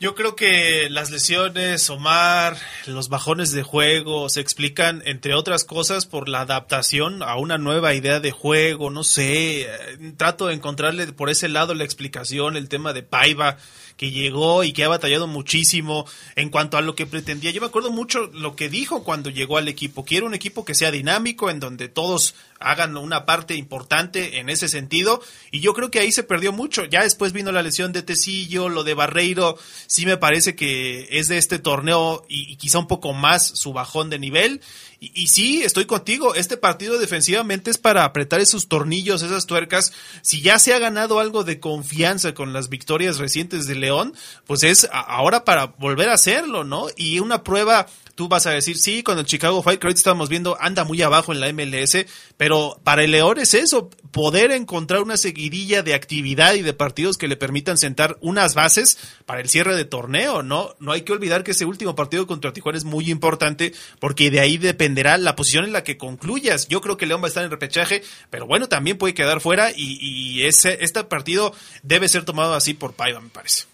Yo 0.00 0.16
creo 0.16 0.34
que 0.34 0.88
las 0.90 1.10
lesiones, 1.12 1.88
Omar, 1.88 2.56
los 2.86 3.08
bajones 3.08 3.52
de 3.52 3.62
juego 3.62 4.28
se 4.28 4.40
explican, 4.40 5.02
entre 5.06 5.34
otras 5.34 5.64
cosas, 5.64 6.04
por 6.04 6.28
la 6.28 6.40
adaptación 6.40 7.22
a 7.22 7.36
una 7.36 7.58
nueva 7.58 7.94
idea 7.94 8.18
de 8.18 8.32
juego, 8.32 8.90
no 8.90 9.04
sé, 9.04 9.62
eh, 9.62 9.68
trato 10.16 10.48
de 10.48 10.54
encontrarle 10.54 11.06
por 11.12 11.30
ese 11.30 11.48
lado 11.48 11.74
la 11.74 11.84
explicación, 11.84 12.56
el 12.56 12.68
tema 12.68 12.92
de 12.92 13.04
Paiva, 13.04 13.56
que 13.96 14.10
llegó 14.10 14.64
y 14.64 14.72
que 14.72 14.82
ha 14.82 14.88
batallado 14.88 15.28
muchísimo 15.28 16.06
en 16.34 16.50
cuanto 16.50 16.76
a 16.76 16.82
lo 16.82 16.96
que 16.96 17.06
pretendía. 17.06 17.52
Yo 17.52 17.60
me 17.60 17.68
acuerdo 17.68 17.92
mucho 17.92 18.30
lo 18.32 18.56
que 18.56 18.68
dijo 18.68 19.04
cuando 19.04 19.30
llegó 19.30 19.58
al 19.58 19.68
equipo. 19.68 20.04
Quiero 20.04 20.26
un 20.26 20.34
equipo 20.34 20.64
que 20.64 20.74
sea 20.74 20.90
dinámico, 20.90 21.50
en 21.50 21.60
donde 21.60 21.88
todos 21.88 22.34
hagan 22.60 22.96
una 22.96 23.26
parte 23.26 23.54
importante 23.54 24.38
en 24.38 24.48
ese 24.48 24.68
sentido. 24.68 25.22
Y 25.50 25.60
yo 25.60 25.74
creo 25.74 25.90
que 25.90 26.00
ahí 26.00 26.12
se 26.12 26.22
perdió 26.22 26.52
mucho. 26.52 26.84
Ya 26.84 27.02
después 27.02 27.32
vino 27.32 27.52
la 27.52 27.62
lesión 27.62 27.92
de 27.92 28.02
Tecillo, 28.02 28.68
lo 28.68 28.84
de 28.84 28.94
Barreiro. 28.94 29.58
Sí 29.86 30.06
me 30.06 30.16
parece 30.16 30.54
que 30.56 31.08
es 31.10 31.28
de 31.28 31.38
este 31.38 31.58
torneo 31.58 32.24
y, 32.28 32.56
quizá 32.56 32.78
un 32.78 32.86
poco 32.86 33.12
más 33.12 33.46
su 33.46 33.72
bajón 33.72 34.10
de 34.10 34.18
nivel. 34.18 34.60
Y, 35.00 35.28
sí, 35.28 35.62
estoy 35.62 35.84
contigo. 35.84 36.34
Este 36.34 36.56
partido 36.56 36.98
defensivamente 36.98 37.70
es 37.70 37.76
para 37.76 38.04
apretar 38.04 38.40
esos 38.40 38.68
tornillos, 38.68 39.22
esas 39.22 39.44
tuercas. 39.46 39.92
Si 40.22 40.40
ya 40.40 40.58
se 40.58 40.72
ha 40.72 40.78
ganado 40.78 41.20
algo 41.20 41.44
de 41.44 41.60
confianza 41.60 42.32
con 42.32 42.54
las 42.54 42.70
victorias 42.70 43.18
recientes 43.18 43.66
de 43.66 43.74
León, 43.74 44.14
pues 44.46 44.62
es 44.62 44.88
ahora 44.92 45.44
para 45.44 45.66
volver 45.66 46.08
a 46.08 46.14
hacerlo, 46.14 46.64
¿no? 46.64 46.86
Y 46.96 47.18
una 47.18 47.42
prueba 47.44 47.86
tú 48.14 48.28
vas 48.28 48.46
a 48.46 48.50
decir, 48.50 48.78
sí, 48.78 49.02
con 49.02 49.18
el 49.18 49.24
Chicago 49.24 49.62
Fire, 49.62 49.78
que 49.78 49.88
estamos 49.88 50.28
viendo, 50.28 50.56
anda 50.60 50.84
muy 50.84 51.02
abajo 51.02 51.32
en 51.32 51.40
la 51.40 51.52
MLS, 51.52 52.06
pero 52.36 52.80
para 52.84 53.04
el 53.04 53.10
León 53.10 53.38
es 53.38 53.54
eso, 53.54 53.90
poder 54.12 54.52
encontrar 54.52 55.02
una 55.02 55.16
seguidilla 55.16 55.82
de 55.82 55.94
actividad 55.94 56.54
y 56.54 56.62
de 56.62 56.72
partidos 56.72 57.18
que 57.18 57.28
le 57.28 57.36
permitan 57.36 57.78
sentar 57.78 58.16
unas 58.20 58.54
bases 58.54 58.98
para 59.26 59.40
el 59.40 59.48
cierre 59.48 59.76
de 59.76 59.84
torneo, 59.84 60.42
¿no? 60.42 60.74
No 60.78 60.92
hay 60.92 61.02
que 61.02 61.12
olvidar 61.12 61.42
que 61.42 61.50
ese 61.50 61.64
último 61.64 61.94
partido 61.94 62.26
contra 62.26 62.52
Tijuana 62.52 62.78
es 62.78 62.84
muy 62.84 63.10
importante 63.10 63.72
porque 63.98 64.30
de 64.30 64.40
ahí 64.40 64.56
dependerá 64.56 65.18
la 65.18 65.36
posición 65.36 65.64
en 65.64 65.72
la 65.72 65.84
que 65.84 65.96
concluyas. 65.96 66.68
Yo 66.68 66.80
creo 66.80 66.96
que 66.96 67.06
León 67.06 67.22
va 67.22 67.26
a 67.26 67.28
estar 67.28 67.44
en 67.44 67.50
repechaje, 67.50 68.02
pero 68.30 68.46
bueno, 68.46 68.68
también 68.68 68.98
puede 68.98 69.14
quedar 69.14 69.40
fuera 69.40 69.72
y, 69.74 70.42
ese, 70.44 70.78
este 70.80 71.04
partido 71.04 71.54
debe 71.82 72.08
ser 72.08 72.24
tomado 72.24 72.54
así 72.54 72.74
por 72.74 72.94
Paiva, 72.94 73.20
me 73.20 73.30
parece. 73.30 73.64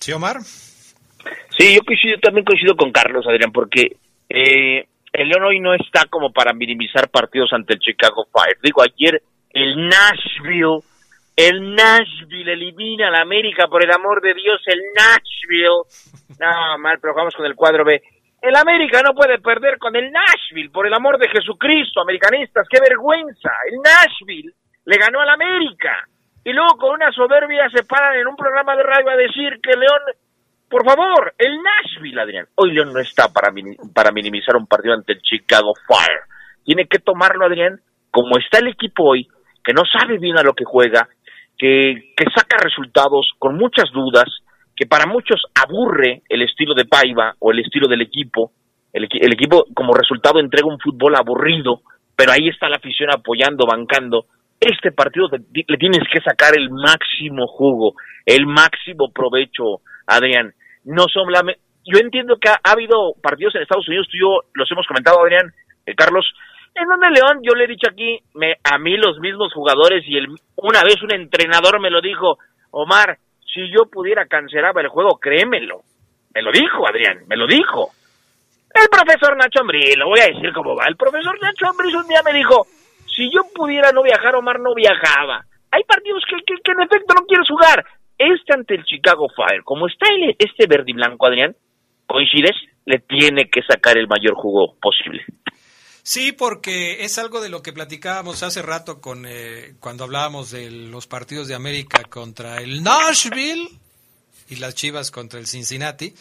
Sí, 0.00 0.12
Omar. 0.12 0.40
Sí, 1.58 1.74
yo 1.74 1.80
coincido, 1.86 2.18
también 2.18 2.44
coincido 2.44 2.76
con 2.76 2.92
Carlos, 2.92 3.26
Adrián, 3.26 3.52
porque 3.52 3.96
eh, 4.28 4.86
el 5.12 5.28
León 5.28 5.44
hoy 5.44 5.60
no 5.60 5.74
está 5.74 6.04
como 6.10 6.32
para 6.32 6.52
minimizar 6.52 7.08
partidos 7.08 7.52
ante 7.52 7.74
el 7.74 7.80
Chicago 7.80 8.26
Fire. 8.30 8.58
Digo, 8.62 8.82
ayer 8.82 9.22
el 9.50 9.88
Nashville, 9.88 10.82
el 11.34 11.74
Nashville 11.74 12.52
elimina 12.52 13.08
a 13.08 13.10
la 13.10 13.22
América, 13.22 13.68
por 13.68 13.82
el 13.82 13.90
amor 13.90 14.20
de 14.20 14.34
Dios, 14.34 14.60
el 14.66 14.80
Nashville. 14.94 15.84
No, 16.38 16.78
mal, 16.78 16.98
pero 17.00 17.14
vamos 17.14 17.34
con 17.34 17.46
el 17.46 17.54
cuadro 17.54 17.84
B. 17.84 18.02
El 18.42 18.54
América 18.54 19.00
no 19.02 19.14
puede 19.14 19.38
perder 19.38 19.78
con 19.78 19.96
el 19.96 20.12
Nashville, 20.12 20.70
por 20.70 20.86
el 20.86 20.92
amor 20.92 21.18
de 21.18 21.28
Jesucristo, 21.28 22.02
americanistas, 22.02 22.68
qué 22.68 22.78
vergüenza. 22.80 23.50
El 23.72 23.78
Nashville 23.80 24.52
le 24.84 24.96
ganó 24.98 25.20
al 25.20 25.30
América. 25.30 26.06
Y 26.44 26.52
luego 26.52 26.76
con 26.78 26.94
una 26.94 27.10
soberbia 27.10 27.68
se 27.70 27.82
paran 27.84 28.20
en 28.20 28.26
un 28.26 28.36
programa 28.36 28.76
de 28.76 28.82
radio 28.82 29.10
a 29.10 29.16
decir 29.16 29.58
que 29.62 29.72
León, 29.72 30.02
por 30.68 30.84
favor, 30.84 31.34
el 31.38 31.58
Nashville, 31.62 32.20
Adrián. 32.20 32.46
Hoy 32.54 32.72
León 32.72 32.92
no 32.92 33.00
está 33.00 33.32
para, 33.32 33.52
para 33.94 34.12
minimizar 34.12 34.56
un 34.56 34.66
partido 34.66 34.94
ante 34.94 35.12
el 35.14 35.22
Chicago 35.22 35.72
Fire. 35.86 36.22
Tiene 36.64 36.86
que 36.86 36.98
tomarlo, 36.98 37.46
Adrián, 37.46 37.80
como 38.10 38.38
está 38.38 38.58
el 38.58 38.68
equipo 38.68 39.04
hoy, 39.04 39.28
que 39.64 39.72
no 39.72 39.82
sabe 39.84 40.18
bien 40.18 40.38
a 40.38 40.42
lo 40.42 40.54
que 40.54 40.64
juega, 40.64 41.08
que, 41.56 42.12
que 42.16 42.24
saca 42.34 42.58
resultados 42.58 43.30
con 43.38 43.56
muchas 43.56 43.90
dudas, 43.92 44.26
que 44.74 44.86
para 44.86 45.06
muchos 45.06 45.40
aburre 45.54 46.22
el 46.28 46.42
estilo 46.42 46.74
de 46.74 46.84
Paiva 46.84 47.34
o 47.38 47.52
el 47.52 47.60
estilo 47.60 47.88
del 47.88 48.02
equipo. 48.02 48.52
El, 48.92 49.08
el 49.10 49.32
equipo 49.32 49.66
como 49.74 49.92
resultado 49.94 50.40
entrega 50.40 50.68
un 50.68 50.80
fútbol 50.80 51.14
aburrido, 51.16 51.80
pero 52.14 52.32
ahí 52.32 52.48
está 52.48 52.68
la 52.68 52.76
afición 52.76 53.10
apoyando, 53.12 53.66
bancando 53.66 54.26
este 54.60 54.92
partido 54.92 55.28
le 55.30 55.76
tienes 55.76 56.02
que 56.10 56.20
sacar 56.20 56.56
el 56.56 56.70
máximo 56.70 57.46
jugo, 57.46 57.94
el 58.24 58.46
máximo 58.46 59.10
provecho, 59.12 59.80
Adrián. 60.06 60.54
No 60.84 61.06
son 61.08 61.28
yo 61.84 61.98
entiendo 61.98 62.36
que 62.40 62.48
ha, 62.48 62.58
habido 62.64 63.14
partidos 63.22 63.54
en 63.54 63.62
Estados 63.62 63.88
Unidos, 63.88 64.08
tú 64.10 64.16
y 64.16 64.20
yo 64.20 64.40
los 64.54 64.70
hemos 64.70 64.86
comentado, 64.86 65.22
Adrián, 65.22 65.52
eh, 65.86 65.94
Carlos, 65.94 66.26
en 66.74 66.88
donde 66.88 67.10
León, 67.10 67.40
yo 67.42 67.54
le 67.54 67.64
he 67.64 67.68
dicho 67.68 67.88
aquí, 67.88 68.18
me, 68.34 68.56
a 68.64 68.76
mí 68.78 68.96
los 68.96 69.18
mismos 69.20 69.52
jugadores 69.54 70.04
y 70.06 70.18
el, 70.18 70.26
una 70.56 70.82
vez 70.82 71.00
un 71.02 71.14
entrenador 71.14 71.80
me 71.80 71.90
lo 71.90 72.00
dijo, 72.00 72.38
Omar, 72.70 73.18
si 73.40 73.70
yo 73.70 73.86
pudiera 73.90 74.26
cancelar 74.26 74.76
el 74.78 74.88
juego, 74.88 75.18
créemelo. 75.18 75.82
Me 76.34 76.42
lo 76.42 76.52
dijo, 76.52 76.86
Adrián, 76.86 77.24
me 77.26 77.36
lo 77.36 77.46
dijo. 77.46 77.92
El 78.74 78.88
profesor 78.90 79.34
Nacho 79.36 79.60
Ambrí, 79.60 79.94
lo 79.96 80.08
voy 80.08 80.20
a 80.20 80.26
decir 80.26 80.52
cómo 80.52 80.76
va. 80.76 80.84
El 80.86 80.96
profesor 80.96 81.38
Nacho 81.40 81.66
Ambrí 81.66 81.94
un 81.94 82.06
día 82.06 82.20
me 82.22 82.34
dijo, 82.34 82.66
si 83.06 83.30
yo 83.32 83.40
pudiera 83.54 83.90
no 83.92 84.02
viajar, 84.02 84.34
Omar 84.34 84.60
no 84.60 84.74
viajaba. 84.74 85.46
Hay 85.70 85.82
partidos 85.84 86.22
que, 86.28 86.36
que, 86.44 86.72
en 86.72 86.82
efecto 86.82 87.14
no 87.14 87.24
quieres 87.24 87.48
jugar. 87.48 87.82
Este 88.18 88.54
ante 88.54 88.74
el 88.74 88.84
Chicago 88.84 89.28
Fire, 89.34 89.62
como 89.64 89.86
está 89.86 90.06
el, 90.08 90.34
este 90.38 90.66
verde 90.66 90.90
y 90.90 90.94
blanco, 90.94 91.26
Adrián, 91.26 91.54
¿coincides? 92.06 92.56
Le 92.84 93.00
tiene 93.00 93.48
que 93.50 93.62
sacar 93.62 93.98
el 93.98 94.06
mayor 94.06 94.34
jugo 94.34 94.76
posible. 94.80 95.24
Sí, 96.02 96.30
porque 96.30 97.04
es 97.04 97.18
algo 97.18 97.40
de 97.40 97.48
lo 97.48 97.62
que 97.62 97.72
platicábamos 97.72 98.44
hace 98.44 98.62
rato 98.62 99.00
con 99.00 99.26
eh, 99.26 99.74
cuando 99.80 100.04
hablábamos 100.04 100.52
de 100.52 100.70
los 100.70 101.08
partidos 101.08 101.48
de 101.48 101.56
América 101.56 102.04
contra 102.04 102.58
el 102.58 102.84
Nashville 102.84 103.68
y 104.48 104.56
las 104.56 104.76
Chivas 104.76 105.10
contra 105.10 105.40
el 105.40 105.48
Cincinnati. 105.48 106.14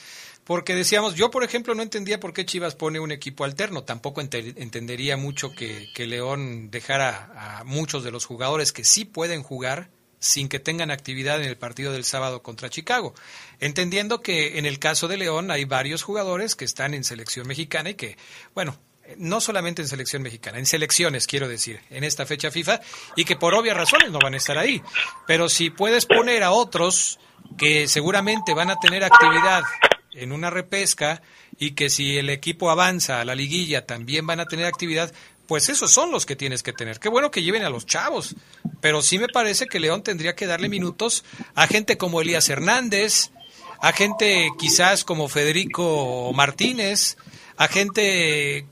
Porque 0.43 0.75
decíamos, 0.75 1.15
yo 1.15 1.31
por 1.31 1.43
ejemplo 1.43 1.75
no 1.75 1.83
entendía 1.83 2.19
por 2.19 2.33
qué 2.33 2.45
Chivas 2.45 2.75
pone 2.75 2.99
un 2.99 3.11
equipo 3.11 3.45
alterno, 3.45 3.83
tampoco 3.83 4.21
entendería 4.21 5.17
mucho 5.17 5.51
que, 5.51 5.87
León 5.97 6.69
dejara 6.71 7.59
a 7.59 7.63
muchos 7.63 8.03
de 8.03 8.11
los 8.11 8.25
jugadores 8.25 8.71
que 8.71 8.83
sí 8.83 9.05
pueden 9.05 9.43
jugar 9.43 9.89
sin 10.25 10.49
que 10.49 10.59
tengan 10.59 10.91
actividad 10.91 11.41
en 11.41 11.47
el 11.47 11.57
partido 11.57 11.93
del 11.93 12.03
sábado 12.03 12.41
contra 12.41 12.69
Chicago. 12.69 13.13
Entendiendo 13.59 14.21
que 14.21 14.57
en 14.57 14.65
el 14.65 14.79
caso 14.79 15.07
de 15.07 15.17
León 15.17 15.51
hay 15.51 15.65
varios 15.65 16.03
jugadores 16.03 16.55
que 16.55 16.65
están 16.65 16.93
en 16.93 17.03
selección 17.03 17.47
mexicana 17.47 17.91
y 17.91 17.93
que, 17.93 18.17
bueno, 18.53 18.77
no 19.17 19.39
solamente 19.39 19.83
en 19.83 19.87
selección 19.87 20.23
mexicana, 20.23 20.57
en 20.57 20.65
selecciones, 20.65 21.27
quiero 21.27 21.47
decir, 21.47 21.79
en 21.91 22.03
esta 22.03 22.25
fecha 22.25 22.49
FIFA, 22.49 22.81
y 23.15 23.23
que 23.23 23.35
por 23.35 23.53
obvias 23.53 23.77
razones 23.77 24.11
no 24.11 24.19
van 24.19 24.33
a 24.33 24.37
estar 24.37 24.57
ahí. 24.57 24.81
Pero 25.27 25.47
si 25.47 25.69
puedes 25.69 26.07
poner 26.07 26.41
a 26.41 26.51
otros 26.51 27.19
que 27.57 27.87
seguramente 27.87 28.55
van 28.55 28.71
a 28.71 28.79
tener 28.79 29.03
actividad 29.03 29.61
en 30.13 30.31
una 30.31 30.49
repesca 30.49 31.21
y 31.59 31.71
que 31.71 31.89
si 31.89 32.17
el 32.17 32.29
equipo 32.29 32.71
avanza 32.71 33.21
a 33.21 33.25
la 33.25 33.35
liguilla 33.35 33.85
también 33.85 34.25
van 34.25 34.39
a 34.39 34.45
tener 34.45 34.65
actividad, 34.65 35.13
pues 35.47 35.69
esos 35.69 35.91
son 35.91 36.11
los 36.11 36.25
que 36.25 36.35
tienes 36.35 36.63
que 36.63 36.73
tener. 36.73 36.99
Qué 36.99 37.09
bueno 37.09 37.31
que 37.31 37.43
lleven 37.43 37.63
a 37.63 37.69
los 37.69 37.85
chavos, 37.85 38.35
pero 38.81 39.01
sí 39.01 39.19
me 39.19 39.27
parece 39.27 39.67
que 39.67 39.79
León 39.79 40.03
tendría 40.03 40.35
que 40.35 40.47
darle 40.47 40.69
minutos 40.69 41.23
a 41.53 41.67
gente 41.67 41.97
como 41.97 42.21
Elías 42.21 42.49
Hernández, 42.49 43.31
a 43.81 43.91
gente 43.91 44.49
quizás 44.57 45.03
como 45.03 45.27
Federico 45.27 46.31
Martínez, 46.33 47.17
a 47.57 47.67
gente 47.67 48.65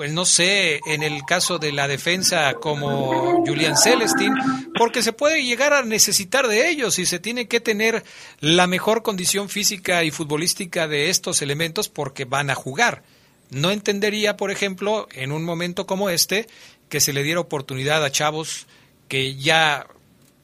pues 0.00 0.12
no 0.12 0.24
sé, 0.24 0.80
en 0.86 1.02
el 1.02 1.24
caso 1.26 1.58
de 1.58 1.72
la 1.72 1.86
defensa 1.86 2.54
como 2.54 3.44
Julian 3.44 3.76
Celestin, 3.76 4.32
porque 4.78 5.02
se 5.02 5.12
puede 5.12 5.44
llegar 5.44 5.74
a 5.74 5.82
necesitar 5.82 6.48
de 6.48 6.70
ellos 6.70 6.98
y 6.98 7.04
se 7.04 7.18
tiene 7.18 7.48
que 7.48 7.60
tener 7.60 8.02
la 8.38 8.66
mejor 8.66 9.02
condición 9.02 9.50
física 9.50 10.02
y 10.02 10.10
futbolística 10.10 10.88
de 10.88 11.10
estos 11.10 11.42
elementos 11.42 11.90
porque 11.90 12.24
van 12.24 12.48
a 12.48 12.54
jugar. 12.54 13.02
No 13.50 13.70
entendería, 13.70 14.36
por 14.36 14.50
ejemplo, 14.50 15.08
en 15.12 15.32
un 15.32 15.44
momento 15.44 15.86
como 15.86 16.10
este, 16.10 16.46
que 16.88 17.00
se 17.00 17.12
le 17.12 17.22
diera 17.22 17.40
oportunidad 17.40 18.04
a 18.04 18.10
chavos 18.10 18.66
que 19.08 19.36
ya 19.36 19.86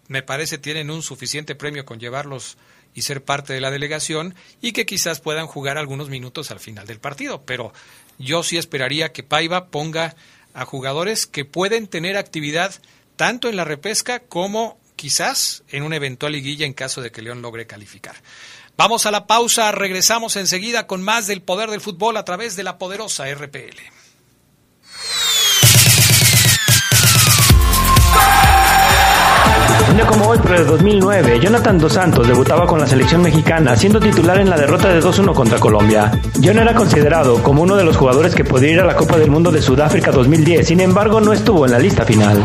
me 0.09 0.23
parece 0.23 0.59
tienen 0.59 0.91
un 0.91 1.03
suficiente 1.03 1.55
premio 1.55 1.85
con 1.85 2.01
llevarlos 2.01 2.57
y 2.95 3.03
ser 3.03 3.23
parte 3.23 3.53
de 3.53 3.61
la 3.61 3.71
delegación 3.71 4.35
y 4.61 4.73
que 4.73 4.87
quizás 4.87 5.21
puedan 5.21 5.47
jugar 5.47 5.79
algunos 5.79 6.09
minutos 6.09 6.51
al 6.51 6.61
final 6.61 6.87
del 6.87 6.99
partido. 6.99 7.45
Pero 7.45 7.73
yo 8.19 8.43
sí 8.43 8.57
esperaría 8.57 9.13
que 9.13 9.23
Paiva 9.23 9.67
ponga 9.67 10.17
a 10.55 10.65
jugadores 10.65 11.27
que 11.27 11.45
pueden 11.45 11.87
tener 11.87 12.17
actividad 12.17 12.75
tanto 13.17 13.49
en 13.49 13.57
la 13.57 13.65
repesca 13.65 14.21
como 14.21 14.79
quizás 14.97 15.63
en 15.69 15.83
una 15.83 15.97
eventual 15.97 16.33
liguilla 16.33 16.65
en 16.65 16.73
caso 16.73 17.03
de 17.03 17.13
que 17.13 17.23
León 17.23 17.43
logre 17.43 17.67
calificar. 17.67 18.17
Vamos 18.77 19.07
a 19.07 19.11
la 19.11 19.27
pausa, 19.27 19.73
regresamos 19.73 20.37
enseguida 20.37 20.87
con 20.87 21.03
más 21.03 21.27
del 21.27 21.41
poder 21.41 21.71
del 21.71 21.81
fútbol 21.81 22.19
a 22.19 22.25
través 22.27 22.57
de 22.57 22.63
la 22.63 22.77
poderosa 22.77 23.25
RPL. 23.33 23.81
Un 29.89 29.97
día 29.97 30.07
como 30.07 30.29
hoy, 30.29 30.39
pero 30.43 30.59
de 30.59 30.65
2009, 30.65 31.41
Jonathan 31.41 31.79
Dos 31.79 31.95
Santos 31.95 32.29
debutaba 32.29 32.67
con 32.67 32.79
la 32.79 32.87
selección 32.87 33.23
mexicana, 33.23 33.77
siendo 33.77 33.99
titular 33.99 34.39
en 34.41 34.51
la 34.51 34.59
derrota 34.59 34.89
de 34.89 35.01
2-1 35.01 35.33
contra 35.33 35.59
Colombia. 35.59 36.13
John 36.35 36.59
era 36.59 36.75
considerado 36.75 37.43
como 37.43 37.63
uno 37.63 37.77
de 37.77 37.85
los 37.85 37.97
jugadores 37.97 38.35
que 38.35 38.45
podría 38.45 38.73
ir 38.73 38.81
a 38.81 38.85
la 38.85 38.95
Copa 38.97 39.17
del 39.17 39.31
Mundo 39.31 39.51
de 39.51 39.63
Sudáfrica 39.63 40.11
2010, 40.11 40.69
sin 40.69 40.81
embargo 40.81 41.23
no 41.23 41.33
estuvo 41.33 41.65
en 41.65 41.73
la 41.73 41.79
lista 41.79 42.05
final. 42.05 42.45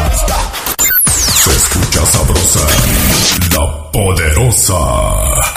Se 1.44 1.52
escucha 1.52 2.06
sabrosa, 2.06 2.62
la 3.52 3.92
poderosa. 3.92 5.57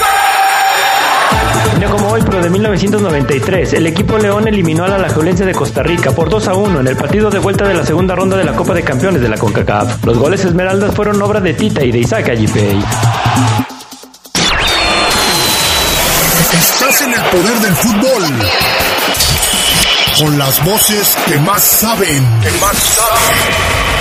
Un 1.72 1.78
día 1.78 1.88
como 1.90 2.08
hoy, 2.08 2.22
pero 2.24 2.42
de 2.42 2.50
1993, 2.50 3.74
el 3.74 3.86
equipo 3.86 4.18
León 4.18 4.48
eliminó 4.48 4.84
a 4.84 4.88
la 4.88 4.96
Alajuelense 4.96 5.44
de 5.44 5.54
Costa 5.54 5.82
Rica 5.82 6.12
por 6.12 6.30
2 6.30 6.48
a 6.48 6.54
1 6.54 6.80
en 6.80 6.86
el 6.86 6.96
partido 6.96 7.30
de 7.30 7.38
vuelta 7.38 7.66
de 7.68 7.74
la 7.74 7.84
segunda 7.84 8.14
ronda 8.14 8.36
de 8.36 8.44
la 8.44 8.52
Copa 8.52 8.74
de 8.74 8.82
Campeones 8.82 9.20
de 9.20 9.28
la 9.28 9.36
CONCACAF. 9.36 10.04
Los 10.04 10.18
goles 10.18 10.44
Esmeraldas 10.44 10.94
fueron 10.94 11.20
obra 11.20 11.40
de 11.40 11.52
Tita 11.54 11.84
y 11.84 11.92
de 11.92 11.98
Isaac 11.98 12.30
Ayipey. 12.30 12.82
Estás 16.52 17.02
en 17.02 17.12
el 17.12 17.20
poder 17.20 17.58
del 17.60 17.74
fútbol. 17.74 18.24
Con 20.18 20.38
las 20.38 20.64
voces 20.64 21.16
que 21.26 21.38
más 21.38 21.62
saben. 21.62 22.40
Que 22.42 22.50
más 22.60 22.76
saben. 22.76 23.99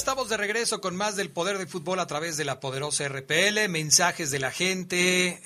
Estamos 0.00 0.30
de 0.30 0.38
regreso 0.38 0.80
con 0.80 0.96
más 0.96 1.14
del 1.14 1.28
poder 1.28 1.58
del 1.58 1.68
fútbol 1.68 2.00
a 2.00 2.06
través 2.06 2.38
de 2.38 2.46
la 2.46 2.58
poderosa 2.58 3.06
RPL, 3.06 3.68
mensajes 3.68 4.30
de 4.30 4.38
la 4.38 4.50
gente. 4.50 5.42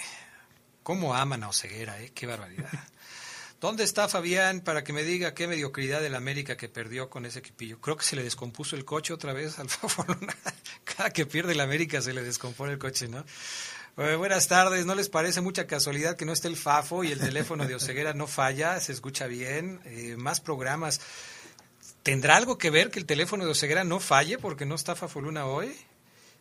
¿Cómo 0.84 1.16
aman 1.16 1.42
a 1.42 1.48
Oseguera, 1.48 2.00
eh? 2.00 2.12
Qué 2.14 2.24
barbaridad. 2.26 2.70
¿Dónde 3.60 3.82
está 3.82 4.06
Fabián 4.06 4.60
para 4.60 4.84
que 4.84 4.92
me 4.92 5.02
diga 5.02 5.34
qué 5.34 5.48
mediocridad 5.48 6.00
del 6.00 6.14
América 6.14 6.56
que 6.56 6.68
perdió 6.68 7.10
con 7.10 7.26
ese 7.26 7.40
equipillo? 7.40 7.80
Creo 7.80 7.96
que 7.96 8.04
se 8.04 8.14
le 8.14 8.22
descompuso 8.22 8.76
el 8.76 8.84
coche 8.84 9.12
otra 9.12 9.32
vez 9.32 9.58
al 9.58 9.68
favor. 9.68 10.16
Cada 10.84 11.10
que 11.10 11.26
pierde 11.26 11.54
el 11.54 11.60
América 11.60 12.00
se 12.00 12.12
le 12.12 12.22
descompone 12.22 12.74
el 12.74 12.78
coche, 12.78 13.08
¿no? 13.08 13.24
Eh, 13.96 14.14
buenas 14.14 14.46
tardes, 14.46 14.86
¿no 14.86 14.94
les 14.94 15.08
parece 15.08 15.40
mucha 15.40 15.66
casualidad 15.66 16.14
que 16.14 16.26
no 16.26 16.32
esté 16.32 16.46
el 16.46 16.56
Fafo 16.56 17.02
y 17.02 17.10
el 17.10 17.18
teléfono 17.18 17.66
de 17.66 17.74
Oseguera 17.74 18.14
no 18.14 18.28
falla? 18.28 18.78
Se 18.78 18.92
escucha 18.92 19.26
bien, 19.26 19.80
eh, 19.84 20.14
más 20.16 20.40
programas. 20.40 21.00
¿Tendrá 22.04 22.36
algo 22.36 22.56
que 22.58 22.70
ver 22.70 22.90
que 22.92 23.00
el 23.00 23.06
teléfono 23.06 23.44
de 23.44 23.50
Oseguera 23.50 23.82
no 23.82 23.98
falle 23.98 24.38
porque 24.38 24.64
no 24.66 24.76
está 24.76 24.94
Fafoluna 24.94 25.46
hoy? 25.46 25.74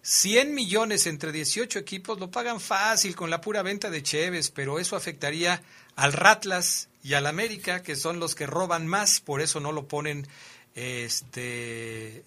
100 0.03 0.53
millones 0.53 1.07
entre 1.07 1.31
18 1.31 1.79
equipos 1.79 2.19
lo 2.19 2.29
pagan 2.29 2.59
fácil 2.59 3.15
con 3.15 3.29
la 3.29 3.39
pura 3.41 3.61
venta 3.63 3.89
de 3.89 4.03
Cheves, 4.03 4.51
pero 4.51 4.77
eso 4.77 4.95
afectaría 4.97 5.63
al 5.95 6.11
Ratlas 6.13 6.89
y 7.01 7.13
al 7.13 7.25
América, 7.25 7.81
que 7.81 7.95
son 7.95 8.19
los 8.19 8.35
que 8.35 8.45
roban 8.45 8.85
más, 8.85 9.19
por 9.21 9.39
eso 9.41 9.59
no 9.61 9.71
lo 9.71 9.87
ponen, 9.87 10.27
este, 10.75 12.23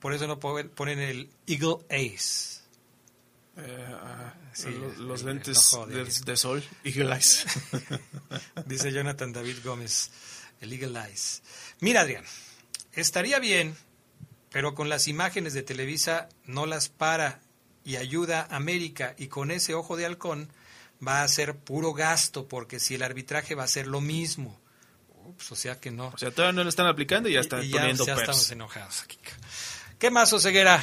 por 0.00 0.12
eso 0.12 0.26
no 0.26 0.38
ponen 0.38 0.98
el 0.98 1.30
Eagle 1.46 1.76
Ace. 1.88 2.60
Eh, 3.56 3.86
ah, 4.02 4.34
Sí, 4.52 4.68
los, 4.70 4.98
los 4.98 5.20
el- 5.20 5.26
lentes 5.26 5.72
el 5.88 6.04
de, 6.04 6.04
de 6.32 6.36
sol, 6.36 6.62
Eagle 6.84 7.14
Eyes. 7.14 7.44
Dice 8.66 8.92
Jonathan 8.92 9.32
David 9.32 9.56
Gómez, 9.64 10.10
el 10.60 10.72
Eagle 10.72 11.00
Eyes. 11.08 11.42
Mira, 11.80 12.02
Adrián, 12.02 12.24
estaría 12.96 13.38
bien, 13.38 13.76
pero 14.50 14.74
con 14.74 14.88
las 14.88 15.08
imágenes 15.08 15.54
de 15.54 15.62
Televisa 15.62 16.28
no 16.44 16.66
las 16.66 16.88
para 16.88 17.40
y 17.84 17.96
ayuda 17.96 18.46
a 18.50 18.56
América 18.56 19.14
y 19.18 19.28
con 19.28 19.50
ese 19.50 19.74
ojo 19.74 19.96
de 19.96 20.06
halcón 20.06 20.48
va 21.06 21.22
a 21.22 21.28
ser 21.28 21.56
puro 21.56 21.92
gasto 21.92 22.48
porque 22.48 22.80
si 22.80 22.94
el 22.94 23.02
arbitraje 23.02 23.54
va 23.54 23.64
a 23.64 23.68
ser 23.68 23.86
lo 23.86 24.00
mismo. 24.00 24.58
Ups, 25.26 25.52
o 25.52 25.56
sea 25.56 25.80
que 25.80 25.90
no. 25.90 26.08
O 26.08 26.18
sea, 26.18 26.30
todavía 26.30 26.52
no 26.52 26.62
lo 26.62 26.68
están 26.68 26.86
aplicando 26.86 27.28
y 27.28 27.32
ya 27.32 27.40
están 27.40 27.62
Y 27.64 27.68
ya, 27.68 27.80
poniendo 27.80 28.06
ya 28.06 28.14
estamos 28.14 28.50
enojados 28.50 29.02
aquí. 29.02 29.18
¿Qué 29.98 30.10
más, 30.10 30.32
Oseguera? 30.32 30.82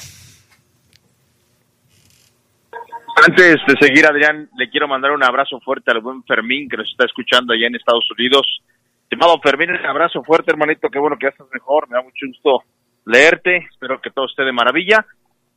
Antes 3.23 3.59
de 3.67 3.75
seguir, 3.79 4.05
Adrián, 4.07 4.49
le 4.57 4.69
quiero 4.69 4.87
mandar 4.87 5.11
un 5.11 5.23
abrazo 5.23 5.59
fuerte 5.59 5.91
al 5.91 6.01
buen 6.01 6.23
Fermín 6.23 6.67
que 6.67 6.77
nos 6.77 6.89
está 6.89 7.05
escuchando 7.05 7.53
allá 7.53 7.67
en 7.67 7.75
Estados 7.75 8.05
Unidos. 8.17 8.45
Estimado 9.11 9.41
Fermín, 9.41 9.71
un 9.71 9.85
abrazo 9.85 10.23
fuerte, 10.23 10.51
hermanito. 10.51 10.87
Qué 10.89 10.97
bueno 10.97 11.17
que 11.19 11.25
ya 11.25 11.31
estás 11.31 11.47
mejor. 11.51 11.85
Me 11.89 11.97
da 11.97 12.01
mucho 12.01 12.25
gusto 12.27 12.63
leerte. 13.05 13.67
Espero 13.69 13.99
que 13.99 14.09
todo 14.09 14.25
esté 14.25 14.43
de 14.45 14.53
maravilla. 14.53 15.05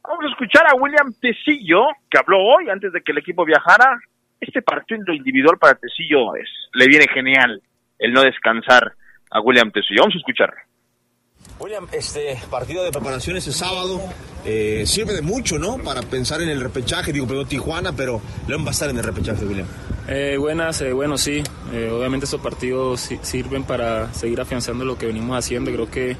Vamos 0.02 0.24
a 0.24 0.28
escuchar 0.30 0.66
a 0.66 0.74
William 0.74 1.14
Tecillo, 1.20 1.84
que 2.10 2.18
habló 2.18 2.38
hoy 2.38 2.68
antes 2.68 2.92
de 2.92 3.00
que 3.00 3.12
el 3.12 3.18
equipo 3.18 3.44
viajara. 3.44 4.00
Este 4.40 4.60
partido 4.60 5.14
individual 5.14 5.56
para 5.56 5.76
Tecillo 5.76 6.34
es, 6.34 6.48
le 6.72 6.88
viene 6.88 7.06
genial 7.14 7.62
el 8.00 8.12
no 8.12 8.22
descansar 8.22 8.92
a 9.30 9.40
William 9.40 9.70
Tecillo. 9.70 10.00
Vamos 10.00 10.16
a 10.16 10.18
escuchar. 10.18 10.52
William, 11.60 11.86
este 11.92 12.36
partido 12.50 12.82
de 12.82 12.90
preparación 12.90 13.36
ese 13.36 13.52
sábado 13.52 14.00
eh, 14.44 14.82
sirve 14.84 15.12
de 15.12 15.22
mucho, 15.22 15.60
¿no? 15.60 15.78
Para 15.78 16.02
pensar 16.02 16.42
en 16.42 16.48
el 16.48 16.60
repechaje. 16.60 17.12
Digo, 17.12 17.28
primero 17.28 17.46
Tijuana, 17.46 17.92
pero 17.92 18.20
León 18.48 18.64
va 18.64 18.70
a 18.70 18.72
estar 18.72 18.90
en 18.90 18.96
el 18.96 19.04
repechaje, 19.04 19.44
William. 19.44 19.68
Eh, 20.06 20.36
buenas, 20.38 20.80
eh, 20.82 20.92
bueno, 20.92 21.16
sí. 21.16 21.42
Eh, 21.72 21.90
obviamente 21.90 22.24
estos 22.24 22.40
partidos 22.40 23.00
si- 23.00 23.18
sirven 23.22 23.64
para 23.64 24.12
seguir 24.12 24.40
afianzando 24.40 24.84
lo 24.84 24.98
que 24.98 25.06
venimos 25.06 25.36
haciendo. 25.38 25.70
Creo 25.72 25.90
que 25.90 26.16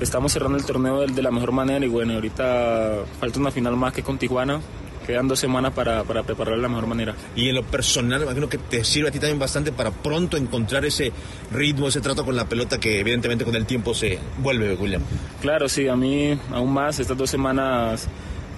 estamos 0.00 0.32
cerrando 0.32 0.58
el 0.58 0.64
torneo 0.64 1.00
de, 1.00 1.06
de 1.12 1.22
la 1.22 1.30
mejor 1.30 1.52
manera 1.52 1.84
y 1.84 1.88
bueno, 1.88 2.14
ahorita 2.14 3.04
falta 3.20 3.38
una 3.38 3.50
final 3.50 3.76
más 3.76 3.92
que 3.92 4.02
con 4.02 4.18
Tijuana. 4.18 4.60
Quedan 5.06 5.26
dos 5.26 5.40
semanas 5.40 5.72
para, 5.72 6.04
para 6.04 6.22
prepararla 6.22 6.56
de 6.58 6.62
la 6.62 6.68
mejor 6.68 6.86
manera. 6.86 7.14
Y 7.34 7.48
en 7.48 7.56
lo 7.56 7.64
personal, 7.64 8.22
imagino 8.22 8.48
que 8.48 8.58
te 8.58 8.84
sirve 8.84 9.08
a 9.08 9.10
ti 9.12 9.18
también 9.18 9.38
bastante 9.38 9.72
para 9.72 9.90
pronto 9.90 10.36
encontrar 10.36 10.84
ese 10.84 11.12
ritmo, 11.52 11.88
ese 11.88 12.00
trato 12.00 12.24
con 12.24 12.36
la 12.36 12.44
pelota 12.48 12.78
que 12.78 13.00
evidentemente 13.00 13.44
con 13.44 13.56
el 13.56 13.66
tiempo 13.66 13.94
se 13.94 14.18
vuelve, 14.38 14.74
William. 14.74 15.02
Claro, 15.40 15.68
sí, 15.68 15.88
a 15.88 15.96
mí 15.96 16.38
aún 16.52 16.72
más 16.72 17.00
estas 17.00 17.16
dos 17.16 17.28
semanas, 17.30 18.06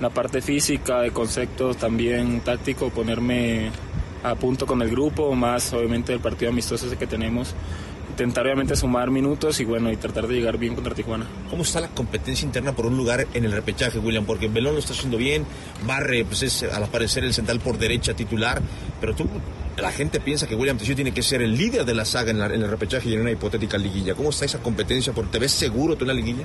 la 0.02 0.10
parte 0.10 0.42
física, 0.42 1.00
de 1.00 1.12
conceptos, 1.12 1.78
también 1.78 2.40
táctico, 2.40 2.90
ponerme 2.90 3.70
a 4.24 4.34
punto 4.34 4.66
con 4.66 4.82
el 4.82 4.90
grupo, 4.90 5.34
más 5.34 5.72
obviamente 5.72 6.12
el 6.12 6.20
partido 6.20 6.50
amistoso 6.50 6.86
ese 6.86 6.96
que 6.96 7.06
tenemos. 7.06 7.54
Intentar 8.10 8.44
obviamente 8.46 8.76
sumar 8.76 9.10
minutos 9.10 9.58
y 9.60 9.64
bueno, 9.64 9.90
y 9.90 9.96
tratar 9.96 10.28
de 10.28 10.34
llegar 10.34 10.56
bien 10.56 10.74
contra 10.76 10.94
Tijuana. 10.94 11.26
¿Cómo 11.50 11.62
está 11.64 11.80
la 11.80 11.88
competencia 11.88 12.46
interna 12.46 12.72
por 12.72 12.86
un 12.86 12.96
lugar 12.96 13.26
en 13.34 13.44
el 13.44 13.50
repechaje, 13.52 13.98
William? 13.98 14.24
Porque 14.24 14.46
Belón 14.46 14.74
lo 14.74 14.78
está 14.78 14.92
haciendo 14.92 15.16
bien, 15.16 15.44
Barre, 15.86 16.24
pues 16.24 16.42
es 16.44 16.62
al 16.62 16.86
parecer 16.88 17.24
el 17.24 17.34
central 17.34 17.58
por 17.60 17.76
derecha 17.76 18.14
titular, 18.14 18.62
pero 19.00 19.16
tú, 19.16 19.26
la 19.76 19.90
gente 19.90 20.20
piensa 20.20 20.46
que 20.46 20.54
William 20.54 20.78
Tecillo 20.78 20.94
tiene 20.94 21.12
que 21.12 21.22
ser 21.24 21.42
el 21.42 21.56
líder 21.56 21.84
de 21.84 21.94
la 21.94 22.04
saga 22.04 22.30
en, 22.30 22.38
la- 22.38 22.46
en 22.46 22.62
el 22.62 22.68
repechaje 22.70 23.08
y 23.08 23.14
en 23.14 23.22
una 23.22 23.32
hipotética 23.32 23.76
liguilla. 23.78 24.14
¿Cómo 24.14 24.30
está 24.30 24.44
esa 24.44 24.60
competencia? 24.60 25.12
¿Te 25.12 25.38
ves 25.40 25.50
seguro 25.50 25.96
tú 25.96 26.04
en 26.04 26.08
la 26.08 26.14
liguilla? 26.14 26.44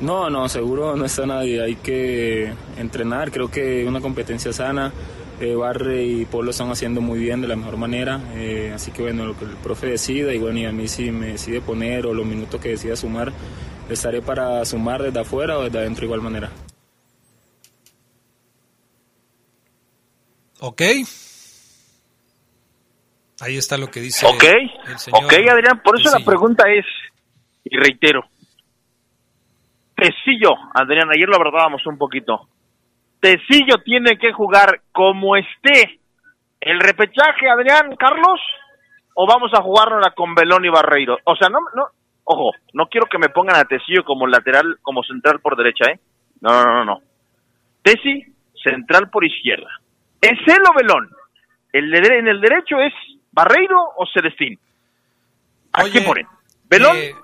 No, 0.00 0.30
no, 0.30 0.48
seguro 0.48 0.94
no 0.94 1.04
está 1.04 1.26
nadie. 1.26 1.60
Hay 1.60 1.74
que 1.76 2.52
entrenar. 2.78 3.32
Creo 3.32 3.50
que 3.50 3.84
una 3.84 4.00
competencia 4.00 4.52
sana. 4.52 4.92
Eh, 5.40 5.54
Barre 5.54 6.04
y 6.04 6.26
Polo 6.26 6.44
lo 6.44 6.50
están 6.50 6.70
haciendo 6.70 7.00
muy 7.00 7.18
bien 7.18 7.40
de 7.40 7.48
la 7.48 7.56
mejor 7.56 7.78
manera. 7.78 8.20
Eh, 8.34 8.72
así 8.74 8.90
que 8.90 9.02
bueno, 9.02 9.24
lo 9.24 9.38
que 9.38 9.46
el 9.46 9.56
profe 9.56 9.86
decida 9.86 10.34
y 10.34 10.38
bueno, 10.38 10.58
y 10.58 10.66
a 10.66 10.72
mí 10.72 10.86
si 10.86 11.10
me 11.10 11.28
decide 11.28 11.60
poner 11.62 12.06
o 12.06 12.12
los 12.12 12.26
minutos 12.26 12.60
que 12.60 12.70
decida 12.70 12.94
sumar, 12.94 13.32
estaré 13.88 14.20
para 14.20 14.62
sumar 14.66 15.02
desde 15.02 15.20
afuera 15.20 15.58
o 15.58 15.64
desde 15.64 15.78
adentro 15.78 16.02
de 16.02 16.06
igual 16.06 16.20
manera. 16.20 16.50
Ok. 20.60 20.82
Ahí 23.40 23.56
está 23.56 23.78
lo 23.78 23.90
que 23.90 24.00
dice 24.00 24.26
Ok, 24.26 24.44
el 24.88 24.98
señor. 24.98 25.24
ok, 25.24 25.32
Adrián, 25.32 25.80
por 25.82 25.98
eso 25.98 26.10
la 26.10 26.22
pregunta 26.22 26.64
es, 26.70 26.84
y 27.64 27.74
reitero, 27.78 28.22
Tecillo, 29.96 30.52
Adrián, 30.74 31.08
ayer 31.10 31.26
lo 31.26 31.36
abordábamos 31.36 31.86
un 31.86 31.96
poquito, 31.96 32.46
Tecillo 33.20 33.76
tiene 33.84 34.18
que 34.18 34.32
jugar 34.32 34.80
como 34.92 35.36
esté 35.36 36.00
el 36.60 36.80
repechaje, 36.80 37.48
Adrián, 37.48 37.94
Carlos, 37.96 38.40
o 39.14 39.26
vamos 39.26 39.50
a 39.54 39.62
jugárnosla 39.62 40.12
con 40.14 40.34
Belón 40.34 40.64
y 40.64 40.68
Barreiro, 40.68 41.18
o 41.24 41.36
sea, 41.36 41.48
no, 41.48 41.58
no, 41.74 41.86
ojo, 42.24 42.52
no 42.74 42.86
quiero 42.88 43.06
que 43.06 43.18
me 43.18 43.28
pongan 43.28 43.56
a 43.56 43.64
Tecillo 43.64 44.04
como 44.04 44.26
lateral, 44.26 44.78
como 44.82 45.02
central 45.02 45.40
por 45.40 45.56
derecha, 45.56 45.90
¿eh? 45.90 46.00
No, 46.40 46.50
no, 46.64 46.74
no, 46.76 46.84
no. 46.84 47.00
Teci, 47.82 48.24
central 48.62 49.10
por 49.10 49.24
izquierda. 49.24 49.68
¿Es 50.20 50.38
él 50.46 50.62
o 50.70 50.74
Belón? 50.74 51.10
El 51.72 51.90
de- 51.90 52.18
en 52.18 52.28
el 52.28 52.40
derecho 52.40 52.78
es 52.80 52.92
Barreiro 53.32 53.78
o 53.96 54.06
Celestín. 54.12 54.58
¿A 55.72 55.82
Oye, 55.82 55.92
quién 55.92 56.04
ponen? 56.04 56.26
¿Belón 56.68 56.96
eh, 56.96 57.14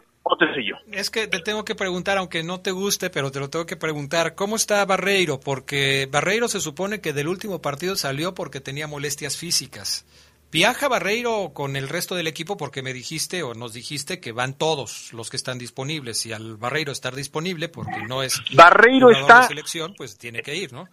Es 0.93 1.11
que 1.11 1.27
te 1.29 1.39
tengo 1.41 1.65
que 1.65 1.75
preguntar, 1.75 2.19
aunque 2.19 2.43
no 2.43 2.61
te 2.61 2.71
guste, 2.73 3.11
pero 3.11 3.31
te 3.31 3.39
lo 3.41 3.49
tengo 3.51 3.67
que 3.67 3.77
preguntar, 3.77 4.35
¿cómo 4.35 4.57
está 4.57 4.85
Barreiro? 4.85 5.39
Porque 5.41 6.09
Barreiro 6.11 6.49
se 6.49 6.61
supone 6.61 7.01
que 7.01 7.13
del 7.13 7.29
último 7.29 7.63
partido 7.63 7.95
salió 7.97 8.35
porque 8.35 8.61
tenía 8.61 8.87
molestias 8.87 9.37
físicas. 9.37 10.05
¿Viaja 10.53 10.89
Barreiro 10.89 11.51
con 11.53 11.77
el 11.77 11.89
resto 11.89 12.15
del 12.15 12.29
equipo? 12.29 12.57
Porque 12.57 12.81
me 12.83 12.93
dijiste 12.93 13.43
o 13.43 13.55
nos 13.55 13.73
dijiste 13.73 14.21
que 14.21 14.33
van 14.33 14.55
todos 14.55 15.13
los 15.13 15.29
que 15.29 15.37
están 15.37 15.59
disponibles. 15.59 16.25
Y 16.25 16.33
al 16.33 16.57
Barreiro 16.57 16.93
estar 16.93 17.15
disponible, 17.15 17.69
porque 17.69 18.03
no 18.09 18.23
es 18.23 18.41
Barreiro 18.55 19.11
está- 19.11 19.43
de 19.43 19.47
selección, 19.49 19.95
pues 19.97 20.17
tiene 20.17 20.43
que 20.43 20.55
ir, 20.55 20.73
¿no? 20.73 20.89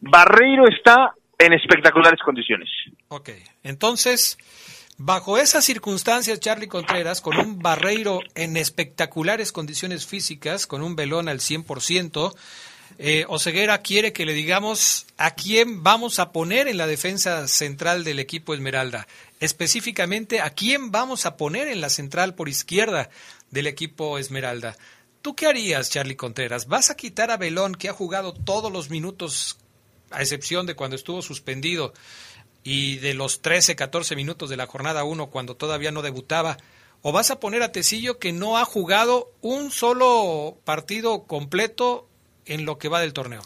Barreiro 0.00 0.64
está 0.68 1.14
en 1.38 1.52
espectaculares 1.52 2.20
condiciones. 2.24 2.68
Ok, 3.08 3.30
entonces, 3.62 4.38
bajo 4.96 5.38
esas 5.38 5.64
circunstancias, 5.64 6.40
Charlie 6.40 6.68
Contreras, 6.68 7.20
con 7.20 7.38
un 7.38 7.58
Barreiro 7.58 8.20
en 8.34 8.56
espectaculares 8.56 9.52
condiciones 9.52 10.06
físicas, 10.06 10.66
con 10.66 10.82
un 10.82 10.96
velón 10.96 11.28
al 11.28 11.40
100%, 11.40 12.34
eh, 12.98 13.24
Oseguera 13.28 13.78
quiere 13.78 14.12
que 14.12 14.24
le 14.24 14.34
digamos 14.34 15.06
a 15.16 15.32
quién 15.34 15.82
vamos 15.82 16.20
a 16.20 16.30
poner 16.30 16.68
en 16.68 16.76
la 16.76 16.86
defensa 16.86 17.48
central 17.48 18.04
del 18.04 18.20
equipo 18.20 18.54
Esmeralda. 18.54 19.08
Específicamente, 19.40 20.40
a 20.40 20.50
quién 20.50 20.92
vamos 20.92 21.26
a 21.26 21.36
poner 21.36 21.68
en 21.68 21.80
la 21.80 21.90
central 21.90 22.34
por 22.34 22.48
izquierda 22.48 23.10
del 23.50 23.66
equipo 23.66 24.18
Esmeralda. 24.18 24.76
¿Tú 25.22 25.34
qué 25.34 25.46
harías, 25.46 25.90
Charlie 25.90 26.16
Contreras? 26.16 26.66
¿Vas 26.66 26.90
a 26.90 26.96
quitar 26.96 27.30
a 27.30 27.36
Belón, 27.36 27.74
que 27.74 27.88
ha 27.88 27.92
jugado 27.92 28.32
todos 28.32 28.70
los 28.70 28.90
minutos, 28.90 29.58
a 30.10 30.20
excepción 30.20 30.66
de 30.66 30.76
cuando 30.76 30.96
estuvo 30.96 31.20
suspendido, 31.22 31.94
y 32.64 32.96
de 32.96 33.14
los 33.14 33.42
13, 33.42 33.76
14 33.76 34.16
minutos 34.16 34.50
de 34.50 34.56
la 34.56 34.66
jornada 34.66 35.04
1 35.04 35.28
cuando 35.30 35.54
todavía 35.54 35.92
no 35.92 36.02
debutaba? 36.02 36.56
¿O 37.02 37.12
vas 37.12 37.30
a 37.30 37.38
poner 37.38 37.62
a 37.62 37.70
Tecillo 37.70 38.18
que 38.18 38.32
no 38.32 38.56
ha 38.56 38.64
jugado 38.64 39.30
un 39.42 39.70
solo 39.70 40.56
partido 40.64 41.24
completo 41.24 42.08
en 42.46 42.64
lo 42.64 42.78
que 42.78 42.88
va 42.88 43.02
del 43.02 43.12
torneo? 43.12 43.42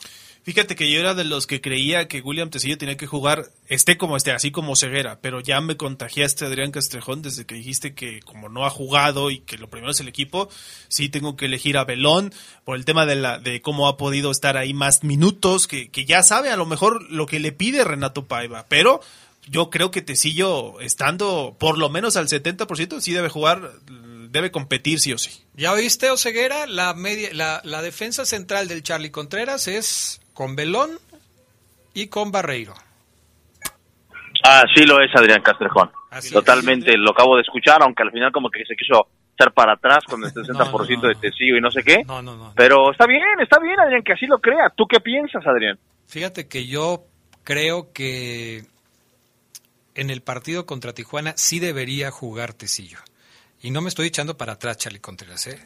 Fíjate 0.48 0.76
que 0.76 0.90
yo 0.90 0.98
era 0.98 1.12
de 1.12 1.24
los 1.24 1.46
que 1.46 1.60
creía 1.60 2.08
que 2.08 2.22
William 2.22 2.48
Tecillo 2.48 2.78
tenía 2.78 2.96
que 2.96 3.06
jugar, 3.06 3.50
esté 3.66 3.98
como 3.98 4.16
esté, 4.16 4.32
así 4.32 4.50
como 4.50 4.76
Ceguera, 4.76 5.18
pero 5.20 5.40
ya 5.40 5.60
me 5.60 5.76
contagiaste, 5.76 6.46
Adrián 6.46 6.70
Castrejón, 6.70 7.20
desde 7.20 7.44
que 7.44 7.54
dijiste 7.54 7.92
que 7.92 8.20
como 8.20 8.48
no 8.48 8.64
ha 8.64 8.70
jugado 8.70 9.30
y 9.30 9.40
que 9.40 9.58
lo 9.58 9.68
primero 9.68 9.90
es 9.90 10.00
el 10.00 10.08
equipo, 10.08 10.48
sí 10.88 11.10
tengo 11.10 11.36
que 11.36 11.44
elegir 11.44 11.76
a 11.76 11.84
Belón 11.84 12.32
por 12.64 12.78
el 12.78 12.86
tema 12.86 13.04
de, 13.04 13.16
la, 13.16 13.38
de 13.38 13.60
cómo 13.60 13.88
ha 13.88 13.98
podido 13.98 14.30
estar 14.30 14.56
ahí 14.56 14.72
más 14.72 15.04
minutos, 15.04 15.66
que, 15.66 15.90
que 15.90 16.06
ya 16.06 16.22
sabe 16.22 16.48
a 16.48 16.56
lo 16.56 16.64
mejor 16.64 17.02
lo 17.10 17.26
que 17.26 17.40
le 17.40 17.52
pide 17.52 17.84
Renato 17.84 18.24
Paiva, 18.24 18.64
pero 18.70 19.02
yo 19.50 19.68
creo 19.68 19.90
que 19.90 20.00
Tecillo, 20.00 20.80
estando 20.80 21.56
por 21.58 21.76
lo 21.76 21.90
menos 21.90 22.16
al 22.16 22.28
70%, 22.28 23.02
sí 23.02 23.12
debe 23.12 23.28
jugar, 23.28 23.70
debe 24.30 24.50
competir 24.50 24.98
sí 24.98 25.12
o 25.12 25.18
sí. 25.18 25.42
¿Ya 25.58 25.72
oíste, 25.72 26.10
Oseguera? 26.10 26.66
La, 26.66 26.94
media, 26.94 27.28
la, 27.34 27.60
la 27.64 27.82
defensa 27.82 28.24
central 28.24 28.66
del 28.66 28.82
Charlie 28.82 29.10
Contreras 29.10 29.68
es 29.68 30.22
con 30.38 30.54
Belón 30.54 30.90
y 31.94 32.06
con 32.06 32.30
Barreiro. 32.30 32.72
Así 34.44 34.86
lo 34.86 35.00
es 35.02 35.10
Adrián 35.12 35.42
Castrejón. 35.42 35.90
Así 36.10 36.32
Totalmente, 36.32 36.96
lo 36.96 37.10
acabo 37.10 37.34
de 37.34 37.42
escuchar, 37.42 37.82
aunque 37.82 38.04
al 38.04 38.12
final 38.12 38.30
como 38.30 38.48
que 38.48 38.64
se 38.64 38.76
quiso 38.76 39.08
echar 39.34 39.52
para 39.52 39.72
atrás 39.72 40.04
con 40.08 40.22
el 40.22 40.32
60% 40.32 41.08
de 41.08 41.14
Tecillo 41.16 41.56
y 41.56 41.60
no 41.60 41.72
sé 41.72 41.82
qué. 41.82 42.04
No, 42.06 42.22
no, 42.22 42.36
no. 42.36 42.52
Pero 42.54 42.92
está 42.92 43.04
bien, 43.08 43.24
está 43.42 43.58
bien 43.58 43.80
Adrián, 43.80 44.04
que 44.04 44.12
así 44.12 44.26
lo 44.26 44.38
crea. 44.38 44.70
¿Tú 44.76 44.86
qué 44.86 45.00
piensas, 45.00 45.44
Adrián? 45.44 45.76
Fíjate 46.06 46.46
que 46.46 46.68
yo 46.68 47.02
creo 47.42 47.92
que 47.92 48.62
en 49.96 50.10
el 50.10 50.22
partido 50.22 50.66
contra 50.66 50.92
Tijuana 50.94 51.32
sí 51.36 51.58
debería 51.58 52.12
jugar 52.12 52.54
Tecillo. 52.54 53.00
Y 53.60 53.72
no 53.72 53.80
me 53.80 53.88
estoy 53.88 54.06
echando 54.06 54.36
para 54.36 54.52
atrás, 54.52 54.76
Charlie 54.76 55.00
Contreras. 55.00 55.48
¿eh? 55.48 55.58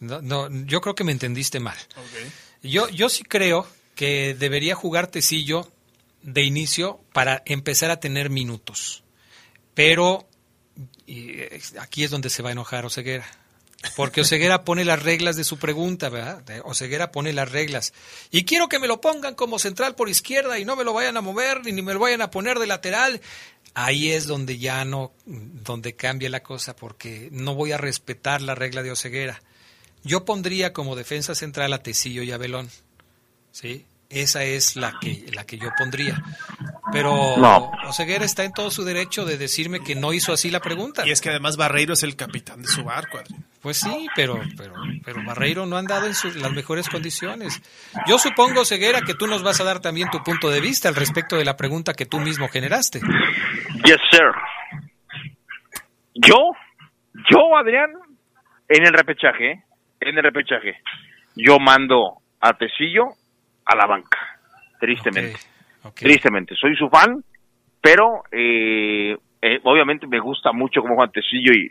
No, 0.00 0.20
no, 0.22 0.48
yo 0.64 0.80
creo 0.80 0.96
que 0.96 1.04
me 1.04 1.12
entendiste 1.12 1.60
mal. 1.60 1.76
Yo, 2.62 2.88
yo 2.88 3.08
sí 3.08 3.24
creo 3.24 3.66
que 3.94 4.34
debería 4.34 4.74
jugar 4.74 5.06
Tecillo 5.06 5.70
de 6.22 6.42
inicio 6.42 7.00
para 7.12 7.42
empezar 7.46 7.90
a 7.90 8.00
tener 8.00 8.30
minutos. 8.30 9.04
Pero 9.74 10.26
y, 11.06 11.40
eh, 11.40 11.60
aquí 11.80 12.04
es 12.04 12.10
donde 12.10 12.30
se 12.30 12.42
va 12.42 12.50
a 12.50 12.52
enojar 12.52 12.84
Oseguera. 12.84 13.26
Porque 13.94 14.22
Oseguera 14.22 14.64
pone 14.64 14.84
las 14.84 15.02
reglas 15.02 15.36
de 15.36 15.44
su 15.44 15.58
pregunta, 15.58 16.08
¿verdad? 16.08 16.42
Oseguera 16.64 17.12
pone 17.12 17.32
las 17.32 17.50
reglas. 17.50 17.92
Y 18.30 18.44
quiero 18.44 18.68
que 18.68 18.78
me 18.78 18.88
lo 18.88 19.00
pongan 19.00 19.34
como 19.34 19.58
central 19.58 19.94
por 19.94 20.08
izquierda 20.08 20.58
y 20.58 20.64
no 20.64 20.76
me 20.76 20.84
lo 20.84 20.92
vayan 20.92 21.16
a 21.16 21.20
mover 21.20 21.64
ni 21.64 21.82
me 21.82 21.94
lo 21.94 22.00
vayan 22.00 22.22
a 22.22 22.30
poner 22.30 22.58
de 22.58 22.66
lateral. 22.66 23.20
Ahí 23.74 24.10
es 24.10 24.26
donde 24.26 24.58
ya 24.58 24.84
no, 24.84 25.12
donde 25.26 25.94
cambia 25.94 26.30
la 26.30 26.42
cosa, 26.42 26.74
porque 26.74 27.28
no 27.30 27.54
voy 27.54 27.72
a 27.72 27.78
respetar 27.78 28.40
la 28.40 28.54
regla 28.54 28.82
de 28.82 28.90
Oseguera. 28.90 29.42
Yo 30.06 30.24
pondría 30.24 30.72
como 30.72 30.94
defensa 30.94 31.34
central 31.34 31.72
a 31.72 31.82
Tecillo 31.82 32.22
y 32.22 32.30
a 32.30 32.38
Belón. 32.38 32.68
¿Sí? 33.50 33.84
Esa 34.08 34.44
es 34.44 34.76
la 34.76 35.00
que, 35.00 35.26
la 35.34 35.44
que 35.44 35.58
yo 35.58 35.70
pondría. 35.76 36.22
Pero 36.92 37.36
No. 37.36 37.72
Oseguera 37.88 38.24
está 38.24 38.44
en 38.44 38.52
todo 38.52 38.70
su 38.70 38.84
derecho 38.84 39.24
de 39.24 39.36
decirme 39.36 39.80
que 39.80 39.96
no 39.96 40.12
hizo 40.12 40.32
así 40.32 40.48
la 40.48 40.60
pregunta. 40.60 41.04
Y 41.04 41.10
es 41.10 41.20
que 41.20 41.30
además 41.30 41.56
Barreiro 41.56 41.94
es 41.94 42.04
el 42.04 42.14
capitán 42.14 42.62
de 42.62 42.68
su 42.68 42.84
barco, 42.84 43.18
Adrián. 43.18 43.44
Pues 43.60 43.78
sí, 43.78 44.06
pero, 44.14 44.40
pero, 44.56 44.74
pero 45.04 45.24
Barreiro 45.24 45.66
no 45.66 45.74
ha 45.74 45.80
andado 45.80 46.06
en 46.06 46.14
sus, 46.14 46.36
las 46.36 46.52
mejores 46.52 46.88
condiciones. 46.88 47.60
Yo 48.06 48.16
supongo, 48.16 48.64
Ceguera, 48.64 49.00
que 49.00 49.14
tú 49.14 49.26
nos 49.26 49.42
vas 49.42 49.60
a 49.60 49.64
dar 49.64 49.80
también 49.80 50.08
tu 50.08 50.22
punto 50.22 50.50
de 50.50 50.60
vista 50.60 50.88
al 50.88 50.94
respecto 50.94 51.36
de 51.36 51.44
la 51.44 51.56
pregunta 51.56 51.94
que 51.94 52.06
tú 52.06 52.20
mismo 52.20 52.48
generaste. 52.48 53.00
Yes, 53.84 53.98
sir. 54.12 54.30
Yo, 56.14 56.52
yo, 57.28 57.56
Adrián, 57.56 57.90
en 58.68 58.86
el 58.86 58.92
repechaje, 58.92 59.50
¿eh? 59.50 59.65
En 60.00 60.16
el 60.16 60.22
repechaje, 60.22 60.78
yo 61.34 61.58
mando 61.58 62.18
a 62.40 62.52
Tecillo 62.54 63.08
a 63.64 63.76
la 63.76 63.86
banca, 63.86 64.18
tristemente. 64.80 65.38
Tristemente, 65.94 66.56
soy 66.56 66.74
su 66.76 66.88
fan, 66.88 67.22
pero 67.80 68.24
eh, 68.32 69.16
eh, 69.40 69.60
obviamente 69.62 70.06
me 70.06 70.18
gusta 70.18 70.52
mucho 70.52 70.80
cómo 70.80 70.96
juega 70.96 71.12
Tecillo 71.12 71.52
y 71.52 71.68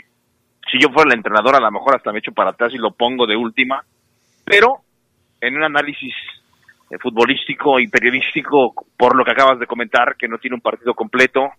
si 0.71 0.79
yo 0.79 0.89
fuera 0.89 1.09
el 1.09 1.17
entrenador 1.17 1.55
a 1.55 1.59
lo 1.59 1.71
mejor 1.71 1.95
hasta 1.95 2.11
me 2.11 2.19
echo 2.19 2.31
para 2.31 2.51
atrás 2.51 2.73
y 2.73 2.77
lo 2.77 2.91
pongo 2.91 3.27
de 3.27 3.35
última, 3.35 3.83
pero 4.45 4.81
en 5.41 5.57
un 5.57 5.63
análisis 5.63 6.13
eh, 6.89 6.97
futbolístico 6.99 7.79
y 7.79 7.87
periodístico, 7.87 8.73
por 8.97 9.15
lo 9.15 9.23
que 9.23 9.31
acabas 9.31 9.59
de 9.59 9.67
comentar, 9.67 10.15
que 10.17 10.27
no 10.27 10.37
tiene 10.37 10.55
un 10.55 10.61
partido 10.61 10.93
completo, 10.93 11.49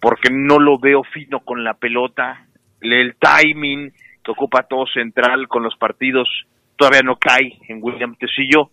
porque 0.00 0.30
no 0.30 0.58
lo 0.58 0.78
veo 0.78 1.02
fino 1.02 1.40
con 1.40 1.64
la 1.64 1.74
pelota, 1.74 2.46
el 2.80 3.16
timing 3.16 3.92
que 4.28 4.32
ocupa 4.32 4.64
todo 4.64 4.84
central 4.92 5.48
con 5.48 5.62
los 5.62 5.74
partidos 5.76 6.28
todavía 6.76 7.02
no 7.02 7.16
cae 7.16 7.58
en 7.68 7.80
William 7.82 8.14
Tecillo, 8.16 8.70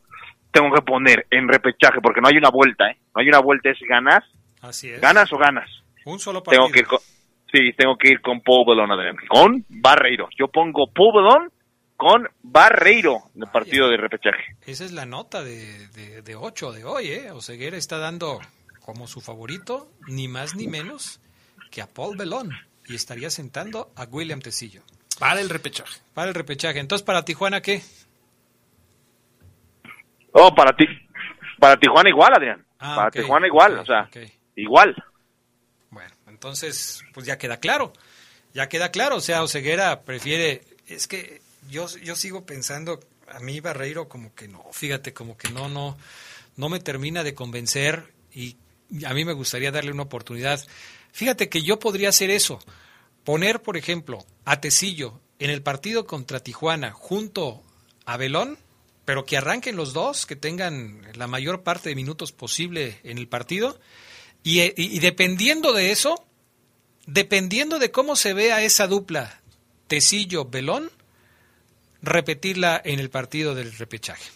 tengo 0.52 0.74
que 0.74 0.82
poner 0.84 1.26
en 1.32 1.48
repechaje, 1.48 2.00
porque 2.02 2.22
no 2.22 2.28
hay 2.28 2.38
una 2.38 2.50
vuelta, 2.50 2.90
¿eh? 2.90 2.98
no 3.16 3.22
hay 3.22 3.28
una 3.28 3.40
vuelta, 3.40 3.70
es 3.70 3.80
ganas, 3.90 4.24
Así 4.62 4.90
es. 4.90 5.02
ganas 5.02 5.32
o 5.34 5.38
ganas. 5.38 5.70
Un 6.06 6.20
solo 6.20 6.44
partido. 6.44 6.64
Tengo 6.64 6.74
que 6.74 6.80
ir 6.80 6.88
con, 6.88 7.00
sí, 7.52 7.74
tengo 7.76 7.98
que 7.98 8.10
ir 8.10 8.22
con 8.22 8.42
Pobelón, 8.42 8.90
con 9.28 9.66
Barreiro. 9.70 10.30
Yo 10.38 10.48
pongo 10.50 10.88
Pobelón 10.94 11.52
con 11.98 12.28
Barreiro 12.44 13.24
en 13.36 13.44
el 13.44 13.50
partido 13.50 13.90
de 13.90 13.98
repechaje. 13.98 14.56
Esa 14.66 14.86
es 14.86 14.92
la 14.92 15.06
nota 15.06 15.44
de, 15.44 15.88
de, 15.90 16.22
de 16.22 16.36
8 16.36 16.74
de 16.74 16.86
hoy, 16.86 17.08
¿eh? 17.08 17.32
Oseguera 17.32 17.76
está 17.76 17.98
dando 17.98 18.40
como 18.82 19.08
su 19.08 19.20
favorito, 19.20 19.90
ni 20.08 20.28
más 20.28 20.56
ni 20.56 20.68
menos 20.68 21.22
que 21.72 21.82
a 21.82 21.88
Paul 21.88 22.18
Belón. 22.18 22.52
Y 22.88 22.94
estaría 22.94 23.32
sentando 23.32 23.92
a 23.96 24.04
William 24.04 24.42
Tecillo. 24.42 24.84
Para 25.20 25.42
el 25.42 25.50
repechaje. 25.50 26.00
Para 26.14 26.30
el 26.30 26.36
repechaje. 26.36 26.80
Entonces, 26.80 27.06
¿para 27.06 27.24
Tijuana 27.24 27.62
qué? 27.62 27.82
Oh, 30.32 30.54
para 30.54 30.76
ti, 30.76 30.86
para 31.60 31.78
Tijuana 31.78 32.10
igual, 32.10 32.34
Adrián. 32.36 32.66
Ah, 32.80 32.96
para 32.96 33.12
Tijuana 33.12 33.48
igual, 33.48 33.80
o 33.80 33.86
sea, 33.86 34.10
igual. 34.56 34.96
Entonces, 36.28 37.04
pues 37.14 37.26
ya 37.26 37.38
queda 37.38 37.58
claro. 37.58 37.94
Ya 38.54 38.68
queda 38.68 38.92
claro. 38.92 39.16
O 39.16 39.22
sea, 39.22 39.42
Oseguera 39.42 40.02
prefiere. 40.02 40.64
Es 40.86 41.08
que 41.08 41.42
yo, 41.70 41.88
yo 42.04 42.16
sigo 42.16 42.46
pensando, 42.46 43.00
a 43.30 43.40
mí 43.40 43.62
Barreiro 43.62 44.08
como 44.08 44.36
que 44.36 44.48
no, 44.48 44.64
fíjate, 44.72 45.14
como 45.14 45.38
que 45.38 45.50
no, 45.50 45.70
no, 45.70 45.98
no 46.58 46.70
me 46.70 46.80
termina 46.80 47.24
de 47.24 47.34
convencer 47.34 48.14
y 48.34 48.58
a 49.06 49.14
mí 49.14 49.26
me 49.26 49.34
gustaría 49.34 49.72
darle 49.72 49.92
una 49.92 50.04
oportunidad. 50.04 50.60
Fíjate 51.14 51.50
que 51.50 51.62
yo 51.62 51.80
podría 51.80 52.10
hacer 52.10 52.30
eso. 52.30 52.60
Poner, 53.26 53.62
por 53.62 53.76
ejemplo, 53.76 54.24
a 54.46 54.62
Tecillo 54.62 55.20
en 55.40 55.50
el 55.50 55.62
partido 55.62 56.06
contra 56.06 56.40
Tijuana 56.40 56.92
junto 56.92 57.64
a 58.06 58.16
Belón, 58.18 58.58
pero 59.04 59.26
que 59.26 59.38
arranquen 59.38 59.76
los 59.76 59.94
dos, 59.94 60.26
que 60.26 60.36
tengan 60.36 61.02
la 61.16 61.28
mayor 61.28 61.64
parte 61.64 61.90
de 61.90 61.96
minutos 61.96 62.32
posible 62.32 63.00
en 63.04 63.18
el 63.18 63.28
partido. 63.28 63.80
Y, 64.44 64.62
y 64.82 65.00
dependiendo 65.00 65.74
de 65.74 65.92
eso, 65.92 66.24
dependiendo 67.08 67.80
de 67.80 67.92
cómo 67.92 68.16
se 68.16 68.34
vea 68.34 68.64
esa 68.64 68.88
dupla 68.88 69.42
Tecillo-Belón, 69.88 70.92
repetirla 72.02 72.82
en 72.84 73.00
el 73.00 73.10
partido 73.10 73.56
del 73.56 73.76
repechaje. 73.76 74.32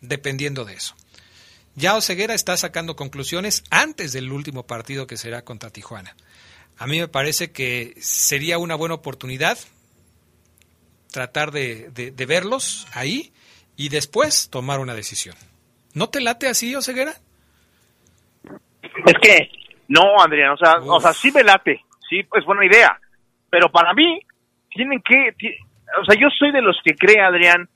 Dependiendo 0.00 0.64
de 0.64 0.74
eso. 0.74 0.94
Ya 1.74 1.96
Oseguera 1.96 2.34
está 2.34 2.56
sacando 2.56 2.96
conclusiones 2.96 3.64
antes 3.70 4.12
del 4.12 4.32
último 4.32 4.66
partido 4.66 5.06
que 5.06 5.16
será 5.16 5.42
contra 5.42 5.70
Tijuana. 5.70 6.16
A 6.78 6.86
mí 6.86 7.00
me 7.00 7.08
parece 7.08 7.52
que 7.52 7.94
sería 7.98 8.58
una 8.58 8.74
buena 8.74 8.94
oportunidad 8.94 9.58
tratar 11.12 11.50
de, 11.50 11.90
de- 11.90 12.10
de 12.10 12.26
verlos 12.26 12.86
ahí 12.94 13.32
y 13.76 13.88
después 13.88 14.48
tomar 14.50 14.80
una 14.80 14.94
decisión. 14.94 15.34
¿No 15.94 16.08
te 16.10 16.20
late 16.20 16.48
así, 16.48 16.74
Oseguera? 16.74 17.12
Es 19.06 19.14
que 19.22 19.50
No, 19.88 20.02
Adrián, 20.20 20.50
o 20.52 20.56
sea, 20.56 20.74
o 20.80 21.00
sea, 21.00 21.12
sí 21.12 21.30
me 21.30 21.44
late, 21.44 21.80
sí, 22.10 22.18
es 22.20 22.44
buena 22.44 22.66
idea, 22.66 22.98
pero 23.48 23.70
para 23.70 23.94
mí 23.94 24.20
tienen 24.70 25.00
que, 25.00 25.28
o 26.00 26.04
sea, 26.04 26.20
yo 26.20 26.26
soy 26.36 26.50
de 26.52 26.60
los 26.60 26.76
que 26.84 26.94
cree, 26.96 27.20
Adrián, 27.22 27.68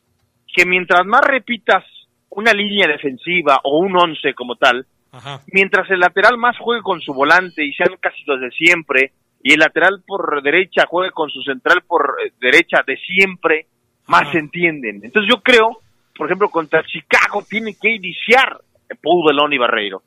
que 0.55 0.67
mientras 0.67 1.07
más 1.07 1.21
repitas 1.23 1.85
una 2.31 2.53
línea 2.53 2.89
defensiva 2.89 3.61
o 3.63 3.79
un 3.79 3.97
once 3.97 4.35
como 4.35 4.57
tal, 4.57 4.85
Ajá. 5.13 5.41
mientras 5.53 5.91
el 5.91 6.01
lateral 6.01 6.39
más 6.39 6.57
juegue 6.59 6.83
con 6.83 7.01
su 7.01 7.13
volante 7.13 7.65
y 7.65 7.73
sean 7.73 7.97
casi 8.01 8.23
los 8.27 8.41
de 8.41 8.51
siempre, 8.51 9.13
y 9.43 9.53
el 9.55 9.59
lateral 9.59 10.03
por 10.07 10.43
derecha 10.43 10.87
juegue 10.87 11.13
con 11.13 11.31
su 11.31 11.43
central 11.43 11.83
por 11.87 12.17
eh, 12.25 12.33
derecha 12.41 12.83
de 12.87 12.97
siempre, 12.97 13.67
más 14.07 14.31
se 14.31 14.39
entienden. 14.39 15.01
Entonces 15.03 15.31
yo 15.33 15.41
creo, 15.43 15.79
por 16.17 16.27
ejemplo, 16.27 16.49
contra 16.51 16.85
Chicago 16.85 17.45
tiene 17.49 17.75
que 17.81 17.95
iniciar 17.95 18.61
Paul 19.03 19.27
Delon 19.27 19.53
y 19.53 19.59
Barreiro. 19.59 20.03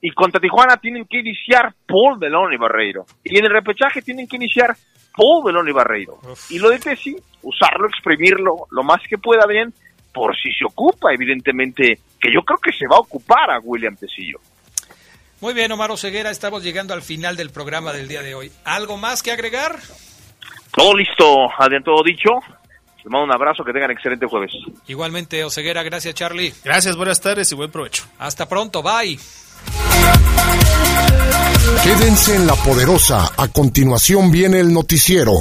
Y 0.00 0.10
contra 0.10 0.40
Tijuana 0.40 0.78
tienen 0.78 1.04
que 1.04 1.20
iniciar 1.20 1.72
Paul 1.86 2.18
Delon 2.18 2.52
y 2.52 2.56
Barreiro. 2.56 3.04
Y 3.22 3.38
en 3.38 3.44
el 3.44 3.52
repechaje 3.52 4.02
tienen 4.02 4.26
que 4.26 4.36
iniciar 4.36 4.74
Paul 5.16 5.44
Delon 5.44 5.68
y 5.68 5.72
Barreiro. 5.72 6.18
Y 6.50 6.58
lo 6.58 6.70
de 6.70 6.80
Tessi, 6.80 7.14
usarlo, 7.42 7.86
exprimirlo 7.86 8.66
lo 8.70 8.82
más 8.82 9.00
que 9.08 9.18
pueda 9.18 9.46
bien, 9.46 9.72
por 10.12 10.36
si 10.36 10.52
se 10.52 10.64
ocupa, 10.64 11.12
evidentemente, 11.12 11.98
que 12.22 12.32
yo 12.32 12.42
creo 12.42 12.58
que 12.58 12.72
se 12.72 12.86
va 12.86 12.96
a 12.96 13.00
ocupar 13.00 13.50
a 13.50 13.58
William 13.58 13.96
Tecillo. 13.96 14.38
Muy 15.40 15.54
bien, 15.54 15.72
Omar 15.72 15.90
Oseguera, 15.90 16.30
estamos 16.30 16.62
llegando 16.62 16.94
al 16.94 17.02
final 17.02 17.36
del 17.36 17.50
programa 17.50 17.92
del 17.92 18.06
día 18.06 18.22
de 18.22 18.36
hoy. 18.36 18.52
¿Algo 18.64 18.96
más 18.96 19.24
que 19.24 19.32
agregar? 19.32 19.76
Todo 20.72 20.94
listo, 20.96 21.50
Adrián, 21.58 21.82
todo 21.82 22.02
dicho. 22.04 22.30
Les 22.98 23.06
mando 23.06 23.24
un 23.24 23.34
abrazo, 23.34 23.64
que 23.64 23.72
tengan 23.72 23.90
excelente 23.90 24.26
jueves. 24.26 24.52
Igualmente, 24.86 25.42
Oseguera, 25.42 25.82
gracias 25.82 26.14
Charlie. 26.14 26.54
Gracias, 26.64 26.94
buenas 26.96 27.20
tardes 27.20 27.50
y 27.50 27.56
buen 27.56 27.72
provecho. 27.72 28.04
Hasta 28.20 28.48
pronto, 28.48 28.82
bye. 28.84 29.18
Quédense 31.82 32.36
en 32.36 32.46
la 32.46 32.54
poderosa. 32.54 33.32
A 33.36 33.48
continuación 33.48 34.30
viene 34.30 34.60
el 34.60 34.72
noticiero. 34.72 35.32